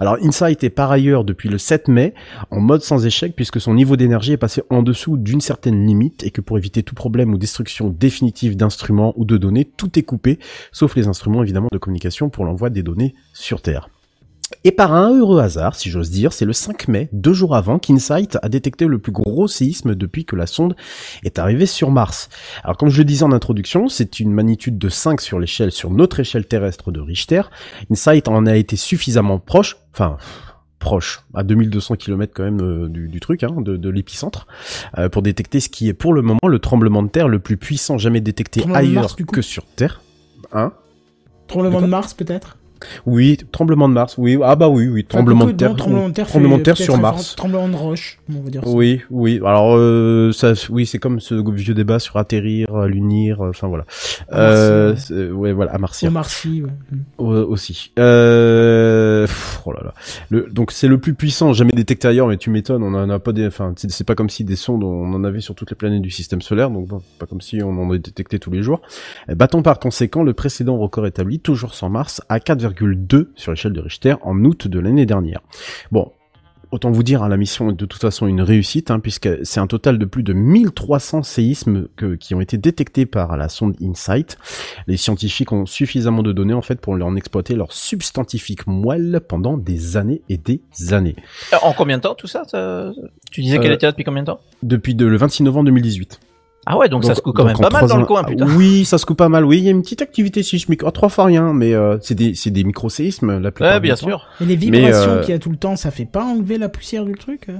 [0.00, 2.12] Alors Insight est par ailleurs depuis le 7 mai
[2.50, 6.24] en mode sans échec puisque son niveau d'énergie est passé en dessous d'une certaine limite
[6.24, 10.02] et que pour éviter tout problème ou destruction définitive d'instruments ou de données, tout est
[10.02, 10.38] coupé,
[10.72, 13.88] sauf les instruments évidemment de communication pour l'envoi des données sur Terre.
[14.64, 17.78] Et par un heureux hasard, si j'ose dire, c'est le 5 mai, deux jours avant,
[17.78, 20.74] qu'Insight a détecté le plus gros séisme depuis que la sonde
[21.22, 22.28] est arrivée sur Mars.
[22.64, 25.90] Alors comme je le disais en introduction, c'est une magnitude de 5 sur l'échelle, sur
[25.90, 27.42] notre échelle terrestre de Richter.
[27.90, 30.16] Insight en a été suffisamment proche, enfin
[30.78, 34.46] proche, à 2200 km quand même euh, du, du truc, hein, de, de l'épicentre,
[34.96, 37.56] euh, pour détecter ce qui est pour le moment le tremblement de terre le plus
[37.56, 40.00] puissant jamais détecté ailleurs Mars, que sur Terre.
[40.52, 40.72] Hein?
[41.48, 42.58] Tremblement De Mars, peut-être?
[43.06, 44.16] Oui, tremblement de Mars.
[44.18, 45.74] Oui, ah bah oui, oui, tremblement de terre.
[45.76, 47.36] Tremblement de terre, tremblement de fait terre peut-être sur Mars.
[47.36, 48.70] Tremblement de roche, on va dire ça.
[48.70, 49.40] Oui, oui.
[49.44, 53.40] Alors euh, ça, oui, c'est comme ce vieux débat sur atterrir, euh, l'unir.
[53.42, 53.84] euh, Enfin voilà.
[54.32, 54.94] Euh,
[55.32, 56.70] ouais, voilà, à Martien Au Marcy, ouais.
[57.20, 57.92] Euh, aussi.
[57.98, 59.22] Euh...
[59.26, 59.94] pff, Oh là là.
[60.30, 63.18] Le, donc c'est le plus puissant jamais détecté ailleurs, mais tu m'étonnes, on en a
[63.18, 65.76] pas des, enfin c'est pas comme si des sondes on en avait sur toutes les
[65.76, 68.62] planètes du système solaire, donc bon, pas comme si on en avait détecté tous les
[68.62, 68.80] jours.
[69.28, 73.80] Battons par conséquent le précédent record établi, toujours sans Mars, à 4,2 sur l'échelle de
[73.80, 75.40] Richter en août de l'année dernière.
[75.90, 76.12] Bon.
[76.70, 79.58] autant vous dire, hein, la mission est de toute façon une réussite, hein, puisque c'est
[79.58, 83.74] un total de plus de 1300 séismes que- qui ont été détectés par la sonde
[83.80, 84.36] InSight.
[84.86, 89.56] Les scientifiques ont suffisamment de données en fait pour en exploiter leur substantifique moelle pendant
[89.56, 90.60] des années et des
[90.92, 91.16] années.
[91.54, 92.92] Euh, En combien de temps tout ça ça-
[93.32, 94.40] Tu disais qu'elle Euh, était là depuis combien de temps?
[94.62, 96.20] Depuis de- le 26 novembre 2018.
[96.66, 98.46] Ah ouais, donc, ça se coupe quand même pas mal dans le coin, putain.
[98.56, 99.44] Oui, ça se coupe pas mal.
[99.44, 100.82] Oui, il y a une petite activité sismique.
[100.84, 103.84] Oh, trois fois rien, mais euh, c'est des, c'est des micro-séismes la plupart Ouais, du
[103.84, 104.06] bien temps.
[104.06, 104.26] sûr.
[104.40, 106.68] Et les vibrations euh, qu'il y a tout le temps, ça fait pas enlever la
[106.68, 107.56] poussière du truc euh?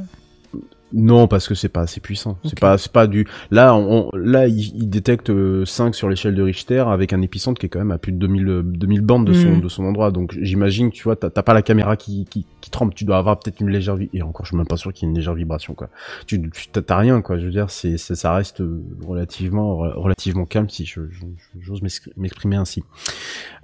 [0.95, 2.39] Non, parce que c'est pas assez puissant.
[2.45, 3.27] C'est pas, c'est pas du.
[3.51, 7.61] Là, on, là, il, il détecte euh, 5 sur l'échelle de Richter avec un épicentre
[7.61, 9.61] qui est quand même à plus de 2000, euh, 2000 bandes de son, Mhm.
[9.61, 10.11] de son endroit.
[10.11, 12.93] Donc, j'imagine, tu vois, t'as t'as pas la caméra qui, qui, qui tremble.
[12.95, 15.07] Tu dois avoir peut-être une légère vi- et encore, je suis même pas sûr qu'il
[15.07, 15.89] y ait une légère vibration, quoi.
[16.27, 17.39] Tu, tu t'as- rien, quoi.
[17.39, 21.25] Je veux dire, c'est, c'est- ça reste euh, relativement, relativement calme, si je, je-
[21.61, 22.83] j'ose m'ex- m'exprimer ainsi.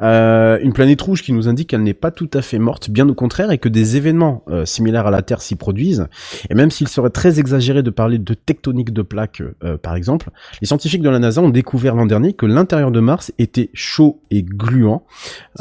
[0.03, 3.09] Euh, une planète rouge qui nous indique qu'elle n'est pas tout à fait morte, bien
[3.09, 6.07] au contraire, et que des événements euh, similaires à la Terre s'y produisent.
[6.51, 10.31] Et même s'il serait très exagéré de parler de tectonique de plaques, euh, par exemple,
[10.61, 14.21] les scientifiques de la NASA ont découvert l'an dernier que l'intérieur de Mars était chaud
[14.31, 15.05] et gluant.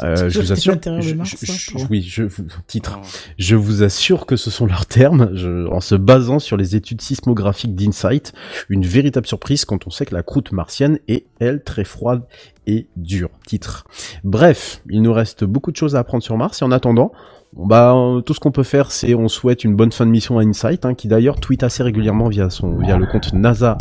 [0.00, 0.72] Euh, je vous que assure.
[0.72, 1.86] l'intérieur de je- Mars, je- ça, je- pardon.
[1.90, 2.98] oui, je vous titre.
[3.38, 7.00] Je vous assure que ce sont leurs termes, je- en se basant sur les études
[7.00, 8.32] sismographiques d'Insight.
[8.68, 12.22] Une véritable surprise quand on sait que la croûte martienne est, elle, très froide
[12.66, 13.30] et dure.
[13.46, 13.84] Titre.
[14.22, 17.12] Bref, il nous reste beaucoup de choses à apprendre sur Mars et en attendant,
[17.56, 20.38] bah, euh, tout ce qu'on peut faire, c'est on souhaite une bonne fin de mission
[20.38, 23.78] à Insight, hein, qui d'ailleurs tweet assez régulièrement via son, via le compte NASA,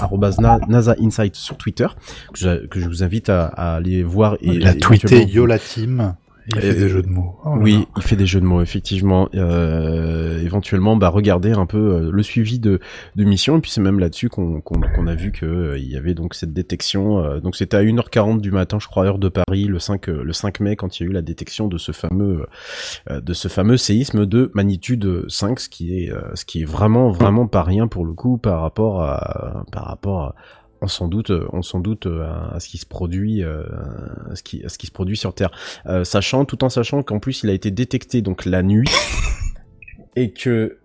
[0.67, 1.87] NASA Insight sur Twitter,
[2.33, 5.15] que je, que je vous invite à, à aller voir et Il a et tweeté
[5.15, 6.13] éventuellement- Yola Team.
[6.47, 7.35] Il fait Euh, des jeux de mots.
[7.45, 9.29] Oh oui, il fait des jeux de mots effectivement.
[9.35, 12.79] Euh, éventuellement, bah regardez un peu euh, le suivi de,
[13.15, 14.61] de mission et puis c'est même là-dessus qu'on
[15.07, 17.19] a vu que euh, il y avait donc cette détection.
[17.23, 20.23] euh, donc c'était à 1h40 du matin, je crois heure de Paris, le 5 euh,
[20.23, 22.45] le 5 mai quand il y a eu la détection de ce fameux
[23.09, 27.47] de ce fameux séisme de magnitude 5, ce qui est ce qui est vraiment vraiment
[27.47, 30.35] pas rien pour le coup par rapport à par rapport à
[30.84, 33.63] on s'en doute, on s'en doute euh, à, à ce qui se produit, euh,
[34.31, 35.49] à ce qui, à ce qui se produit sur Terre,
[35.88, 38.89] Euh, sachant, tout en sachant qu'en plus il a été détecté donc la nuit
[40.15, 40.77] et que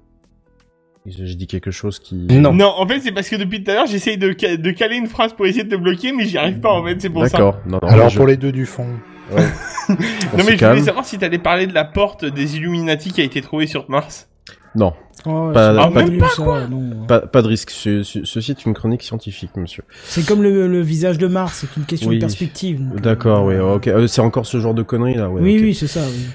[1.07, 2.53] je, dis quelque chose qui Non.
[2.53, 4.97] Non, en fait, c'est parce que depuis tout à l'heure, j'essaye de, ca- de caler
[4.97, 7.25] une phrase pour essayer de te bloquer, mais j'y arrive pas, en fait, c'est pour
[7.27, 7.31] ça.
[7.31, 7.59] D'accord.
[7.67, 8.87] Non, non, Alors je- pour les deux du fond.
[9.33, 9.47] ouais.
[9.89, 9.97] Non,
[10.45, 10.73] mais je calme.
[10.75, 13.89] voulais savoir si t'allais parler de la porte des Illuminati qui a été trouvée sur
[13.89, 14.29] Mars.
[14.75, 14.93] Non,
[15.29, 17.43] Oh, Pas- quoi.
[17.43, 17.71] de risque.
[17.71, 19.85] Ce- ce- ceci est une chronique scientifique, monsieur.
[20.05, 22.17] C'est comme le, le visage de Mars, c'est une question Oui.
[22.17, 22.81] de perspective.
[23.03, 23.89] D'accord, oui, euh, ok.
[23.89, 25.41] Euh, c'est encore ce genre de conneries là, ouais.
[25.43, 26.01] oui, oui, c'est ça.
[26.09, 26.27] oui.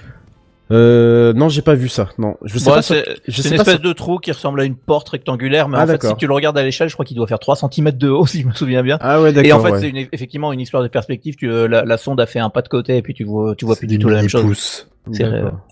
[0.72, 2.10] Euh, non, j'ai pas vu ça.
[2.18, 2.82] Non, je sais Bon, pas.
[2.82, 4.76] c'est sur- je c'est sais une pas espèce sur- de trou qui ressemble à une
[4.76, 7.18] porte rectangulaire, mais Ah, en fait, si tu le regardes à l'échelle, je crois qu'il
[7.18, 8.98] doit faire 3 cm de haut, si je me souviens bien.
[9.02, 9.50] Ah ouais, d'accord.
[9.50, 9.80] Et en fait, ouais.
[9.80, 11.36] c'est une- effectivement une histoire de perspective.
[11.36, 13.56] Tu, euh, la, la sonde a fait un pas de côté et puis tu vois,
[13.56, 14.42] tu vois plus du tout la même chose.
[14.44, 14.88] Pouce.
[15.12, 15.26] c'est.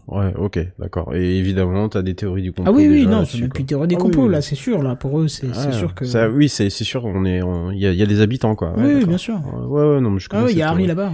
[0.10, 1.16] Ouais, ok, d'accord.
[1.16, 2.74] Et évidemment, t'as des théories du complot.
[2.74, 4.32] Ah oui, oui, non, c'est plus théorie des Ah oui, complots, oui.
[4.34, 6.04] là, c'est sûr, là, pour eux, c'est c'est Ah, sûr que...
[6.04, 8.20] Ça, oui, c'est c'est sûr, on est, on- il y, a, il y a des
[8.20, 8.74] habitants quoi.
[8.78, 9.36] Ouais, oui, bien sûr.
[9.70, 11.14] Ouais, ouais, non, mais je Ah oui, il y a Harry là-bas,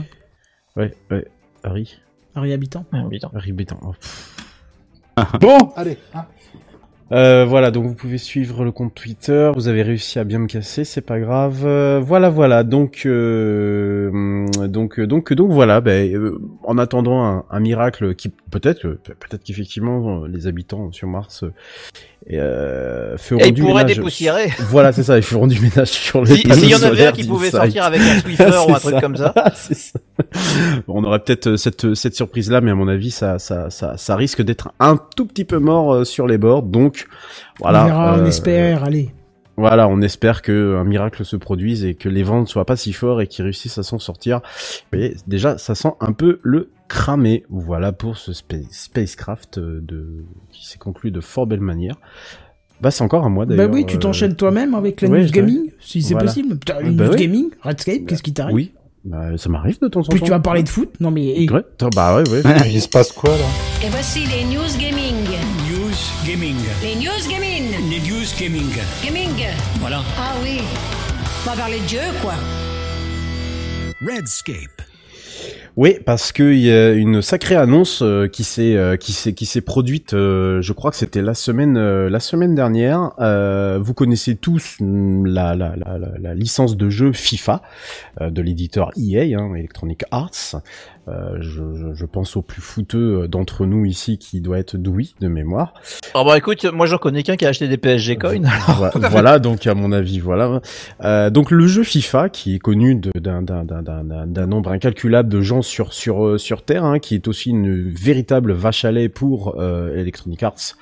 [0.75, 1.25] Ouais, ouais,
[1.63, 1.95] Harry,
[2.38, 2.85] Harry Habitant.
[2.93, 3.29] Ah, putain.
[3.35, 3.77] Harry Bétain.
[3.81, 4.35] Oh, pff.
[5.41, 5.97] Bon, allez.
[6.13, 6.25] hein.
[7.13, 9.49] Euh, voilà, donc vous pouvez suivre le compte Twitter.
[9.55, 11.65] Vous avez réussi à bien me casser, c'est pas grave.
[11.65, 12.63] Euh, voilà, voilà.
[12.63, 15.79] Donc, euh, donc, donc, donc voilà.
[15.79, 21.45] Ben, euh, en attendant un, un miracle qui peut-être, peut-être qu'effectivement les habitants sur Mars
[22.34, 24.51] euh, euh, feront Et ils du pourraient ménage- dépoussiérer.
[24.69, 25.17] Voilà, c'est ça.
[25.17, 27.51] Ils feront du ménage sur les Si- panneaux S'il y en avait un qui pouvait
[27.51, 29.34] sortir avec un Swiffer ou un truc comme ça.
[29.55, 29.99] C'est ça.
[30.88, 33.69] Bon, on aurait peut-être euh, cette cette surprise là, mais à mon avis, ça ça
[33.69, 36.63] ça, ça risque d'être un tout petit peu mort euh, sur les bords.
[36.63, 37.07] Donc
[37.59, 37.84] voilà.
[37.84, 39.09] on verra, on euh, espère, allez.
[39.58, 42.76] Voilà, on espère que un miracle se produise et que les vents ne soient pas
[42.76, 44.41] si forts et qu'ils réussissent à s'en sortir.
[44.93, 47.43] Mais déjà, ça sent un peu le cramé.
[47.49, 51.95] Voilà pour ce spa- spacecraft euh, de qui s'est conclu de fort belle manière.
[52.82, 53.72] Bah, c'est encore à moi Bah d'ailleurs.
[53.74, 56.28] oui, tu euh, t'enchaînes toi-même avec la ouais, news gaming, si c'est Voilà.
[56.28, 56.60] possible.
[56.60, 57.18] Putain, une Bah news ouais.
[57.18, 58.74] gaming, Redscape, qu'est-ce qui t'arrive Oui,
[59.05, 60.10] bah, ça m'arrive de temps en temps.
[60.12, 61.49] Puis tu vas parler de foot Non mais...
[61.51, 61.64] Ouais,
[61.95, 62.43] bah ouais, ouais.
[62.72, 63.45] Il se passe quoi là?
[63.84, 65.26] Et voici les news gaming.
[66.28, 66.55] Gaming.
[66.82, 67.71] Les news gaming.
[67.89, 68.69] Les news gaming.
[69.03, 69.45] Gaming.
[69.80, 70.01] Voilà.
[70.17, 70.59] Ah oui.
[71.45, 72.34] On va parler de Dieu, quoi.
[74.01, 74.82] Redscape.
[75.78, 79.45] Oui, parce qu'il y a une sacrée annonce euh, qui s'est euh, qui s'est qui
[79.45, 80.13] s'est produite.
[80.15, 83.11] euh, je crois que c'était la semaine euh, la semaine dernière.
[83.19, 87.61] Euh, vous connaissez tous mm, la la, la, la, la licence de jeu FIFA
[88.21, 90.61] euh, de l'éditeur EA, hein, Electronic Arts.
[91.08, 95.16] Euh, je, je, je pense au plus fouteux d'entre nous ici qui doit être Doui
[95.21, 95.74] de mémoire.
[96.16, 98.42] Oh bah écoute, moi j'en connais qu'un qui a acheté des PSG coins.
[98.96, 100.62] voilà, donc à mon avis, voilà.
[101.04, 104.71] Euh, donc le jeu FIFA, qui est connu d'un d'un- d'un- d'un- d'un- d'un nombre
[104.71, 108.84] incalculable de gens sur sur euh, sur Terre, hein, qui est aussi une véritable vache
[108.86, 110.75] à lait pour euh, Electronic Arts,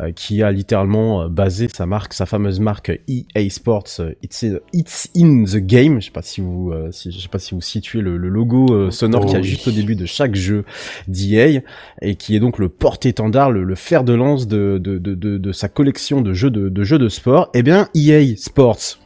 [0.00, 4.44] euh, qui a littéralement euh, basé sa marque, sa fameuse marque EA Sports, euh, It's,
[4.72, 6.00] It's in the Game.
[6.00, 8.28] Je sais pas si vous, euh, si, je sais pas si vous situez le, le
[8.28, 9.46] logo euh, sonore Oh qu'il y a oui.
[9.48, 10.64] juste au début de chaque jeu
[11.08, 11.62] d'EA
[12.02, 15.52] et qui est donc le porte-étendard, le, le fer de lance de, de, de, de,
[15.52, 18.98] sa collection de jeux de, jeux de sport, eh bien EA Sports,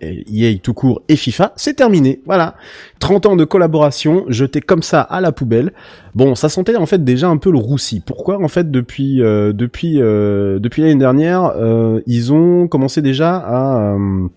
[0.00, 2.20] EA tout court et FIFA, c'est terminé.
[2.26, 2.54] Voilà.
[3.00, 5.72] 30 ans de collaboration jetés comme ça à la poubelle.
[6.14, 8.00] Bon, ça sentait en fait déjà un peu le roussi.
[8.00, 13.36] Pourquoi en fait depuis euh, depuis euh, depuis l'année dernière, euh, ils ont commencé déjà
[13.36, 14.28] à euh,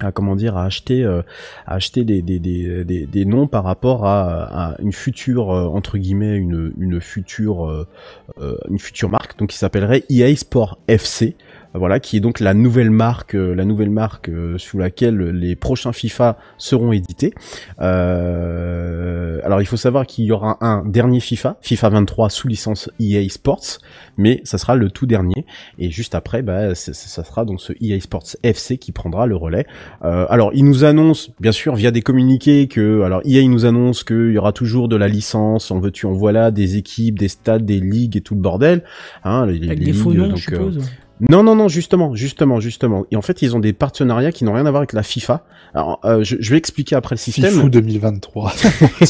[0.00, 1.22] à comment dire à acheter euh,
[1.66, 5.66] à acheter des, des, des, des, des noms par rapport à, à une future euh,
[5.66, 7.86] entre guillemets une une future euh,
[8.40, 9.38] euh, une future marque.
[9.38, 11.36] Donc qui s'appellerait EA Sport FC
[11.74, 15.56] voilà qui est donc la nouvelle marque euh, la nouvelle marque euh, sous laquelle les
[15.56, 17.32] prochains FIFA seront édités
[17.80, 22.90] euh, alors il faut savoir qu'il y aura un dernier FIFA FIFA 23 sous licence
[23.00, 23.78] EA Sports
[24.16, 25.46] mais ça sera le tout dernier
[25.78, 29.66] et juste après bah ça sera donc ce EA Sports FC qui prendra le relais
[30.02, 34.04] euh, alors, il nous annonce, bien sûr, via des communiqués que, alors, EA nous annonce
[34.04, 37.28] qu'il y aura toujours de la licence, on veut tu en voilà, des équipes, des
[37.28, 38.84] stades, des ligues et tout le bordel.
[39.24, 40.90] Hein, les, Avec les des faux noms, donc, je euh, suppose.
[41.28, 43.04] Non, non, non, justement, justement, justement.
[43.10, 45.44] Et en fait, ils ont des partenariats qui n'ont rien à voir avec la FIFA.
[45.74, 47.52] Alors, euh, je, je vais expliquer après le système.
[47.52, 48.52] Fifou 2023.
[49.00, 49.06] Ce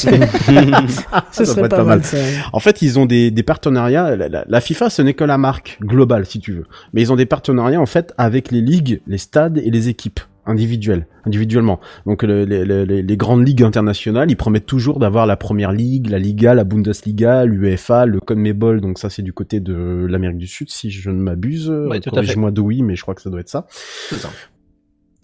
[1.31, 2.17] Ça serait pas, être mal, ça.
[2.53, 4.15] en fait, ils ont des, des partenariats.
[4.15, 6.65] La, la- la FIFA, ce n'est que la marque globale, si tu veux.
[6.93, 10.19] Mais ils ont des partenariats en fait avec les ligues, les stades et les équipes
[10.45, 11.79] individuelles, individuellement.
[12.05, 16.53] Donc le- les, grandes ligues internationales, ils promettent toujours d'avoir la première ligue, la Liga,
[16.53, 18.81] la Bundesliga, l'UEFA, le CONMEBOL.
[18.81, 21.69] Donc ça, c'est du côté de l'Amérique du Sud, si je ne m'abuse.
[21.69, 21.99] Ouais.
[21.99, 23.67] Corrige-moi de oui, mais je crois que ça doit être ça.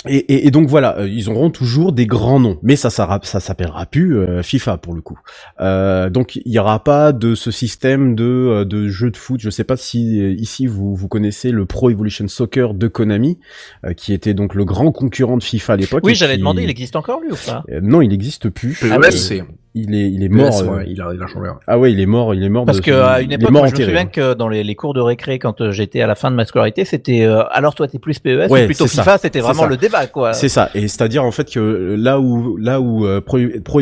[0.07, 3.19] Et, et, et donc voilà, euh, ils auront toujours des grands noms, mais ça ça,
[3.24, 5.19] ça s'appellera plus euh, FIFA pour le coup.
[5.60, 9.41] Euh, donc il y aura pas de ce système de euh, de jeu de foot.
[9.41, 13.40] Je sais pas si euh, ici vous vous connaissez le Pro Evolution Soccer de Konami,
[13.86, 16.03] euh, qui était donc le grand concurrent de FIFA à l'époque.
[16.06, 17.64] Oui, qui- demander, il existe encore lui ou pas?
[17.72, 18.78] Euh, non, il n'existe plus.
[18.84, 19.44] Ah Euh, ouais, c'est.
[19.84, 20.49] Il est il est mort.
[20.49, 21.48] PS, euh, ouais, il a, il a changé.
[21.49, 21.56] ouais.
[21.68, 22.66] Ah ouais, il est mort, il est mort.
[22.66, 24.94] Parce de- que à une époque, moi, je me souviens que dans les, les cours
[24.94, 27.88] de récré, quand euh, j'étais à la fin de ma scolarité, c'était euh, alors toi
[27.88, 28.98] t'es plus PES Ouais, ou plutôt c'est.
[28.99, 30.34] FIFA, c'était C'est vraiment le débat quoi.
[30.34, 33.80] C'est ça, et c'est-à-dire en fait que là où là où euh, Pro, Pro,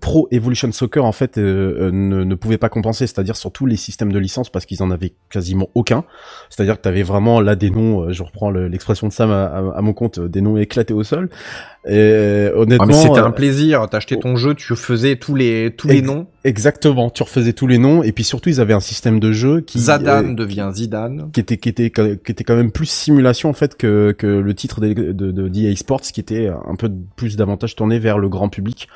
[0.00, 3.76] Pro Evolution Soccer en fait euh, ne, ne pouvait pas compenser, c'est-à-dire sur tous les
[3.76, 6.04] systèmes de licence parce qu'ils en avaient quasiment aucun.
[6.50, 9.78] C'est-à-dire que t'avais vraiment là des noms, je reprends le- l'expression de Sam à, à-
[9.78, 11.28] à mon compte, des noms éclatés au sol.
[11.88, 13.88] Et euh, Ah, honnêtement, mais c'était euh, un plaisir.
[13.88, 16.26] T'achetais ton jeu, tu faisais tous les tous les noms.
[16.44, 19.60] exactement, tu refaisais tous les noms et puis surtout ils avaient un système de jeu
[19.62, 21.30] qui Zadan euh, devient Zidane.
[21.32, 24.54] qui était qui était qui était quand même plus simulation en fait que que le
[24.54, 28.28] titre de de, de d'EA Sports qui était un peu plus davantage tourné vers le
[28.28, 28.88] grand public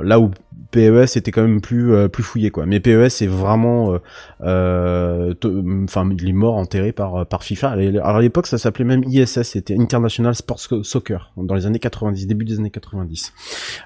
[0.00, 0.30] là où
[0.70, 3.98] PES était quand même plus euh, plus fouillé quoi mais PES est vraiment euh,
[4.42, 9.04] euh, enfin il est mort enterré par par FIFA alors à l'époque ça s'appelait même
[9.04, 13.32] ISS c'était International Sports Soccer dans les années 90 début des années 90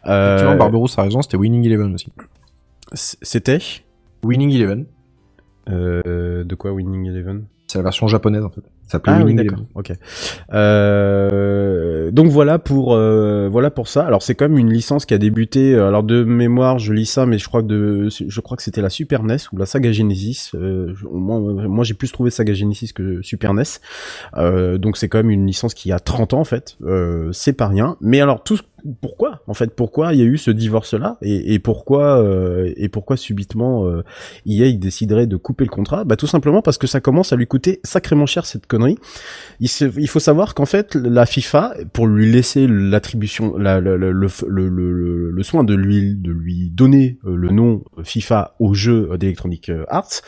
[0.07, 2.13] euh, Effectivement, Barberousse a raison, c'était Winning Eleven aussi.
[2.95, 3.59] c'était
[4.25, 4.87] Winning Eleven,
[5.69, 7.47] euh, de quoi Winning Eleven?
[7.67, 8.63] C'est la version japonaise en fait.
[8.93, 9.59] Ça Ah oui, d'accord.
[9.59, 9.67] Eleven.
[9.75, 9.93] Ok.
[10.55, 14.05] Euh, donc voilà pour euh, voilà pour ça.
[14.07, 15.75] Alors c'est quand même une licence qui a débuté.
[15.75, 18.63] euh, Alors de mémoire, je lis ça, mais je crois que de je crois que
[18.63, 20.51] c'était la Super NES ou la Saga Genesis.
[20.55, 23.65] Euh, moi, moi j'ai plus trouvé Saga Genesis que Super NES.
[24.79, 26.77] Donc c'est quand même une licence qui a 30 ans en fait.
[27.33, 27.97] C'est pas rien.
[28.01, 28.59] Mais alors tout
[29.01, 32.73] pourquoi en fait pourquoi il y a eu ce divorce là et, et pourquoi euh,
[32.77, 34.03] et pourquoi subitement euh,
[34.47, 36.05] EA il déciderait de couper le contrat?
[36.05, 38.99] Bah tout simplement parce que ça commence à lui coûter sacrément cher cette connerie.
[39.61, 43.97] Il, se- il faut savoir qu'en fait la FIFA pour lui laisser l'attribution la, la-
[43.97, 48.75] le, le, le, le- soin de lui de lui donner euh, le nom FIFA au
[48.75, 50.23] jeu d'Electronic Arts,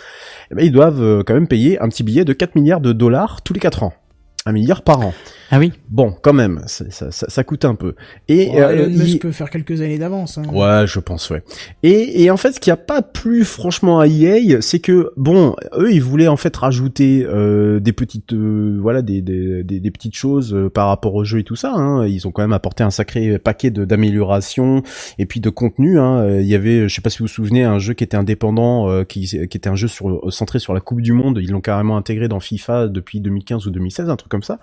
[0.50, 2.92] eh ben, ils doivent euh, quand même payer un petit billet de 4 milliards de
[2.92, 3.92] dollars tous les 4 ans.
[4.46, 5.14] Un milliard par an.
[5.54, 5.72] Ah oui.
[5.88, 7.94] Bon, quand même, ça, ça, ça- coûte un peu.
[8.26, 10.36] Et Bon, euh, Elon il- Musk peut faire quelques années d'avance.
[10.36, 10.42] Hein.
[10.52, 11.44] Ouais, je pense, ouais.
[11.84, 15.54] Et, et en fait, ce qui a pas plu franchement à EA, c'est que bon,
[15.78, 19.90] eux, ils voulaient en fait rajouter euh, des petites, euh, voilà, des, des, des, des
[19.92, 21.72] petites choses euh, par rapport au jeu et tout ça.
[21.72, 22.04] Hein.
[22.08, 24.82] Ils ont quand même apporté un sacré paquet de d'améliorations
[25.20, 26.00] et puis de contenu.
[26.00, 26.40] Hein.
[26.40, 28.90] Il y avait, je sais pas si vous vous souvenez, un jeu qui était indépendant,
[28.90, 31.38] euh, qui, qui était un jeu sur, centré sur la Coupe du Monde.
[31.40, 34.58] Ils l'ont carrément intégré dans FIFA depuis 2015 ou 2016, un truc comme ça.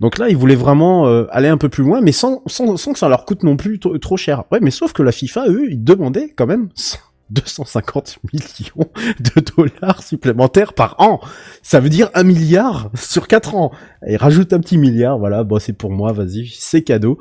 [0.00, 3.08] Donc là, ils voulaient vraiment euh, aller un peu plus loin, mais sans, que ça
[3.08, 4.44] leur coûte non plus trop, cher.
[4.50, 6.68] Ouais, mais sauf que la FIFA, eux, ils demandaient quand même
[7.30, 8.90] 250 millions
[9.20, 11.20] de dollars supplémentaires par an.
[11.62, 13.70] Ça veut dire un milliard sur quatre ans.
[14.06, 17.18] Et rajoute un petit milliard, voilà, bon c'est pour moi, vas-y, c'est cadeau.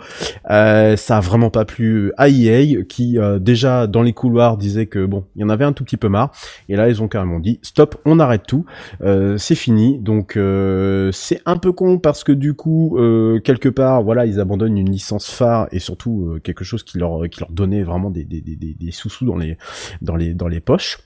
[0.49, 4.85] Euh, ça a vraiment pas plu à EA qui euh, déjà dans les couloirs disait
[4.85, 6.31] que bon, il y en avait un tout petit peu marre.
[6.69, 8.65] Et là ils ont carrément dit stop, on arrête tout,
[9.01, 9.99] euh, c'est fini.
[9.99, 10.37] Donc
[11.13, 12.97] c'est un peu con parce que du coup
[13.43, 17.39] quelque part voilà ils abandonnent une licence phare et surtout quelque chose qui leur qui
[17.39, 19.57] leur donnait vraiment des des des, des, des sous-sous dans les
[20.01, 20.99] dans les dans les poches.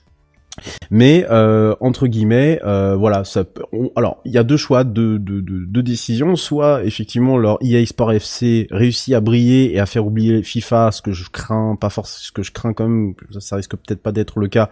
[0.90, 3.44] Mais euh, entre guillemets, euh, voilà, ça.
[3.44, 6.36] peut- on- alors, il y a deux choix, deux, deux, deux, deux décisions.
[6.36, 11.00] Soit effectivement, leur EA Sport FC réussit à briller et à faire oublier FIFA, ce
[11.02, 14.12] que je crains pas forcément, ce que je crains quand même, ça, risque peut-être pas
[14.12, 14.68] d'être le cas.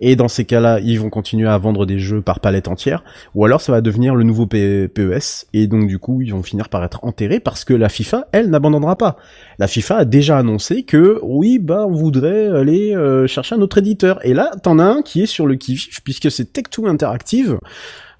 [0.00, 3.02] Et dans ces cas-là, ils vont continuer à vendre des jeux par palette entière.
[3.34, 6.68] Ou alors, ça va devenir le nouveau PES et donc du coup, ils vont finir
[6.68, 9.16] par être enterrés parce que la FIFA, elle, n'abandonnera pas.
[9.58, 13.78] La FIFA a déjà annoncé que oui, bah, on voudrait aller euh, chercher un autre
[13.78, 14.18] éditeur.
[14.26, 17.58] Et là, t'en as un qui sur le qui-vive, puisque c'est Tech2 Interactive.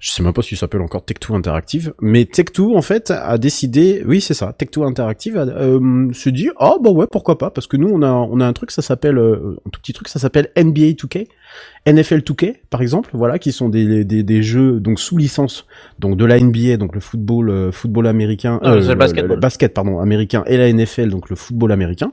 [0.03, 4.03] Je sais même pas s'il s'appelle encore Tech2 Interactive, mais Tech2 en fait a décidé,
[4.05, 7.77] oui c'est ça, Tech2 Interactive euh, se dit, oh bah ouais pourquoi pas, parce que
[7.77, 10.19] nous on a on a un truc ça s'appelle euh, un tout petit truc ça
[10.19, 11.27] s'appelle NBA 2K,
[11.85, 15.65] NFL 2K par exemple, voilà qui sont des, des, des jeux donc sous licence
[15.99, 19.39] donc de la NBA donc le football euh, football américain, Ah, c'est le basketball.
[19.39, 22.11] basket pardon américain et la NFL donc le football américain.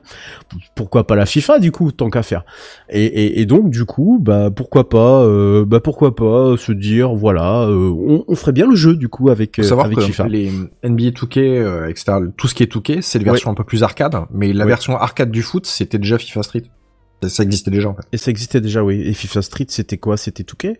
[0.75, 2.43] Pourquoi pas la FIFA du coup tant qu'à faire.
[2.89, 7.13] Et, et, et donc du coup bah pourquoi pas euh, bah pourquoi pas se dire
[7.13, 10.27] voilà euh, on, on ferait bien le jeu du coup avec euh, avec que FIFA.
[10.27, 10.51] les
[10.83, 13.83] NBA 2K, euh, etc., tout ce qui est 2K, c'est des versions un peu plus
[13.83, 16.63] arcade, mais la version arcade du foot, c'était déjà FIFA Street.
[17.23, 18.03] Ça, ça existait déjà en fait.
[18.11, 19.01] Et ça existait déjà oui.
[19.05, 20.17] Et FIFA Street c'était quoi?
[20.17, 20.75] C'était 2K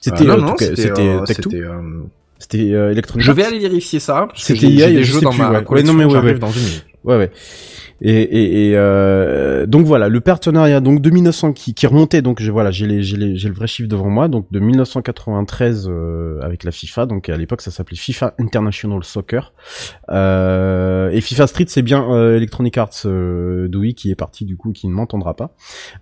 [0.00, 1.34] C'était Euh, non, euh, non, 2K, c'était c'était euh, Tech2?
[1.34, 2.02] c'était, euh,
[2.38, 4.28] C'était euh, Electronic Je vais aller vérifier ça.
[4.34, 5.92] C'était j'ai- EA, j'ai des je jeux dans ma collection.
[5.92, 6.38] non, mais ouais, ouais.
[6.38, 6.86] dans une minute.
[7.04, 7.30] Ouais, ouais.
[8.02, 12.50] Et, et, euh, donc voilà, le partenariat donc de 1900 qui, qui remontait donc j'ai
[12.50, 17.28] voilà j'ai le vrai chiffre devant moi donc de 1993 euh, avec la FIFA donc
[17.28, 19.52] à l'époque ça s'appelait FIFA International Soccer.
[20.10, 24.56] Euh, et FIFA Street c'est bien euh, Electronic Arts euh, Dewey qui est parti du
[24.56, 25.54] coup qui ne m'entendra pas.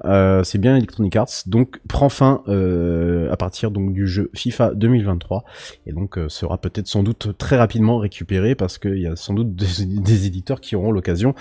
[0.04, 4.74] Euh, c'est bien Electronic Arts donc prend fin euh, à partir donc du jeu FIFA
[4.74, 5.44] 2023
[5.86, 9.56] et donc sera peut-être sans doute très rapidement récupéré parce qu'il y a sans doute
[9.56, 11.34] des, des éditeurs qui auront l'occasion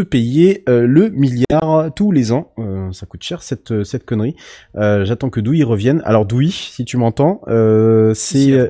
[0.00, 2.50] payer euh, le milliard tous les ans.
[2.58, 4.34] Euh, ça coûte cher cette cette connerie.
[4.76, 6.00] Euh, J'attends que Douy revienne.
[6.06, 8.68] Alors Douy, si tu m'entends, euh, c'est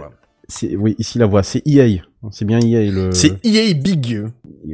[0.76, 2.02] oui ici la voix, c'est EA.
[2.30, 3.12] C'est bien EA le.
[3.12, 4.22] C'est EA Big.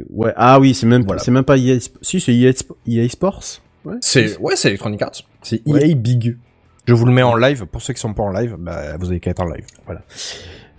[0.09, 1.21] ouais ah oui c'est même Voilà.
[1.21, 2.51] c'est même pas EA Sp- si c'est EA,
[2.87, 3.43] EA Sports.
[3.85, 3.95] Ouais.
[4.01, 5.21] C'est ouais, c'est Electronic Arts.
[5.41, 5.93] C'est EA Ouais.
[5.95, 6.37] Big.
[6.85, 7.65] Je vous le mets en live.
[7.65, 9.65] Pour ceux qui sont pas en live, bah, vous avez qu'à être en live.
[9.85, 10.01] Voilà.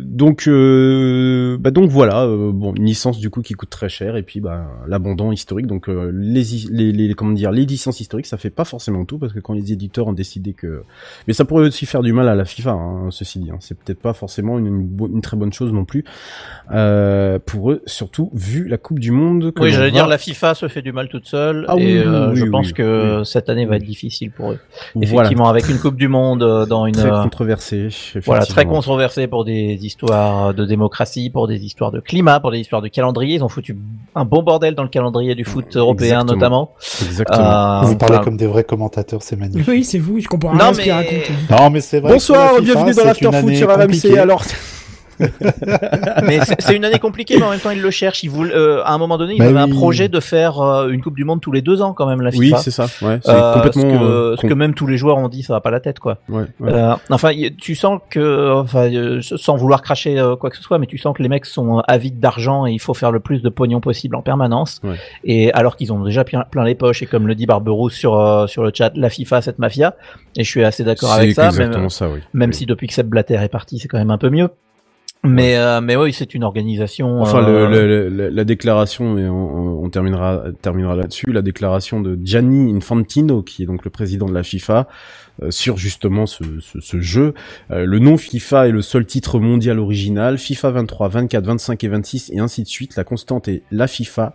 [0.05, 1.57] Donc, euh...
[1.59, 4.41] bah donc voilà, euh, bon une licence du coup qui coûte très cher et puis
[4.41, 5.67] bah l'abondant historique.
[5.67, 9.33] Donc les, les les comment dire les licences historiques ça fait pas forcément tout parce
[9.33, 10.83] que quand les éditeurs ont décidé que,
[11.27, 12.71] mais ça pourrait aussi faire du mal à la FIFA.
[12.71, 13.59] Hein, ceci dit, hein.
[13.61, 16.05] c'est peut-être pas forcément une, une, très bonne chose non plus
[16.73, 19.53] euh, pour eux, surtout vu la Coupe du Monde.
[19.59, 22.31] Oui, j'allais dire la FIFA se fait du mal toute seule Ah et oui, euh,
[22.31, 24.59] oui, je oui, pense que cette année va être difficile pour eux.
[24.95, 25.09] Voilà.
[25.09, 27.89] Effectivement, avec une Coupe du Monde dans une controversé.
[28.25, 32.59] voilà très controversée pour des histoires de démocratie, pour des histoires de climat, pour des
[32.59, 33.37] histoires de calendrier.
[33.37, 33.77] Ils ont foutu
[34.15, 36.35] un bon bordel dans le calendrier du foot européen Exactement.
[36.35, 36.71] notamment.
[37.07, 37.39] Exactement.
[37.39, 39.69] Euh, Vous parlez enfin, comme des vrais commentateurs, c'est magnifique.
[39.69, 41.51] Oui, c'est vous, je comprends Non, rien à ce qu'il mais- raconte.
[41.51, 42.13] Non, mais c'est vrai.
[42.13, 44.19] Bonsoir, bienvenue dans l'After Foot sur RMC.
[44.19, 44.43] Alors,
[46.27, 48.23] mais c'est- c'est une année compliquée, mais en même temps ils le cherchent.
[48.23, 49.77] Ils voulaient, euh, à un moment donné, ils Bah avaient un oui.
[49.77, 52.31] projet de faire euh, une Coupe du Monde tous les deux ans quand même la
[52.31, 52.59] oui, FIFA.
[52.59, 52.85] c'est ça.
[53.03, 53.83] Ouais, c'est Euh, complètement.
[53.83, 55.81] ce, que, euh, ce que même tous les joueurs ont dit, ça va pas la
[55.81, 56.19] tête quoi.
[56.29, 56.73] Ouais, ouais.
[56.73, 60.79] Euh, enfin, tu sens que, enfin, euh, sans vouloir cracher euh, quoi que ce soit,
[60.79, 63.43] mais tu sens que les mecs sont avides d'argent et il faut faire le plus
[63.43, 64.81] de pognon possible en permanence.
[64.85, 64.97] Ouais.
[65.25, 68.19] Et alors qu'ils ont déjà plein, plein les poches et comme le dit Barberousse sur
[68.19, 69.95] euh, sur le chat, la FIFA cette mafia.
[70.37, 71.47] Et je suis assez d'accord avec C'est ça.
[71.47, 72.21] exactement Même, ça, oui.
[72.33, 72.55] même Oui.
[72.57, 74.49] si depuis que Seb Blatter est parti, c'est quand même un peu mieux.
[75.25, 77.23] Mais euh, mais oui, c'est une organisation.
[77.23, 82.19] Enfin, euh, le- le- la déclaration, et on, on terminera, terminera là-dessus, la déclaration de
[82.23, 84.87] Gianni Infantino, qui est donc le président de la FIFA,
[85.43, 87.33] euh, sur justement ce, ce, ce jeu.
[87.71, 90.37] Euh, le nom FIFA est le seul titre mondial original.
[90.39, 92.97] FIFA 23, 24, 25 et 26 et ainsi de suite.
[92.97, 94.35] La constante est la FIFA.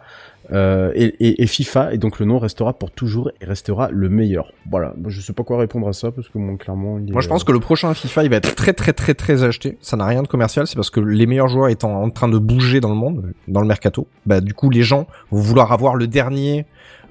[0.52, 4.52] Euh, et, FIFA, et donc le nom restera pour toujours et restera le meilleur.
[4.70, 7.00] Voilà, je sais pas quoi répondre à ça parce que moi clairement.
[7.00, 9.44] il Moi, je pense que le prochain FIFA, il va être très, très, très, très
[9.44, 9.78] acheté.
[9.82, 10.66] Ça n'a rien de commercial.
[10.68, 13.62] C'est parce que les meilleurs joueurs étant en train de bouger dans le monde, dans
[13.62, 16.66] le mercato, bah, du coup, les gens vont vouloir avoir le dernier,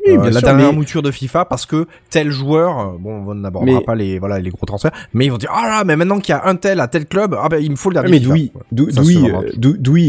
[0.06, 3.24] Oui, bien la sûr, dernière mais- mouture de FIFA parce que tel joueur, euh, bon,
[3.26, 5.84] on n'abordera Mais- pas les voilà les gros transferts, mais ils vont dire ah là,
[5.84, 7.90] mais maintenant qu'il y a un tel à tel club, ah ben il me faut
[7.90, 8.10] le dernier.
[8.10, 8.24] mais il,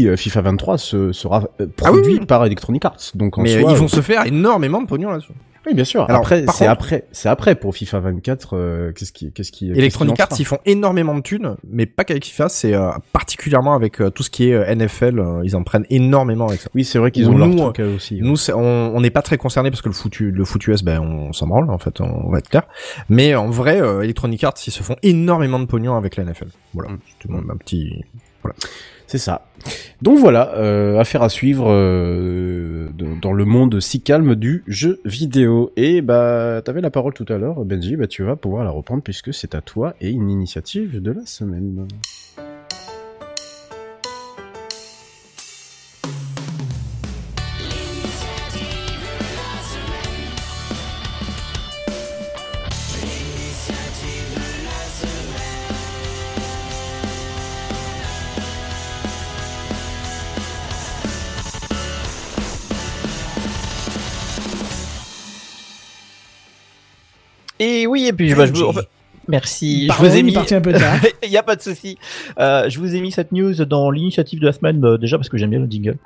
[0.06, 2.26] euh, FIFA 23 se, sera euh, Ah oui, produit oui.
[2.26, 3.10] par Electronic Arts.
[3.14, 5.32] Donc en Mais euh, soi, ils vont euh, se faire énormément de pognon là-dessus.
[5.66, 6.04] Oui, bien sûr.
[6.08, 8.56] Alors, après, c'est contre- après, c'est après pour FIFA 24.
[8.56, 12.04] euh, qu'est-ce qui, qu'est-ce qui, Electronic qu'est-ce Arts, ils font énormément de thunes, mais pas
[12.04, 15.54] qu'avec FIFA, c'est euh, particulièrement avec euh, tout ce qui est euh, NFL, euh, ils
[15.56, 16.70] en prennent énormément avec ça.
[16.74, 18.18] Oui, c'est vrai qu'ils Ou ont leur nous, truc euh, aussi.
[18.22, 20.98] Nous, on on n'est pas très concernés parce que le foutu, le foot US, ben,
[21.00, 22.62] on s'en branle, en fait, on va être clair.
[23.10, 26.48] Mais en vrai, euh, Electronic Arts, ils se font énormément de pognon avec la NFL.
[26.72, 28.02] Voilà, c'était mon- un petit...
[29.10, 29.44] C'est ça.
[30.02, 35.72] Donc voilà, euh, affaire à suivre euh, dans le monde si calme du jeu vidéo.
[35.76, 37.96] Et bah, t'avais la parole tout à l'heure, Benji.
[37.96, 41.26] Bah, tu vas pouvoir la reprendre puisque c'est à toi et une initiative de la
[41.26, 41.88] semaine.
[67.60, 68.62] Et oui, et puis bah, je vous...
[68.64, 68.80] enfin,
[69.28, 69.84] merci.
[69.86, 70.32] Pardon, je vous ai mis.
[70.32, 70.96] parti un peu tard.
[71.22, 71.96] Il y a pas de souci.
[72.38, 75.28] Euh, je vous ai mis cette news dans l'initiative de la semaine euh, déjà parce
[75.28, 75.96] que j'aime bien le jingle.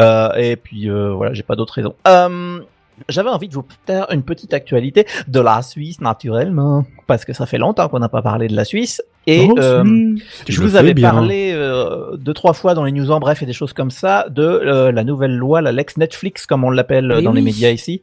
[0.00, 1.94] Euh, et puis euh, voilà, j'ai pas d'autres raisons.
[2.08, 2.60] Euh,
[3.08, 7.46] j'avais envie de vous faire une petite actualité de la Suisse naturellement parce que ça
[7.46, 10.14] fait longtemps qu'on n'a pas parlé de la Suisse et Oh, euh,
[10.48, 11.10] je vous avais bien.
[11.10, 14.26] parlé euh, deux trois fois dans les news en bref et des choses comme ça
[14.28, 18.02] de euh, la nouvelle loi, la Lex Netflix comme on l'appelle dans les médias ici,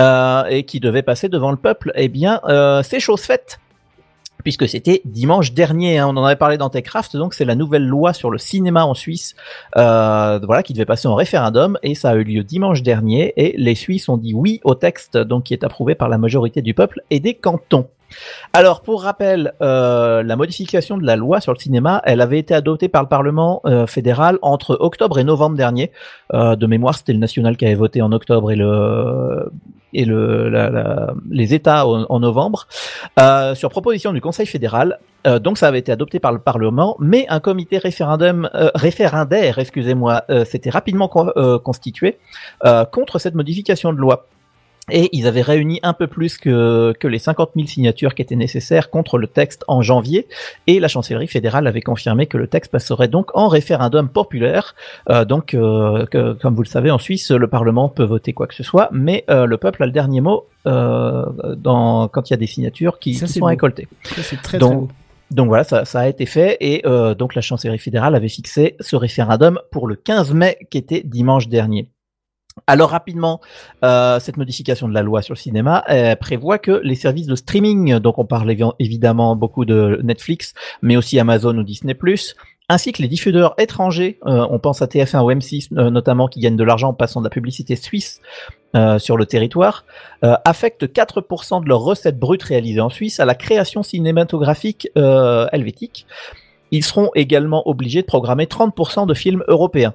[0.00, 1.92] euh, et qui devait passer devant le peuple.
[1.94, 3.58] Eh bien, euh, c'est chose faite
[4.42, 5.98] puisque c'était dimanche dernier.
[5.98, 8.84] hein, on en avait parlé dans Techcraft, donc c'est la nouvelle loi sur le cinéma
[8.84, 9.34] en Suisse,
[9.76, 13.54] euh, voilà, qui devait passer en référendum, et ça a eu lieu dimanche dernier, et
[13.56, 16.74] les Suisses ont dit oui au texte, donc qui est approuvé par la majorité du
[16.74, 17.88] peuple et des cantons.
[18.52, 22.54] Alors, pour rappel, euh, la modification de la loi sur le cinéma, elle avait été
[22.54, 25.90] adoptée par le Parlement euh, fédéral entre octobre et novembre dernier.
[26.34, 29.50] Euh, de mémoire, c'était le national qui avait voté en octobre et le
[29.94, 32.66] les États en, novembre
[33.54, 34.98] sur proposition du Conseil fédéral.
[35.42, 40.70] Donc, ça avait été adopté par le Parlement, mais un comité référendum référendaire, excusez-moi, s'était
[40.70, 41.30] rapidement con-
[41.62, 42.18] constitué
[42.90, 44.28] contre cette modification de loi.
[44.90, 48.34] Et ils avaient réuni un peu plus que, que les 50 000 signatures qui étaient
[48.36, 50.26] nécessaires contre le texte en janvier.
[50.66, 54.74] Et la chancellerie fédérale avait confirmé que le texte passerait donc en référendum populaire.
[55.08, 58.48] Euh, donc, euh, que- comme vous le savez, en Suisse, le Parlement peut voter quoi
[58.48, 61.24] que ce soit, mais euh, le peuple a le dernier mot euh,
[61.56, 63.86] dans, quand il y a des signatures qui, Ça, qui c'est sont récoltées.
[64.02, 64.88] C'est très très Donc, beau.
[65.30, 68.76] donc voilà, ça, ça a été fait et euh, donc la chancellerie fédérale avait fixé
[68.80, 71.88] ce référendum pour le 15 mai qui était dimanche dernier.
[72.66, 73.40] Alors rapidement,
[73.84, 75.84] euh, cette modification de la loi sur le cinéma
[76.20, 80.96] prévoit que les services de streaming, donc on parle évi- évidemment beaucoup de Netflix, mais
[80.96, 81.96] aussi Amazon ou Disney+,
[82.68, 86.40] ainsi que les diffuseurs étrangers, euh, on pense à TF1 ou M6 euh, notamment, qui
[86.40, 88.20] gagnent de l'argent en passant de la publicité suisse
[88.98, 89.84] sur le territoire,
[90.22, 96.06] affectent 4% de leurs recettes brutes réalisées en Suisse à la création cinématographique helvétique.
[96.70, 99.92] Ils seront également obligés de programmer 30% de films européens.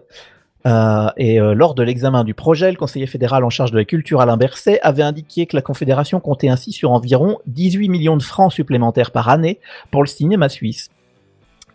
[0.65, 3.85] Euh, et euh, lors de l'examen du projet, le conseiller fédéral en charge de la
[3.85, 8.23] culture Alain Berset avait indiqué que la Confédération comptait ainsi sur environ 18 millions de
[8.23, 9.59] francs supplémentaires par année
[9.91, 10.89] pour le cinéma suisse.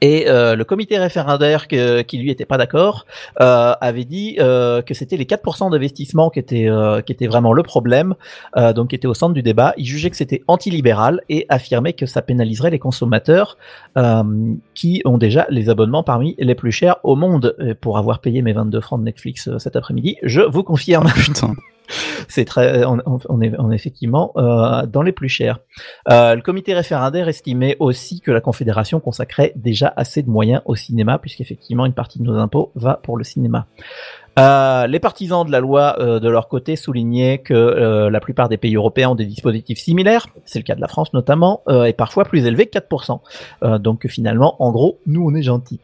[0.02, 3.06] Et euh, le comité référendaire que- qui lui était pas d'accord
[3.40, 7.52] euh, avait dit euh, que c'était les 4% d'investissement qui étaient euh, qui était vraiment
[7.54, 8.14] le problème,
[8.58, 9.72] euh, donc qui était au centre du débat.
[9.78, 13.56] Il jugeait que c'était antilibéral et affirmait que ça pénaliserait les consommateurs
[13.96, 14.22] euh,
[14.74, 17.56] qui ont déjà les abonnements parmi les plus chers au monde.
[17.80, 21.06] Pour avoir payé mes 22 francs de Netflix cet après-midi, je vous confirme.
[21.14, 21.54] Putain.
[22.28, 25.58] C'est très, on, est, effectivement euh, dans les plus chers.
[26.10, 30.74] Euh, le comité référendaire estimait aussi que la Confédération consacrait déjà assez de moyens au
[30.74, 33.66] cinéma, puisqu'effectivement une partie de nos impôts va pour le cinéma.
[34.38, 38.76] Euh, les partisans de la loi, de leur côté, soulignaient que la plupart des pays
[38.76, 42.46] européens ont des dispositifs similaires, c'est le cas de la France notamment, et parfois plus
[42.46, 43.20] élevés que 4%.
[43.62, 45.80] Euh, donc finalement, en gros, nous on est gentils.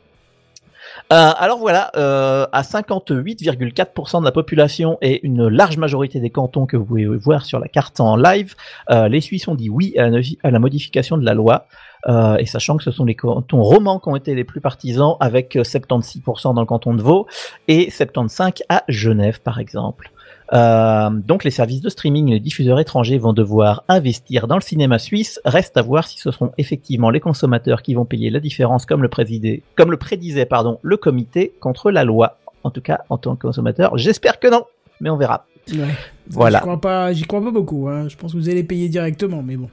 [1.12, 6.66] Euh, alors voilà, euh, à 58,4% de la population et une large majorité des cantons
[6.66, 8.54] que vous pouvez voir sur la carte en live,
[8.90, 11.66] euh, les Suisses ont dit oui à la, modification de la loi.
[12.06, 15.16] Euh, et sachant que ce sont les cantons romans qui ont été les plus partisans,
[15.18, 17.26] avec euh, 76% dans le canton de Vaud
[17.66, 20.12] et 75% à Genève, par exemple.
[20.52, 24.62] Euh, donc les services de streaming et les diffuseurs étrangers vont devoir investir dans le
[24.62, 25.40] cinéma suisse.
[25.44, 29.02] Reste à voir si ce seront effectivement les consommateurs qui vont payer la différence, comme
[29.02, 32.38] le, présidé, comme le prédisait pardon, le comité contre la loi.
[32.64, 34.64] En tout cas, en tant que consommateur, j'espère que non,
[35.00, 35.46] mais on verra.
[35.72, 35.86] Ouais.
[36.30, 36.58] Voilà.
[36.58, 37.88] J'y crois pas, j'y crois pas beaucoup.
[37.88, 38.08] Hein.
[38.08, 39.68] Je pense que vous allez payer directement, mais bon.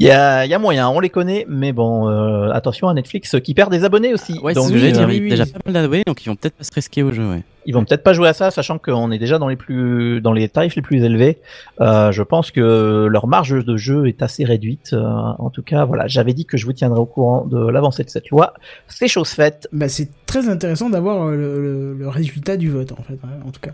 [0.00, 2.94] Il y a, il y a moyen, on les connaît, mais bon, euh, attention à
[2.94, 4.38] Netflix qui perd des abonnés aussi.
[4.42, 5.30] Ouais, Donc, c'est ce que j'allais oui, dire, oui, il y a oui.
[5.30, 7.42] déjà pas mal d'abonnés, donc ils vont peut-être pas se risquer au jeu, ouais.
[7.66, 10.32] ils vont peut-être pas jouer à ça, sachant qu'on est déjà dans les plus, dans
[10.32, 11.40] les tarifs les plus élevés.
[11.80, 14.90] Euh, je pense que leur marge de jeu est assez réduite.
[14.92, 18.04] Euh, en tout cas, voilà, j'avais dit que je vous tiendrais au courant de l'avancée
[18.04, 18.54] de cette loi.
[18.86, 19.68] C'est chose faite.
[19.72, 23.40] Bah, c'est très intéressant d'avoir euh, le, le- le résultat du vote, en fait, hein,
[23.44, 23.72] en tout cas.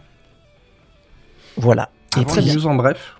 [1.56, 1.90] Voilà.
[2.16, 3.16] Et Avant très news en bref,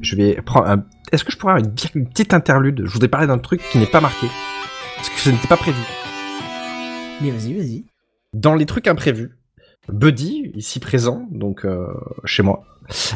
[0.00, 0.84] je vais prendre un...
[1.12, 1.64] Est-ce que je pourrais avoir
[1.94, 2.82] une, une petite interlude?
[2.84, 4.26] Je voudrais parler d'un truc qui n'est pas marqué.
[4.96, 5.78] Parce que ce n'était pas prévu.
[7.20, 7.84] Mais vas-y, vas-y.
[8.34, 9.32] Dans les trucs imprévus,
[9.88, 11.86] Buddy, ici présent, donc euh,
[12.24, 12.64] chez moi,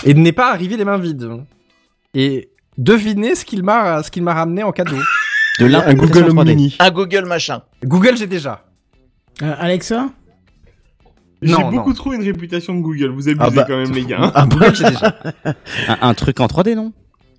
[0.05, 1.29] et n'est pas arrivé les mains vides.
[2.15, 4.97] Et devinez ce qu'il m'a ce qu'il m'a ramené en cadeau.
[5.59, 6.45] De là, Un Google Home 3D.
[6.49, 6.77] Mini.
[6.79, 7.62] Un Google machin.
[7.85, 8.65] Google, j'ai déjà.
[9.43, 10.09] Euh, Alexa?
[11.43, 11.95] J'ai Non, beaucoup non.
[11.95, 13.09] trop une réputation de Google.
[13.11, 14.19] Vous abusez Ah bah, quand même, les gars.
[14.23, 14.33] hein.
[14.35, 15.19] Ah bah, Google, j'ai déjà.
[15.89, 16.93] Un, un truc en 3D, non?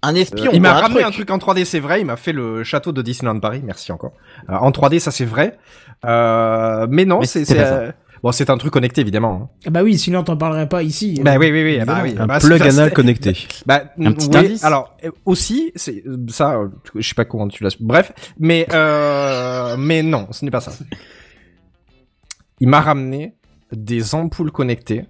[0.03, 0.51] Un espion.
[0.53, 1.05] il m'a un ramené truc.
[1.07, 2.01] un truc en 3D, c'est vrai.
[2.01, 3.61] Il m'a fait le château de Disneyland Paris.
[3.63, 4.13] Merci encore.
[4.49, 5.57] Euh, en 3D, ça c'est vrai.
[6.05, 7.91] Euh, mais non, c'est euh,
[8.23, 9.41] bon, c'est un truc connecté évidemment.
[9.43, 9.49] hein.
[9.67, 11.21] Ah bah oui, sinon t'en parlerais pas ici.
[11.23, 11.79] Bah oui, oui, oui.
[11.79, 12.15] ah bah oui.
[12.17, 13.37] Un Bah, plug anal connecté.
[13.67, 14.63] Bah, Un petit oui, indice.
[14.63, 16.55] Alors aussi, c'est ça.
[16.95, 17.75] Je sais pas comment tu l'as.
[17.79, 20.71] Bref, mais euh, mais non, ce n'est pas ça.
[22.59, 23.35] Il m'a ramené
[23.71, 25.05] des ampoules connectées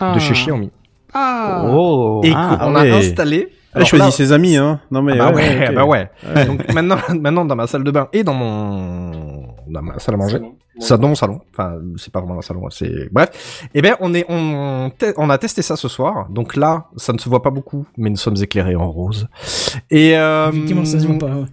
[0.00, 0.14] Ah.
[0.14, 0.70] de chez Xiaomi
[1.14, 2.20] Ah Oh.
[2.24, 2.90] et ah, qu'on ouais.
[2.90, 3.52] a installé.
[3.74, 4.80] Choisis là- ses amis, hein.
[4.90, 5.12] Non mais.
[5.18, 6.10] Ah bah ouais, bah ouais.
[6.34, 6.44] Ouais.
[6.46, 10.18] Donc maintenant, maintenant dans ma salle de bain et dans mon dans ma salle à
[10.18, 10.40] manger,
[10.78, 11.40] ça dans mon salon.
[11.52, 13.64] Enfin, c'est pas vraiment un salon, c'est bref.
[13.74, 16.28] Eh ben, on est on te- on a testé ça ce soir.
[16.28, 19.26] Donc là, ça ne se voit pas beaucoup, mais nous sommes éclairés en rose.
[19.90, 21.26] Et euh, Effectivement, ça se voit pas.
[21.34, 21.44] ouais.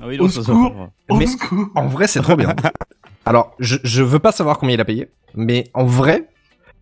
[0.00, 0.90] Ah oui, Au non, ça se voit pas.
[1.10, 1.66] Au Mais- secours.
[1.74, 2.54] En vrai, c'est trop bien.
[3.26, 6.28] Alors, je je veux pas savoir combien il a payé, mais en vrai,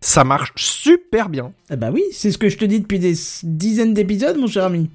[0.01, 1.51] ça marche super bien.
[1.69, 3.13] Ah bah oui, c'est ce que je te dis depuis des
[3.43, 4.89] dizaines d'épisodes, mon cher ami.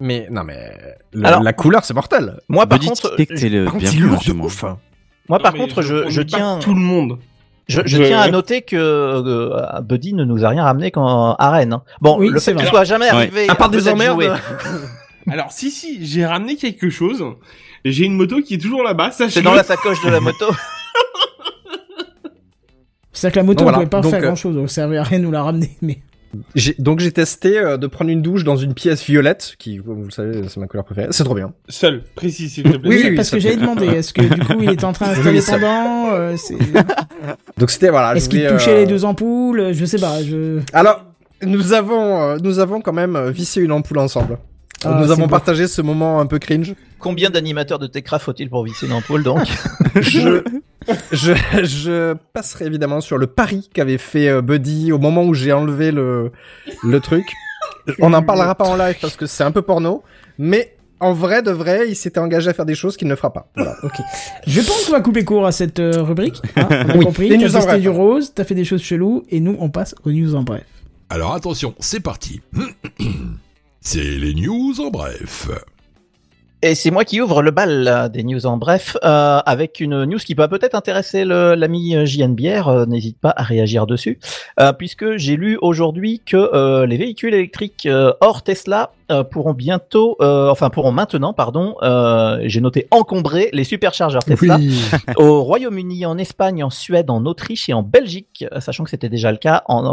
[0.00, 0.72] Mais non, mais
[1.12, 2.40] la, Alors- la couleur, c'est mortel.
[2.48, 4.46] Moi, par Buddy contre, le Par bien plus lourd de moi.
[4.46, 4.62] ouf.
[5.28, 7.18] moi, par Non, mais contre, je, tiens, Tout le monde.
[7.68, 11.34] je, je Je- tiens à noter que euh, Buddy ne nous a rien ramené quand
[11.36, 11.72] à Rennes.
[11.74, 11.82] hein.
[12.00, 12.70] Bon, Oui, le c'est fait qu'il vrai.
[12.70, 13.10] soit jamais Ouais.
[13.12, 14.22] arrivé, À part peut-être des emmerdes.
[15.30, 17.24] Alors, si, si, j'ai ramené quelque chose.
[17.84, 20.46] J'ai une moto qui est toujours là-bas, sachez C'est dans la sacoche de la moto.
[23.12, 25.02] C'est-à-dire que la moto, on voilà, pouvait pas donc, faire euh, grand-chose, ça servait à
[25.02, 25.76] rien de nous la ramener.
[25.82, 25.98] Mais
[26.78, 30.04] donc j'ai testé euh, de prendre une douche dans une pièce violette, qui, comme vous
[30.06, 31.08] le savez, c'est ma couleur préférée.
[31.10, 31.52] C'est trop bien.
[31.68, 32.88] Seul, précis, s'il te plaît.
[32.88, 35.34] Oui, oui, parce que j'avais demandé, est-ce que du coup il était en train Oui,
[35.34, 36.36] d'installer ça- pendant euh,
[37.58, 38.16] Donc c'était voilà.
[38.16, 39.72] Est-ce qu'il touchait euh, les deux ampoules?
[39.72, 40.22] Je sais pas.
[40.22, 40.60] Je...
[40.72, 41.04] Alors
[41.44, 44.38] nous avons euh, nous avons quand même euh, vissé une ampoule ensemble.
[44.84, 45.28] Ah, nous avons beau.
[45.28, 46.74] partagé ce moment un peu cringe.
[46.98, 49.40] Combien d'animateurs de Techcraft faut-il pour visser une ampoule donc
[49.96, 50.42] Je,
[51.12, 51.32] je,
[51.64, 55.90] je passerai évidemment sur le pari qu'avait fait euh, Buddy au moment où j'ai enlevé
[55.92, 56.32] le,
[56.82, 57.24] le truc.
[58.00, 60.02] On n'en parlera pas en live parce que c'est un peu porno,
[60.38, 63.32] mais en vrai de vrai, il s'était engagé à faire des choses qu'il ne fera
[63.32, 63.48] pas.
[63.56, 63.74] Voilà.
[64.46, 66.40] Je pense qu'on va couper court à cette euh, rubrique.
[66.56, 67.28] hein, on a Oui, compris.
[67.28, 67.80] les T'as news en testé bref.
[67.80, 70.62] du rose, t'as fait des choses cheloues, et nous on passe aux news en bref.
[71.10, 72.40] Alors attention, c'est parti.
[73.84, 75.48] C'est les news en bref.
[76.62, 80.04] Et c'est moi qui ouvre le bal là, des news en bref, euh, avec une
[80.04, 84.20] news qui va peut-être intéresser l'ami euh, JN Bière, euh, n'hésite pas à réagir dessus,
[84.60, 89.52] euh, puisque j'ai lu aujourd'hui que euh, les véhicules électriques euh, hors Tesla euh, pourront
[89.54, 94.80] bientôt, euh, enfin pourront maintenant, pardon, euh, j'ai noté encombrer les superchargeurs Tesla Oui.
[95.16, 99.30] au Royaume-Uni, en Espagne, en Suède, en Autriche et en Belgique, sachant que c'était déjà
[99.30, 99.84] le cas en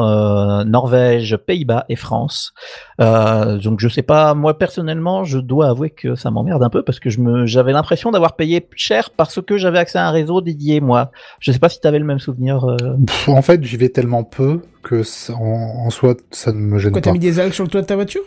[0.61, 2.53] euh, Norvège, Pays-Bas et France.
[3.01, 6.81] Euh, donc je sais pas, moi personnellement, je dois avouer que ça m'emmerde un peu
[6.83, 10.11] parce que je me, j'avais l'impression d'avoir payé cher parce que j'avais accès à un
[10.11, 11.11] réseau dédié moi.
[11.39, 12.63] Je sais pas si tu avais le même souvenir.
[12.65, 12.77] euh.
[13.05, 16.77] Pff, en fait, j'y vais tellement peu que ça- en, en soi, ça ne me
[16.79, 17.01] gêne pas.
[17.01, 18.21] t'as mis des algues sur le toit de ta voiture?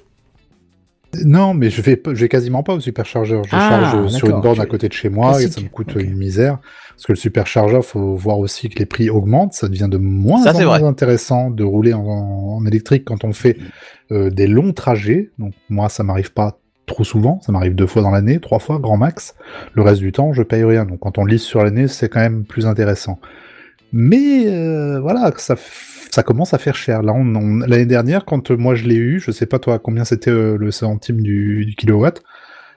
[1.24, 3.43] Non, mais je vais, je vais quasiment pas au superchargeur.
[3.44, 5.68] Je Ah, charge sur une borne tu- à côté de chez moi et ça me
[5.68, 6.59] coûte une misère.
[6.90, 9.52] Parce que le superchargeur, faut voir aussi que les prix augmentent.
[9.52, 10.82] Ça devient de moins Ça, en moins vrai.
[10.84, 13.59] intéressant de rouler en, en électrique quand on fait
[14.10, 15.30] euh, des longs trajets.
[15.39, 17.40] Donc moi, ça m'arrive pas trop souvent.
[17.43, 19.34] Ça m'arrive deux fois dans l'année, trois fois grand max.
[19.74, 20.86] Le reste du temps, je paye rien.
[20.86, 23.20] Donc quand on lisse sur l'année, c'est quand même plus intéressant.
[23.93, 25.56] Mais euh, voilà, ça,
[26.12, 27.02] ça commence à faire cher.
[27.02, 27.14] Là,
[27.66, 30.59] l'année dernière, quand euh, moi je l'ai eu, je sais pas toi combien c'était euh,
[30.59, 32.22] le centime du, kilowatt.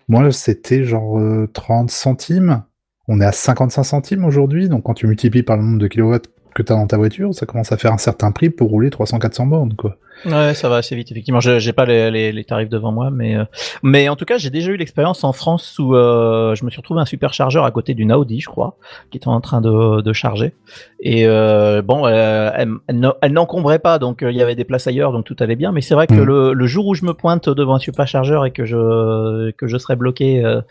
[0.08, 2.64] Moi, c'était genre euh, 30 centimes.
[3.10, 6.30] On est à 55 centimes aujourd'hui, donc quand tu multiplies par le nombre de kilowatts
[6.56, 8.90] que tu as dans ta voiture, ça commence à faire un certain prix pour rouler
[8.90, 9.98] 300-400 bornes, quoi.
[10.26, 11.40] Ouais, ça va assez vite effectivement.
[11.40, 13.46] Je j'ai pas les, les, les tarifs devant moi, mais euh,
[13.84, 16.80] mais en tout cas, j'ai déjà eu l'expérience en France où euh, je me suis
[16.80, 18.78] retrouvé un superchargeur à côté d'une Audi, je crois,
[19.12, 20.54] qui était en train de, de charger.
[21.00, 24.56] Et euh, bon, euh, elle, elle n'en- elle n'encombrait pas, donc euh, il y avait
[24.56, 25.72] des places ailleurs, donc tout allait bien.
[25.72, 26.24] Mais c'est vrai que Mhm.
[26.24, 29.78] le, le jour où je me pointe devant un superchargeur et que je que je
[29.78, 30.62] serais bloqué, euh,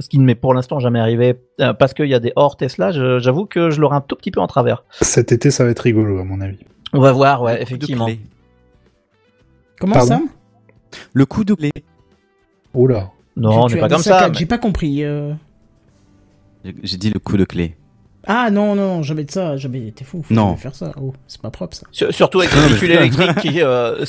[0.00, 2.56] ce qui ne m'est pour l'instant jamais arrivé, euh, parce qu'il y a des hors
[2.56, 4.84] Tesla, j'avoue que je l'aurai un tout petit peu en travers.
[5.00, 6.58] Cet été, ça va être rigolo, à mon avis.
[6.94, 8.08] On va voir, ouais, effectivement.
[9.82, 10.08] Comment Pardon
[10.92, 11.72] ça Le coup de clé.
[12.72, 13.10] Oh là.
[13.36, 15.02] Non, Tu- on n'est pas comme ça, mais- J'ai pas compris.
[15.04, 15.32] euh.
[16.84, 17.74] J'ai- dit le coup de clé.
[18.24, 19.90] Ah non, non, jamais de ça, jamais.
[19.90, 20.50] T'es fou, faut Non.
[20.50, 20.92] jamais faire ça.
[21.02, 21.86] Oh, c'est pas propre ça.
[21.90, 24.04] Sur- Surtout avec le véhicule électrique qui, euh,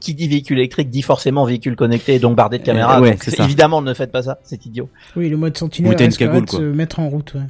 [0.00, 2.96] qui dit véhicule électrique dit forcément véhicule connecté et donc bardé de caméras.
[2.98, 4.88] Euh, ouais, donc évidemment, ne faites pas ça, c'est idiot.
[5.16, 7.34] Oui, le mode sentinelle de se mettre en route.
[7.34, 7.42] ouais.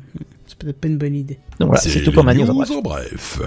[0.46, 1.38] C'est peut-être pas une bonne idée.
[1.60, 2.50] Donc voilà, c'est tout pour ma news.
[2.50, 3.40] en bref.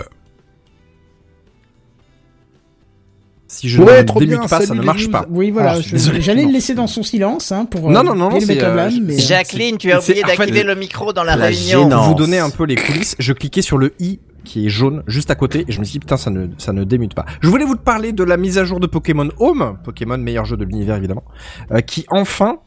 [3.52, 5.12] Si je Ouais, ne démute bien, pas, ça ne marche news.
[5.12, 5.26] pas.
[5.30, 5.82] Oui, voilà, Ah,
[6.20, 6.54] j'allais le Non.
[6.54, 8.90] laisser dans son silence hein, pour Non, euh, non, non, le c'est, mettre à euh,
[9.02, 11.90] mais, euh, Jacqueline, tu as oublié en fait, d'activer le micro dans la, la réunion.
[11.90, 15.04] Pour vous donner un peu les coulisses, je cliquais sur le i qui est jaune
[15.06, 17.26] juste à côté et je me suis dit putain ça ne ça ne démute pas.
[17.42, 20.56] Je voulais vous parler de la mise à jour de Pokémon Home, Pokémon meilleur jeu
[20.58, 21.24] de l'univers évidemment,
[21.72, 22.58] euh, qui enfin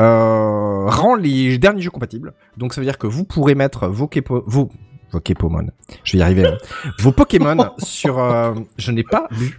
[0.00, 2.34] euh, rend les derniers jeux compatibles.
[2.56, 4.68] Donc ça veut dire que vous pourrez mettre vos Kepo, vos
[5.10, 5.68] vos Kepomon.
[6.04, 6.46] Je vais y arriver.
[6.46, 6.58] hein.
[6.98, 9.56] vos Pokémon sur euh, je n'ai pas lu.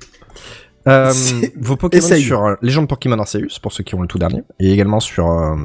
[0.88, 1.14] Euh,
[1.60, 2.24] vos Pokémon Essaye.
[2.24, 5.30] sur euh, Legend Pokémon Arceus pour ceux qui ont le tout dernier et également sur
[5.30, 5.56] euh,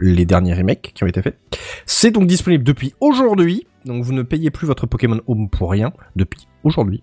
[0.00, 1.38] les derniers remakes qui ont été faits.
[1.86, 5.92] C'est donc disponible depuis aujourd'hui, donc vous ne payez plus votre Pokémon Home pour rien
[6.16, 7.02] depuis aujourd'hui.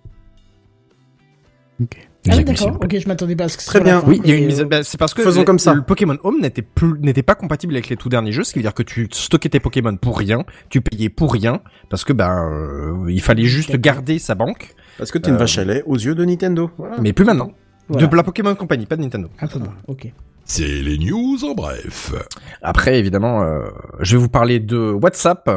[2.30, 4.02] Ah, Jacques d'accord, ok, je m'attendais pas à ce que ce Très bien.
[4.06, 4.62] Oui, il y a mais, une mise.
[4.62, 5.74] euh, bah, c'est parce que Faisons le, comme ça.
[5.74, 8.60] le Pokémon Home n'était plus, n'était pas compatible avec les tout derniers jeux, ce qui
[8.60, 12.12] veut dire que tu stockais tes Pokémon pour rien, tu payais pour rien, parce que
[12.14, 15.64] ben euh, il fallait juste garder sa banque, Parce que t'es une Euh, vache à
[15.64, 16.70] lait aux yeux de Nintendo.
[16.78, 16.98] Voilà.
[17.00, 17.52] mais plus maintenant.
[17.88, 18.08] voilà.
[18.08, 19.30] De la Pokémon Company, pas de Nintendo.
[19.40, 20.12] Un peu moins, ok.
[20.44, 22.14] C'est les news en bref.
[22.62, 23.68] Après, évidemment, euh,
[24.00, 25.50] je vais vous parler de WhatsApp.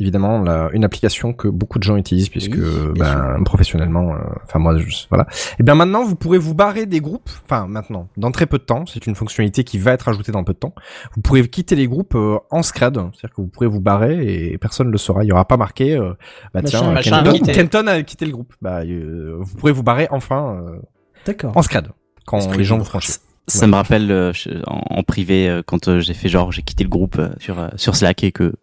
[0.00, 2.58] Évidemment, la- une application que beaucoup de gens utilisent puisque,
[2.98, 5.26] ben, professionnellement, euh, enfin moi, je, voilà.
[5.58, 7.30] Et bien maintenant, vous pourrez vous barrer des groupes.
[7.44, 10.42] Enfin, maintenant, dans très peu de temps, c'est une fonctionnalité qui va être ajoutée dans
[10.42, 10.74] peu de temps.
[11.14, 14.58] Vous pourrez quitter les groupes euh, en scred, c'est-à-dire que vous pourrez vous barrer et
[14.58, 15.22] personne ne le saura.
[15.24, 16.14] Il y aura pas marqué, euh,
[16.52, 17.52] bah Machin, tiens, machin Kenton.
[17.52, 18.54] Kenton a quitté le groupe.
[18.60, 20.78] Bah, euh, vous pourrez vous barrer enfin euh,
[21.26, 21.56] D'accord.
[21.56, 21.88] en scred
[22.26, 23.20] quand Esprit les gens vous franchissent.
[23.46, 24.32] Ça me rappelle euh,
[24.66, 27.58] en, en privé euh, quand euh, j'ai fait genre j'ai quitté le groupe euh, sur
[27.60, 28.54] euh, sur Slack et que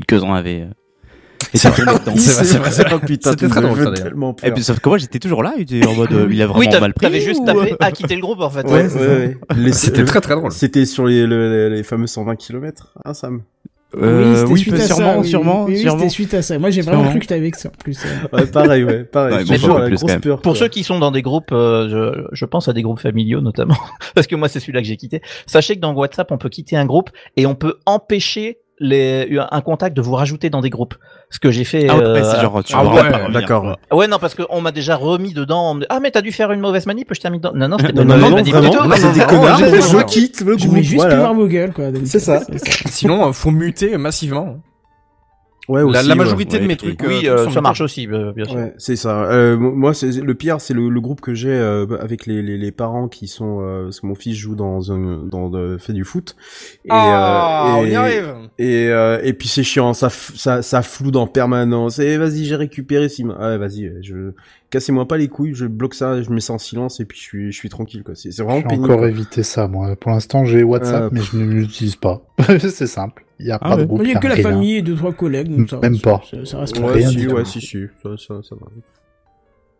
[0.00, 0.66] quelques-uns avaient euh,
[1.52, 1.52] dedans.
[1.54, 2.98] C'est vrai, c'est vrai, c'est vrai.
[3.06, 5.86] Putain, C'était très me drôle, Et puis sauf que moi j'étais toujours là, il était
[5.86, 7.06] en mode euh, il a vraiment Oui, t'avais mal pris.
[7.06, 8.64] t'avais juste tapé à quitter le groupe en fait.
[8.66, 9.36] Ouais, ouais, ouais.
[9.56, 10.52] Les- C'était très très drôle.
[10.52, 13.42] C'était sur les, le- les, les fameux 120 km, hein, Sam?
[13.96, 15.98] Euh, c'était oui, suite peut- à ça, sûrement, oui, sûrement, oui, oui, sûrement.
[15.98, 16.58] c'était suite à ça.
[16.58, 17.10] Moi, j'ai vraiment Sûrement.
[17.12, 17.98] cru que t'avais que ça en plus.
[18.04, 18.36] euh.
[18.36, 19.48] Ouais, pareil, ouais, pareil.
[19.48, 20.42] Ouais, bon, la plus, grosse peur.
[20.42, 23.40] Pour ceux qui sont dans des groupes, euh, je, je pense à des groupes familiaux
[23.40, 23.76] notamment,
[24.14, 25.22] parce que moi c'est celui-là que j'ai quitté.
[25.46, 29.60] Sachez que dans WhatsApp, on peut quitter un groupe et on peut empêcher les, un
[29.60, 30.94] contact de vous rajouter dans des groupes.
[31.30, 31.86] Ce que j'ai fait.
[31.88, 33.76] Ah ouais, euh, c'est genre tu ah ouais, d'accord.
[33.90, 35.72] Ouais, non, parce qu'on m'a déjà remis dedans.
[35.72, 37.52] on me dit, ah, mais t'as dû faire une mauvaise manip, je t'ai mis dedans.
[37.54, 39.58] Non, non, c'était pas Non, une non, mauvaise non, manip non, c'est des non, connards,
[39.58, 41.86] j'ai- je quitte le Je groupe, voulais juste voir vos gueules, quoi.
[42.04, 42.42] C'est ça.
[42.86, 44.58] Sinon, euh, faut muter massivement.
[45.68, 46.18] Ouais, La, aussi, la ouais.
[46.18, 47.02] majorité de mes et- trucs.
[47.06, 48.54] Oui, euh, euh, ça marche aussi, euh, bien sûr.
[48.54, 49.24] Ouais, c'est ça.
[49.24, 52.40] Euh, mo- moi, c'est le pire, c'est le, le groupe que j'ai euh, avec les,
[52.42, 53.58] les, les parents qui sont.
[53.62, 56.36] Euh, parce que mon fils joue dans un dans de, fait du foot.
[56.84, 58.34] Et, Ah, euh, on et, y arrive.
[58.58, 61.98] Et euh, et puis c'est chiant, ça f- ça ça floue en permanence.
[61.98, 63.24] Et vas-y, j'ai récupéré si.
[63.38, 64.32] Ah, vas-y, je
[64.70, 67.22] cassez-moi pas les couilles, je bloque ça, je mets ça en silence et puis je
[67.24, 68.14] suis je suis tranquille quoi.
[68.14, 68.92] C'est vraiment J'ai pénible.
[68.92, 69.94] encore évité ça, moi.
[69.96, 72.22] Pour l'instant, j'ai WhatsApp, Euh, mais je ne l'utilise pas.
[72.60, 73.24] c'est simple.
[73.38, 74.00] Il n'y a Ah pas de groupe.
[74.04, 75.54] Il y a que la famille et deux, trois collègues.
[75.56, 76.22] donc ça va, Même pas.
[76.30, 77.48] Ça, ça reste Ouais, rien si, du ouais, tout.
[77.50, 78.66] si, si, ça, ça, ça va.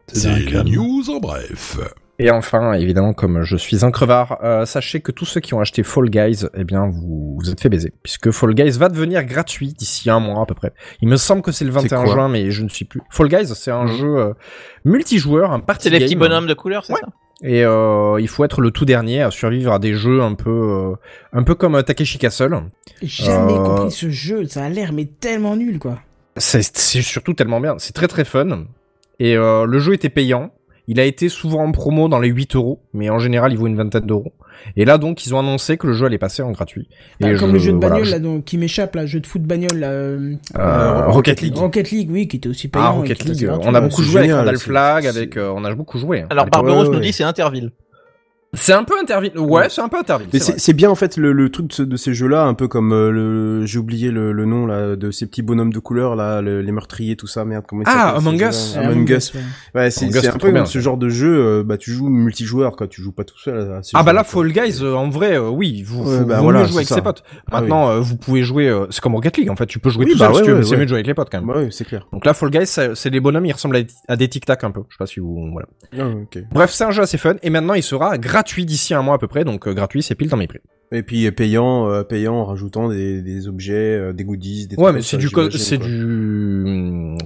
[0.08, 1.78] C'est les news en bref.
[2.18, 5.60] Et enfin, évidemment, comme je suis un crevard, euh, sachez que tous ceux qui ont
[5.60, 7.92] acheté Fall Guys, eh bien, vous vous êtes fait baiser.
[8.02, 10.72] Puisque Fall Guys va devenir gratuit d'ici un mois à peu près.
[11.02, 13.02] Il me semble que c'est le 21 quoi juin, mais je ne suis plus.
[13.10, 14.32] Fall Guys, c'est un jeu euh,
[14.84, 17.00] multijoueur, un party C'est les petits bonhommes de couleur, c'est Ouais.
[17.00, 17.08] ça?
[17.42, 20.50] Et euh, il faut être le tout dernier à survivre à des jeux un peu,
[20.50, 20.94] euh,
[21.32, 22.62] un peu comme euh, Takeshi Castle.
[23.02, 24.46] Jamais Euh, compris ce jeu.
[24.46, 25.98] Ça a l'air mais tellement nul, quoi.
[26.38, 27.74] C'est c'est surtout tellement bien.
[27.78, 28.64] C'est très très fun.
[29.18, 30.50] Et euh, le jeu était payant.
[30.88, 33.66] Il a été souvent en promo dans les 8 euros, mais en général il vaut
[33.66, 34.32] une vingtaine d'euros.
[34.76, 36.88] Et là donc ils ont annoncé que le jeu allait passer en gratuit.
[37.20, 39.26] Bah, Et comme je- le jeu de bagnole là, donc, qui m'échappe, là, jeu de
[39.26, 41.56] foot bagnole, là, euh, Euh, Rocket League.
[41.56, 42.84] Rocket League, oui, qui était aussi payant.
[42.88, 45.74] Ah et Rocket League, on a beaucoup joué avec Randall Flag, avec, euh, on a
[45.74, 46.20] beaucoup joué.
[46.22, 46.46] hein, Alors.
[46.46, 47.70] Barberos ouais, nous dit c'est Interville.
[48.56, 49.38] C'est un peu interville.
[49.38, 50.28] Ouais, c'est un peu interville.
[50.32, 52.68] Mais c'est bien en fait le, le truc de, ce- de ces jeux-là, un peu
[52.68, 56.16] comme euh, le, j'ai oublié le, le nom là de ces petits bonhommes de couleur
[56.16, 58.76] là, le- les meurtriers, tout ça, merde, comment ils Ah, Among Us.
[58.76, 59.34] Among Us.
[59.34, 59.40] Ouais.
[59.74, 62.76] Ouais, c'est un c'est peu bien, ce genre de jeu, euh, bah tu joues multijoueur
[62.76, 63.78] quoi, tu joues pas tout seul.
[63.82, 64.42] ces Ah bah là, quoi.
[64.42, 66.88] Fall Guys, euh, en vrai, euh, oui, vous, Ouais, vous, bah vaut voilà, c'est avec
[66.88, 66.94] ça.
[66.96, 67.22] ses potes.
[67.50, 69.90] Ah Maintenant, euh, vous pouvez jouer, euh, c'est comme Rocket League, en fait, tu peux
[69.90, 70.76] jouer Oui, tout bah seul si ouais, veux, ouais, mais c'est ouais.
[70.78, 71.46] mieux de jouer avec les potes quand même.
[71.48, 72.06] Bah ouais, c'est clair.
[72.12, 73.76] Donc là, Fall Guys, c'est des bonhommes, ils ressemblent
[74.08, 74.80] à, des tic-tac un peu.
[74.88, 75.66] Je sais pas si vous, voilà.
[75.98, 76.40] Ah.
[76.52, 79.18] Bref, c'est un jeu assez fun, et maintenant, il sera gratuit d'ici un mois à
[79.18, 80.60] peu près, donc euh, gratuit, c'est pile dans mes prix.
[80.92, 84.76] Et puis euh, payant, euh, payant en rajoutant des, des objets, euh, des goodies, des
[84.76, 87.16] Ouais, trucs mais comme c'est ça, du, c'est du,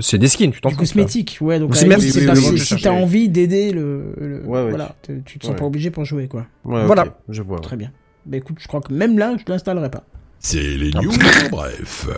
[0.00, 1.58] c'est des skins, tu t'en cosmétique, ouais.
[1.58, 4.62] Donc C'est oui, c'est oui, pas- oui, si si t'as envie d'aider le, le- Ouais,
[4.64, 4.68] ouais.
[4.70, 5.58] voilà, tu tu te sens Ouais.
[5.60, 6.46] pas obligé pour jouer quoi.
[6.64, 7.18] Voilà.
[7.28, 7.60] je vois.
[7.60, 7.90] Très bien.
[8.24, 10.04] Bah écoute, je crois que même là, je l'installerai pas.
[10.38, 12.08] C'est les news en bref.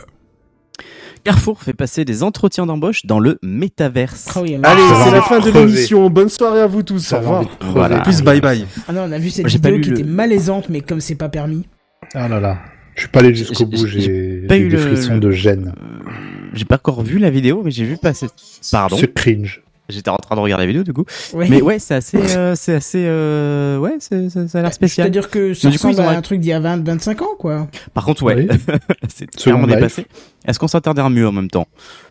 [1.24, 4.26] Carrefour fait passer des entretiens d'embauche dans le métaverse.
[4.36, 6.10] Ah oui, Allez, Ah, c'est la fin de l'émission.
[6.10, 6.96] Bonne soirée à vous tous.
[6.96, 7.44] Au Ça revoir.
[7.62, 8.00] Voilà.
[8.00, 8.66] Plus bye bye.
[8.86, 11.00] Ah non, on a vu cette J'ai pas vidéo qui le- était malaisante, mais comme
[11.00, 11.66] c'est pas permis.
[12.14, 12.58] Ah là là.
[12.94, 15.74] Je suis pas allé jusqu'au bout, j'ai- eu des le- frissons de gêne.
[15.76, 16.10] Euh,
[16.52, 18.28] J'ai pas encore vu la vidéo, mais j'ai vu passer.
[18.70, 18.96] Pardon.
[19.00, 19.62] C'est cringe.
[19.88, 21.04] J'étais en train de regarder la vidéo du coup.
[21.34, 21.46] Ouais.
[21.50, 25.04] Mais ouais, c'est assez, euh, c'est assez, euh, ouais, c'est, ça, ça a l'air spécial.
[25.04, 27.20] C'est-à-dire que ça du coup, ressemble ont à un- truc d'il y a 20, 25
[27.22, 27.68] ans, quoi.
[27.92, 28.76] Par contre, ouais, Oui.
[29.14, 30.06] c'est clairement dépassé.
[30.46, 31.66] Est-ce qu'on s'interdira mieux en même temps?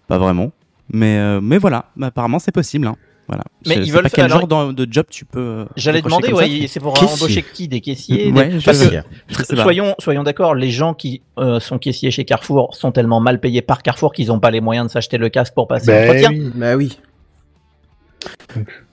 [0.07, 0.51] Pas vraiment.
[0.91, 2.85] Mais, euh, mais voilà, Bah, apparemment c'est possible.
[2.87, 2.95] Hein.
[3.27, 3.45] Voilà.
[3.65, 5.65] Mais ils veulent pas faire- quel alors, genre de job tu peux.
[5.77, 6.67] J'allais demander, ouais, ça.
[6.67, 7.13] c'est pour Caissier.
[7.15, 9.01] embaucher qui Des caissiers Ouais, des- je Parce sais.
[9.47, 13.39] que, soyons, soyons d'accord, les gens qui euh, sont caissiers chez Carrefour sont tellement mal
[13.39, 16.05] payés par Carrefour qu'ils n'ont pas les moyens de s'acheter le casque pour passer Ben
[16.05, 16.29] l'entretien.
[16.31, 16.51] oui.
[16.53, 16.99] Bah oui.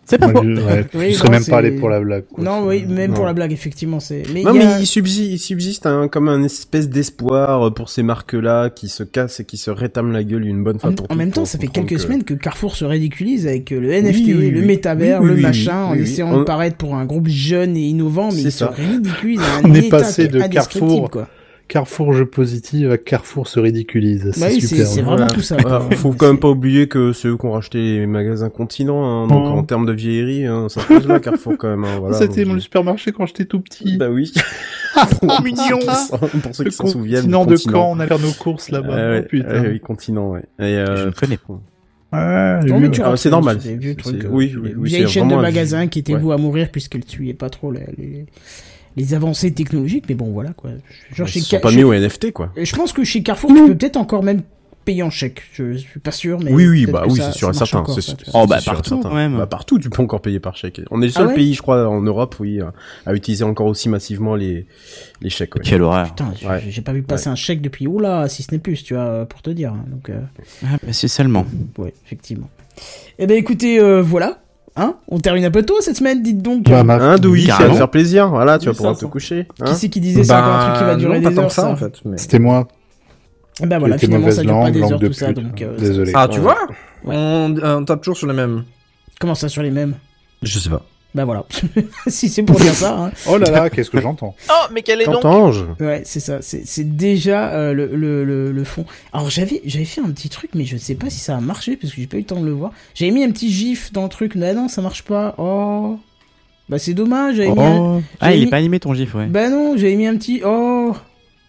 [0.04, 0.42] C'est pas faux.
[0.42, 2.24] je, ouais, Oui, je serais non, même pas allé pour la blague.
[2.34, 2.42] quoi.
[2.42, 3.16] Non, oui, même non.
[3.16, 4.24] pour la blague, effectivement, c'est.
[4.34, 7.72] Mais Non, il y a- mais il subsiste, il subsiste un, comme un espèce d'espoir
[7.74, 10.90] pour ces marques-là qui se cassent et qui se rétament la gueule une bonne fois
[10.90, 13.46] En, pour en même temps, pour ça fait quelques que- semaines que Carrefour se ridiculise
[13.46, 16.00] avec euh, le NFT, Oui, oui, le métavers, Oui, oui, le machin, oui, en oui.
[16.02, 18.68] essayant On- de paraître pour un groupe jeune et innovant, mais se ça.
[18.74, 21.28] ridiculisent à un On est passé de Carrefour quoi.
[21.72, 24.24] Carrefour jeu positif à Carrefour se ridiculise.
[24.24, 24.86] Bah C'est oui, c'est super.
[24.88, 25.16] c'est Voilà.
[25.18, 25.56] vraiment tout ça.
[25.56, 29.04] Voilà, faut quand même pas oublier que c'est eux qui ont racheté les magasins continents,
[29.04, 29.58] hein, donc Oh.
[29.58, 31.84] en termes de vieillerie, hein, ça se pose là, Carrefour quand même.
[31.84, 33.96] Hein, voilà, C'était mon supermarché quand j'étais tout petit.
[33.98, 34.32] Bah oui.
[35.22, 35.78] Trop mignon.
[36.42, 37.20] Pour ceux qui s'en souviennent.
[37.22, 37.72] continent de continent.
[37.72, 38.88] Caen, on allait faire nos courses là-bas.
[38.92, 39.62] Ah ouais, Oh, putain.
[39.62, 40.42] ouais, oui, continent, ouais.
[40.58, 41.60] Et, euh, Je ne connais pas.
[42.12, 42.60] Ah,
[43.16, 43.58] c'est normal.
[43.58, 44.24] Des vieux C'est- trucs.
[44.24, 46.18] euh, oui, oui, oui, vieilles c'est chaînes de magasins vieux- qui étaient ouais.
[46.20, 48.26] vouées à mourir puisqu'elles tuaient pas trop les,
[48.96, 50.04] les, avancées technologiques.
[50.08, 50.70] Mais bon, voilà, quoi.
[51.12, 52.52] Genre, Ils chez se sont Ca- pas chez- mis au NFT, quoi.
[52.56, 54.42] Je pense que chez Carrefour, tu peux peut-être encore même
[54.86, 55.42] payer en chèque.
[55.52, 56.50] Je suis pas sûr, mais.
[56.52, 57.80] Oui, oui, bah oui, c'est sûr et certain.
[57.80, 57.98] encore.
[58.32, 59.00] Oh, bah, partout.
[59.02, 60.80] Bah, partout, tu peux encore payer par chèque.
[60.90, 62.72] On est le Ah seul ouais pays, je crois, en Europe, oui, à,
[63.04, 64.66] à utiliser encore aussi massivement les,
[65.20, 65.60] les chèques, ouais.
[65.62, 66.06] Quelle horreur.
[66.08, 66.64] Putain, j'ai- Ouais.
[66.68, 69.42] j'ai pas vu passer un chèque depuis oula, si ce n'est plus, tu vois, pour
[69.42, 69.74] te dire.
[69.74, 69.84] hein.
[69.88, 70.18] Donc, euh,
[70.64, 71.44] Ah, bah, c'est seulement.
[71.78, 72.48] ouais, effectivement.
[73.18, 74.42] Eh ben, écoutez, euh, voilà.
[74.82, 76.64] Hein on termine un peu tôt cette semaine, dites donc.
[76.64, 78.28] Bah, ma- Hein, Douy, ça va te faire plaisir.
[78.30, 79.46] Voilà, tu Oui, vas pouvoir te coucher.
[79.56, 81.38] qui Hein c'est qui disait c'est encore un truc qui va durer non, pas des
[81.38, 82.00] heures ça, ça en fait.
[82.04, 82.66] mais- C'était moi.
[83.62, 85.60] Ben voilà, Qui finalement ça dure pas langue, des langue heures de tout ça, donc.
[85.60, 86.12] euh, Désolé.
[86.14, 86.44] Ah, tu Ouais.
[86.44, 86.56] vois
[87.04, 88.64] on, on tape toujours sur le même.
[89.20, 89.94] Comment ça sur les mêmes?
[90.42, 90.82] Je sais pas.
[91.14, 91.44] Bah voilà.
[92.06, 92.96] si c'est pour dire ça.
[92.96, 93.10] Hein.
[93.28, 94.34] Oh là là, qu'est-ce que j'entends?
[94.48, 95.22] Oh, mais quel est donc
[95.80, 96.38] Ouais, c'est ça.
[96.40, 98.84] C'est c'est déjà euh, le, le, le, le fond.
[99.12, 101.76] Alors j'avais j'avais fait un petit truc, mais je sais pas si ça a marché
[101.76, 102.70] parce que j'ai pas eu le temps de le voir.
[102.94, 104.34] J'avais mis un petit gif dans le truc.
[104.36, 105.34] mais non, ça marche pas.
[105.38, 105.98] Oh.
[106.68, 107.34] Bah c'est dommage.
[107.36, 107.58] J'avais mis.
[107.60, 108.02] un- Oh.
[108.20, 109.26] Ah, il est pas animé ton gif, ouais.
[109.26, 110.42] Bah non, j'avais mis un petit.
[110.44, 110.94] Oh.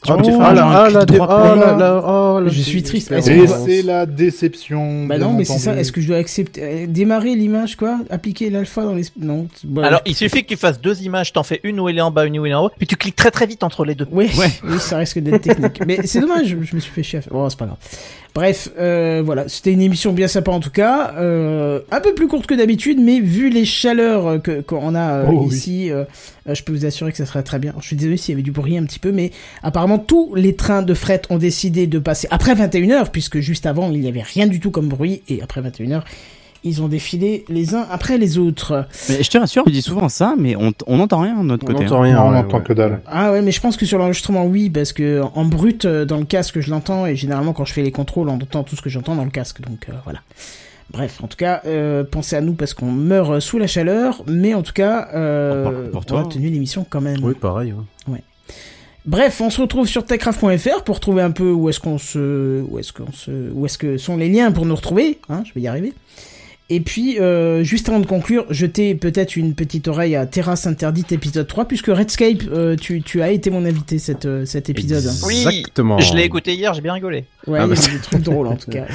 [0.04, 1.18] Tu Oh, faire ah un là, ah oh play.
[1.20, 3.14] là là, oh là, Je suis triste.
[3.22, 5.06] c'est- la déception.
[5.06, 5.76] Bah non, mais c'est ça.
[5.76, 8.00] Est-ce que je dois accepter euh, démarrer l'image quoi?
[8.10, 9.48] Appliquer l'alpha dans les non.
[9.84, 12.10] Alors, il suffit que tu fasses deux images, t'en fais une où il est en
[12.10, 13.94] bas, une où il est en haut, puis tu cliques très très vite entre les
[13.94, 14.08] deux.
[14.12, 14.30] Ouais.
[14.64, 15.80] oui, ça risque d'être technique.
[15.86, 17.20] Mais c'est dommage, je, je me suis fait chier.
[17.30, 17.78] Bon, c'est pas grave.
[18.34, 21.14] Bref, euh, voilà, c'était une émission bien sympa en tout cas.
[21.18, 25.16] Euh, un peu plus courte que d'habitude, mais vu les chaleurs euh, que qu'on a
[25.16, 26.06] euh, Oh ici, euh,
[26.48, 27.74] je peux vous assurer que ça serait très bien.
[27.82, 29.32] Je suis désolé s'il y avait du bruit un petit peu, mais
[29.64, 33.92] apparemment tous les trains de fret ont décidé de passer après 21h, puisque juste avant
[33.92, 36.04] il n'y avait rien du tout comme bruit, et après 21h,
[36.64, 38.86] ils ont défilé les uns après les autres.
[39.10, 41.68] Mais je te rassure, tu dis souvent ça, mais on n'entend rien de notre On
[41.74, 41.84] côté.
[41.86, 42.04] n'entend hein.
[42.04, 42.22] rien.
[42.22, 42.64] On ouais, n'entend ouais.
[42.64, 43.02] que dalle.
[43.08, 46.18] Ah ouais, mais je pense que sur l'enregistrement, oui, parce que en brut, euh, dans
[46.18, 48.82] le casque, je l'entends, et généralement, quand je fais les contrôles, on entend tout ce
[48.82, 50.20] que j'entends dans le casque, donc euh, voilà.
[50.92, 54.54] Bref, en tout cas, euh, pensez à nous parce qu'on meurt sous la chaleur, mais
[54.54, 56.24] en tout cas, euh, Oh, pour- toi.
[56.26, 57.20] on a tenu l'émission quand même.
[57.24, 57.72] Oui, pareil.
[57.72, 57.86] hein.
[59.06, 62.78] Bref, on se retrouve sur techcraft.fr pour trouver un peu où est-ce qu'on se, où
[62.78, 65.18] est-ce qu'on se, où est-ce que sont les liens pour nous retrouver.
[65.28, 65.94] Hein, je vais y arriver.
[66.74, 71.12] Et puis, euh, juste avant de conclure, jetez peut-être une petite oreille à Terrasse Interdite
[71.12, 75.04] épisode 3, puisque Redscape, euh, tu, tu as été mon invité cet, euh, cet épisode.
[75.26, 76.00] Oui, Exactement.
[76.00, 77.26] Je l'ai écouté hier, j'ai bien rigolé.
[77.48, 78.86] Ouais, Ah, il y bah, avait des trucs drôles en tout cas.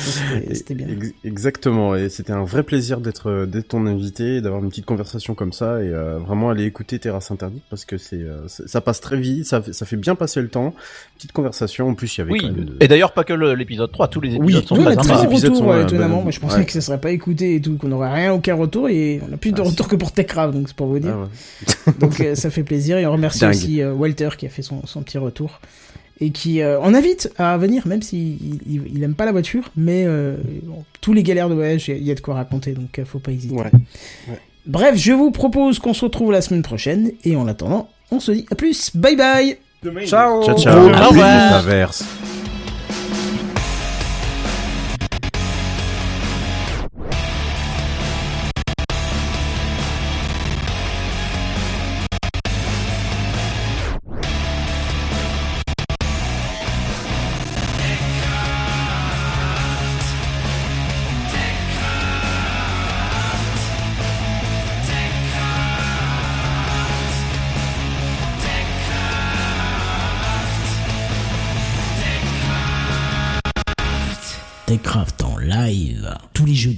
[0.52, 0.86] C'était bien.
[0.88, 4.86] Ex- Exactement, et c'était un vrai plaisir d'être euh, d'être ton invité, d'avoir une petite
[4.86, 8.80] conversation comme ça, et euh, vraiment aller écouter Terrasse Interdite parce que c'est euh, ça
[8.80, 10.74] passe très vite, ça fait, ça fait bien passer le temps.
[11.16, 13.32] Petite conversation, en plus il y avait Oui, quand même de- et d'ailleurs pas que
[13.32, 16.18] l'épisode 3, tous les épisodes Oui, sont très a très épisodes retour, sont, ouais, étonnamment.
[16.18, 16.64] ben, Moi, je pensais ouais.
[16.66, 19.36] que ça serait pas écouté et tout, qu'on aurait rien, aucun retour, et on a
[19.36, 21.16] plus de Ah, retour que pour Techcraft, donc c'est pour vous dire.
[21.16, 21.22] Ah
[21.88, 21.92] ouais.
[21.98, 23.50] Donc euh, ça fait plaisir et on remercie Dingue.
[23.54, 25.60] aussi euh, Walter qui a fait son, son petit retour
[26.20, 29.70] et qui euh, on invite à venir même s'il il, il aime pas la voiture
[29.76, 32.98] mais euh, bon, tous les galères de voyage il y a de quoi raconter donc
[32.98, 33.54] euh, faut pas hésiter.
[33.54, 33.70] Ouais.
[34.66, 38.32] Bref, je vous propose qu'on se retrouve la semaine prochaine et en attendant, on se
[38.32, 38.90] dit à plus.
[38.96, 39.56] Bye bye.
[40.06, 40.42] Ciao.
[40.42, 41.62] Ciao ciao, Au revoir.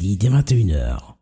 [0.08, 1.17] Jeudis dès 21h